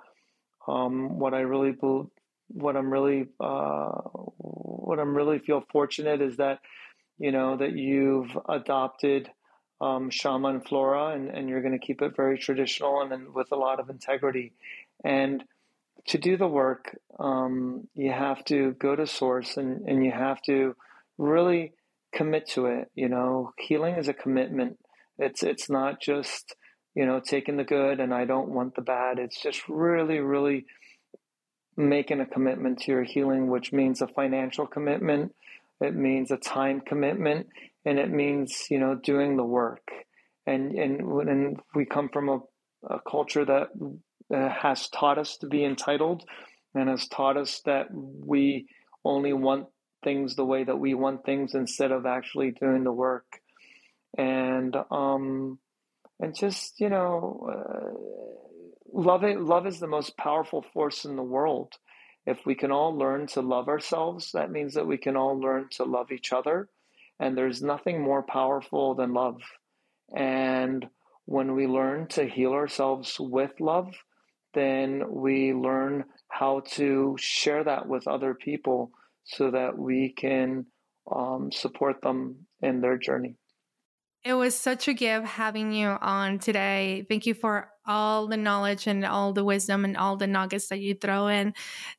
Um, 0.66 1.18
what 1.18 1.34
I 1.34 1.40
really 1.40 1.76
what 2.48 2.76
I'm 2.76 2.92
really, 2.92 3.28
uh, 3.40 3.90
what 4.38 4.98
I'm 4.98 5.14
really 5.14 5.38
feel 5.38 5.64
fortunate 5.72 6.20
is 6.20 6.36
that 6.36 6.60
you 7.22 7.30
know, 7.30 7.56
that 7.56 7.76
you've 7.76 8.36
adopted 8.48 9.30
um, 9.80 10.10
shaman 10.10 10.60
flora 10.60 11.14
and, 11.14 11.28
and 11.28 11.48
you're 11.48 11.62
going 11.62 11.78
to 11.78 11.84
keep 11.84 12.02
it 12.02 12.16
very 12.16 12.36
traditional 12.36 13.00
and, 13.00 13.12
and 13.12 13.32
with 13.32 13.52
a 13.52 13.56
lot 13.56 13.78
of 13.78 13.90
integrity. 13.90 14.52
And 15.04 15.44
to 16.08 16.18
do 16.18 16.36
the 16.36 16.48
work, 16.48 16.96
um, 17.18 17.88
you 17.94 18.10
have 18.10 18.44
to 18.46 18.72
go 18.72 18.96
to 18.96 19.06
source 19.06 19.56
and, 19.56 19.88
and 19.88 20.04
you 20.04 20.10
have 20.10 20.40
to 20.42 20.74
really 21.18 21.72
commit 22.12 22.48
to 22.50 22.66
it. 22.66 22.90
You 22.94 23.08
know, 23.08 23.52
healing 23.58 23.96
is 23.96 24.08
a 24.08 24.14
commitment. 24.14 24.78
It's 25.18 25.42
it's 25.42 25.70
not 25.70 26.00
just 26.00 26.54
you 26.94 27.06
know 27.06 27.20
taking 27.20 27.56
the 27.56 27.64
good 27.64 28.00
and 28.00 28.12
I 28.12 28.24
don't 28.24 28.50
want 28.50 28.74
the 28.74 28.82
bad. 28.82 29.18
It's 29.18 29.40
just 29.40 29.68
really, 29.68 30.18
really 30.18 30.66
making 31.76 32.20
a 32.20 32.26
commitment 32.26 32.80
to 32.80 32.92
your 32.92 33.04
healing, 33.04 33.48
which 33.48 33.72
means 33.72 34.02
a 34.02 34.06
financial 34.06 34.66
commitment, 34.66 35.34
it 35.80 35.94
means 35.94 36.30
a 36.30 36.36
time 36.36 36.80
commitment, 36.80 37.48
and 37.84 37.98
it 37.98 38.10
means 38.10 38.66
you 38.70 38.78
know 38.78 38.94
doing 38.94 39.36
the 39.36 39.44
work. 39.44 39.88
And 40.46 40.72
and 40.72 41.06
when 41.06 41.56
we 41.74 41.84
come 41.84 42.08
from 42.08 42.28
a, 42.28 42.40
a 42.88 43.00
culture 43.08 43.44
that 43.44 43.68
uh, 44.32 44.48
has 44.48 44.88
taught 44.88 45.18
us 45.18 45.36
to 45.38 45.46
be 45.46 45.64
entitled, 45.64 46.24
and 46.74 46.88
has 46.88 47.08
taught 47.08 47.36
us 47.36 47.60
that 47.64 47.88
we 47.92 48.66
only 49.04 49.32
want 49.32 49.66
things 50.04 50.34
the 50.34 50.44
way 50.44 50.64
that 50.64 50.78
we 50.78 50.94
want 50.94 51.24
things 51.24 51.54
instead 51.54 51.92
of 51.92 52.06
actually 52.06 52.50
doing 52.50 52.84
the 52.84 52.92
work. 52.92 53.40
And 54.16 54.76
um, 54.90 55.58
and 56.20 56.34
just 56.34 56.80
you 56.80 56.88
know, 56.88 57.48
uh, 57.50 57.90
love 58.92 59.24
it. 59.24 59.40
Love 59.40 59.66
is 59.66 59.80
the 59.80 59.86
most 59.86 60.16
powerful 60.16 60.64
force 60.72 61.04
in 61.04 61.16
the 61.16 61.22
world. 61.22 61.74
If 62.24 62.38
we 62.46 62.54
can 62.54 62.70
all 62.70 62.96
learn 62.96 63.26
to 63.28 63.40
love 63.40 63.68
ourselves, 63.68 64.30
that 64.32 64.50
means 64.52 64.74
that 64.74 64.86
we 64.86 64.96
can 64.96 65.16
all 65.16 65.38
learn 65.38 65.66
to 65.72 65.84
love 65.84 66.12
each 66.12 66.32
other. 66.32 66.68
And 67.18 67.36
there's 67.36 67.62
nothing 67.62 68.00
more 68.00 68.22
powerful 68.22 68.94
than 68.94 69.12
love. 69.12 69.40
And 70.14 70.86
when 71.24 71.54
we 71.54 71.66
learn 71.66 72.06
to 72.08 72.28
heal 72.28 72.52
ourselves 72.52 73.16
with 73.18 73.52
love, 73.60 73.92
then 74.54 75.02
we 75.08 75.52
learn 75.52 76.04
how 76.28 76.60
to 76.72 77.16
share 77.18 77.64
that 77.64 77.86
with 77.88 78.08
other 78.08 78.34
people 78.34 78.90
so 79.24 79.50
that 79.50 79.78
we 79.78 80.12
can 80.16 80.66
um, 81.10 81.50
support 81.52 82.00
them 82.02 82.46
in 82.60 82.80
their 82.80 82.98
journey. 82.98 83.36
It 84.24 84.34
was 84.34 84.56
such 84.56 84.86
a 84.86 84.94
gift 84.94 85.26
having 85.26 85.72
you 85.72 85.88
on 85.88 86.38
today. 86.38 87.04
Thank 87.08 87.26
you 87.26 87.34
for 87.34 87.68
all 87.84 88.28
the 88.28 88.36
knowledge 88.36 88.86
and 88.86 89.04
all 89.04 89.32
the 89.32 89.44
wisdom 89.44 89.84
and 89.84 89.96
all 89.96 90.16
the 90.16 90.28
nuggets 90.28 90.68
that 90.68 90.78
you 90.78 90.94
throw 90.94 91.26
in 91.26 91.54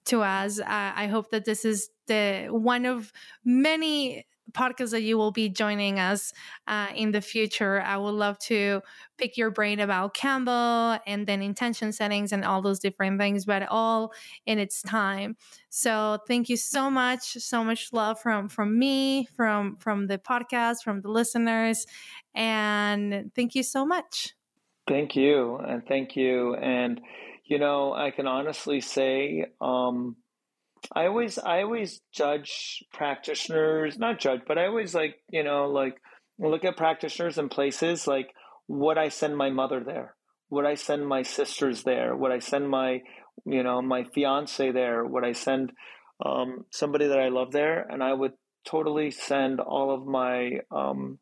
to 0.06 0.22
us. 0.22 0.60
Uh, 0.60 0.66
I 0.68 1.08
hope 1.08 1.32
that 1.32 1.44
this 1.44 1.66
is 1.66 1.90
the 2.08 2.48
one 2.50 2.86
of 2.86 3.12
many 3.44 4.26
podcast 4.52 4.92
that 4.92 5.02
you 5.02 5.18
will 5.18 5.32
be 5.32 5.50
joining 5.50 6.00
us 6.00 6.34
uh, 6.68 6.88
in 6.96 7.12
the 7.12 7.22
future. 7.22 7.82
I 7.82 7.98
would 7.98 8.12
love 8.12 8.38
to 8.40 8.82
pick 9.18 9.38
your 9.38 9.52
brain 9.52 9.80
about 9.80 10.14
Kambo 10.14 11.00
and 11.08 11.26
then 11.26 11.42
intention 11.42 11.92
settings 11.92 12.32
and 12.32 12.44
all 12.44 12.62
those 12.62 12.80
different 12.80 13.20
things, 13.20 13.46
but 13.46 13.68
all 13.70 14.14
in 14.46 14.60
its 14.60 14.82
time. 14.82 15.36
So 15.70 16.20
thank 16.28 16.50
you 16.50 16.58
so 16.58 16.90
much, 16.90 17.34
so 17.34 17.64
much 17.64 17.94
love 17.94 18.20
from 18.20 18.50
from 18.50 18.78
me, 18.78 19.28
from 19.36 19.78
from 19.78 20.08
the 20.08 20.18
podcast, 20.18 20.84
from 20.84 21.02
the 21.02 21.10
listeners, 21.10 21.86
and 22.36 23.32
thank 23.36 23.56
you 23.56 23.64
so 23.64 23.86
much. 23.86 24.34
Thank 24.88 25.16
you, 25.16 25.58
and 25.58 25.86
thank 25.88 26.16
you, 26.16 26.56
and 26.56 27.00
you 27.46 27.58
know 27.58 27.94
I 27.94 28.12
can 28.12 28.28
honestly 28.28 28.82
say. 28.82 29.46
Um, 29.62 30.18
I 30.92 31.08
always 31.08 31.38
I 31.38 31.62
always 31.64 32.02
judge 32.14 32.84
practitioners, 32.94 33.98
not 33.98 34.20
judge, 34.20 34.42
but 34.48 34.58
I 34.58 34.68
always 34.68 34.94
like, 34.94 35.16
you 35.30 35.44
know, 35.44 35.68
like 35.68 35.98
look 36.40 36.66
at 36.66 36.78
practitioners 36.78 37.38
and 37.38 37.50
places 37.50 38.08
like 38.08 38.34
would 38.68 38.98
I 38.98 39.10
send 39.10 39.38
my 39.38 39.50
mother 39.50 39.84
there? 39.86 40.16
Would 40.50 40.66
I 40.66 40.76
send 40.76 41.08
my 41.08 41.24
sisters 41.24 41.84
there? 41.84 42.16
Would 42.16 42.32
I 42.32 42.40
send 42.40 42.70
my, 42.70 43.02
you 43.46 43.64
know, 43.64 43.82
my 43.82 44.04
fiance 44.14 44.72
there? 44.72 45.04
Would 45.04 45.26
I 45.26 45.34
send 45.34 45.72
um, 46.26 46.66
somebody 46.72 47.08
that 47.08 47.20
I 47.20 47.30
love 47.30 47.52
there? 47.52 47.86
And 47.90 48.04
I 48.04 48.14
would 48.14 48.34
totally 48.66 49.12
send 49.12 49.60
all 49.60 49.94
of 49.94 50.06
my, 50.06 50.60
um, 50.72 51.20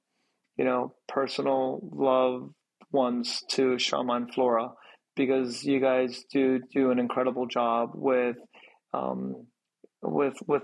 you 0.58 0.66
know, 0.66 0.94
personal 1.08 1.80
love 1.92 2.50
ones 2.92 3.42
to 3.52 3.80
Shaman 3.80 4.28
Flora 4.34 4.70
because 5.16 5.64
you 5.64 5.80
guys 5.80 6.24
do 6.32 6.60
do 6.74 6.92
an 6.92 7.00
incredible 7.00 7.48
job 7.48 7.92
with 7.94 8.36
um, 8.94 9.48
with 10.02 10.36
with 10.48 10.64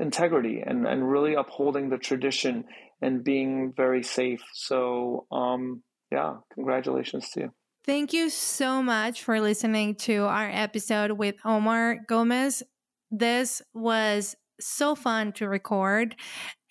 integrity 0.00 0.62
and, 0.64 0.86
and 0.86 1.08
really 1.08 1.34
upholding 1.34 1.88
the 1.88 1.98
tradition 1.98 2.64
and 3.00 3.22
being 3.24 3.72
very 3.76 4.02
safe. 4.02 4.42
So 4.54 5.26
um, 5.30 5.82
yeah, 6.10 6.36
congratulations 6.52 7.30
to 7.30 7.40
you. 7.40 7.50
Thank 7.84 8.12
you 8.12 8.30
so 8.30 8.82
much 8.82 9.22
for 9.22 9.40
listening 9.40 9.96
to 9.96 10.24
our 10.24 10.48
episode 10.50 11.12
with 11.12 11.34
Omar 11.44 11.98
Gomez. 12.08 12.62
This 13.10 13.60
was 13.74 14.34
so 14.60 14.94
fun 14.94 15.32
to 15.32 15.48
record. 15.48 16.16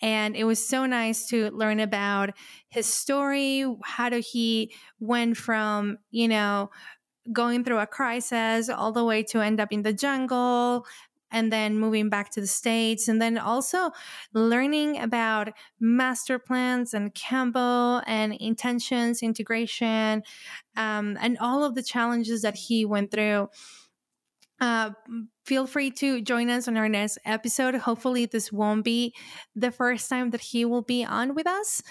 And 0.02 0.36
it 0.36 0.44
was 0.44 0.66
so 0.66 0.86
nice 0.86 1.28
to 1.28 1.50
learn 1.52 1.80
about 1.80 2.32
his 2.70 2.88
story. 2.88 3.66
How 3.84 4.10
do 4.10 4.22
he 4.26 4.74
went 5.00 5.38
from, 5.38 5.98
you 6.12 6.28
know, 6.28 6.72
going 7.32 7.64
through 7.64 7.80
a 7.80 7.88
crisis 7.88 8.68
all 8.68 8.92
the 8.92 9.06
way 9.06 9.24
to 9.24 9.40
end 9.40 9.62
up 9.62 9.72
in 9.72 9.84
the 9.84 9.94
jungle 9.94 10.86
and 11.34 11.52
then 11.52 11.78
moving 11.78 12.08
back 12.08 12.30
to 12.32 12.40
the 12.42 12.48
states 12.48 13.10
and 13.10 13.22
then 13.22 13.38
also 13.38 13.92
learning 14.34 15.00
about 15.00 15.50
master 15.82 16.40
plants 16.40 16.94
and 16.94 17.14
Kambo 17.14 18.02
and 18.08 18.34
intentions 18.36 19.22
integration 19.22 20.24
um, 20.78 21.18
and 21.20 21.38
all 21.40 21.64
of 21.66 21.76
the 21.76 21.84
challenges 21.84 22.44
that 22.44 22.56
he 22.56 22.86
went 22.86 23.12
through. 23.12 23.50
Uh, 24.62 24.92
feel 25.46 25.68
free 25.68 25.92
to 25.92 26.22
join 26.22 26.50
us 26.50 26.70
on 26.70 26.78
our 26.78 26.88
next 26.88 27.18
episode. 27.26 27.76
Hopefully 27.76 28.28
this 28.28 28.52
won't 28.52 28.86
be 28.86 29.14
the 29.56 29.72
first 29.72 30.08
time 30.08 30.30
that 30.30 30.40
he 30.40 30.64
will 30.64 30.84
be 30.84 31.04
on 31.04 31.36
with 31.36 31.48
us. 31.48 31.82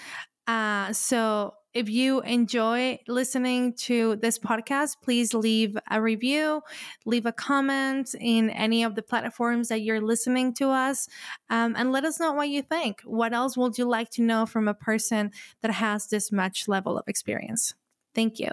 Uh, 0.47 0.91
so 0.91 1.53
if 1.73 1.89
you 1.89 2.21
enjoy 2.21 2.99
listening 3.07 3.73
to 3.73 4.15
this 4.17 4.37
podcast, 4.37 4.97
please 5.01 5.33
leave 5.33 5.77
a 5.89 6.01
review, 6.01 6.61
leave 7.05 7.25
a 7.25 7.31
comment 7.31 8.13
in 8.19 8.49
any 8.51 8.83
of 8.83 8.95
the 8.95 9.01
platforms 9.01 9.69
that 9.69 9.81
you're 9.81 10.01
listening 10.01 10.53
to 10.55 10.69
us, 10.69 11.07
um, 11.49 11.75
and 11.77 11.91
let 11.91 12.05
us 12.05 12.19
know 12.19 12.31
what 12.33 12.49
you 12.49 12.61
think. 12.61 13.01
What 13.05 13.33
else 13.33 13.57
would 13.57 13.77
you 13.77 13.85
like 13.85 14.09
to 14.11 14.21
know 14.21 14.45
from 14.45 14.67
a 14.67 14.73
person 14.73 15.31
that 15.61 15.71
has 15.71 16.07
this 16.07 16.31
much 16.31 16.67
level 16.67 16.97
of 16.97 17.07
experience? 17.07 17.73
Thank 18.13 18.39
you. 18.39 18.49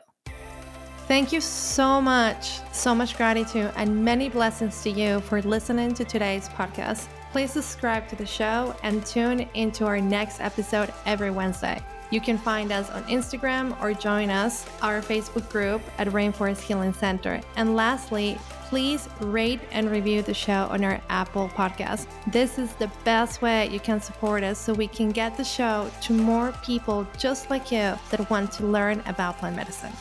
Thank 1.06 1.32
you 1.32 1.40
so 1.40 2.00
much, 2.00 2.60
so 2.72 2.94
much 2.94 3.16
gratitude, 3.16 3.72
and 3.76 4.04
many 4.04 4.28
blessings 4.28 4.80
to 4.84 4.90
you 4.90 5.20
for 5.22 5.42
listening 5.42 5.92
to 5.94 6.04
today's 6.04 6.48
podcast. 6.50 7.08
Please 7.32 7.52
subscribe 7.52 8.08
to 8.08 8.16
the 8.16 8.26
show 8.26 8.76
and 8.82 9.04
tune 9.04 9.48
into 9.54 9.84
our 9.84 10.00
next 10.00 10.40
episode 10.40 10.92
every 11.06 11.30
Wednesday. 11.30 11.82
You 12.10 12.20
can 12.20 12.38
find 12.38 12.72
us 12.72 12.90
on 12.90 13.04
Instagram 13.04 13.80
or 13.80 13.94
join 13.94 14.30
us, 14.30 14.66
our 14.82 15.00
Facebook 15.00 15.48
group 15.48 15.80
at 15.98 16.08
Rainforest 16.08 16.60
Healing 16.60 16.92
Center. 16.92 17.40
And 17.56 17.76
lastly, 17.76 18.36
please 18.68 19.08
rate 19.20 19.60
and 19.70 19.90
review 19.90 20.22
the 20.22 20.34
show 20.34 20.68
on 20.70 20.84
our 20.84 21.00
Apple 21.08 21.48
podcast. 21.50 22.06
This 22.32 22.58
is 22.58 22.72
the 22.74 22.90
best 23.04 23.42
way 23.42 23.68
you 23.68 23.80
can 23.80 24.00
support 24.00 24.42
us 24.42 24.58
so 24.58 24.72
we 24.72 24.88
can 24.88 25.10
get 25.10 25.36
the 25.36 25.44
show 25.44 25.90
to 26.02 26.12
more 26.12 26.52
people 26.64 27.06
just 27.18 27.50
like 27.50 27.72
you 27.72 27.94
that 28.10 28.30
want 28.30 28.52
to 28.52 28.66
learn 28.66 29.02
about 29.06 29.38
plant 29.38 29.56
medicine. 29.56 29.92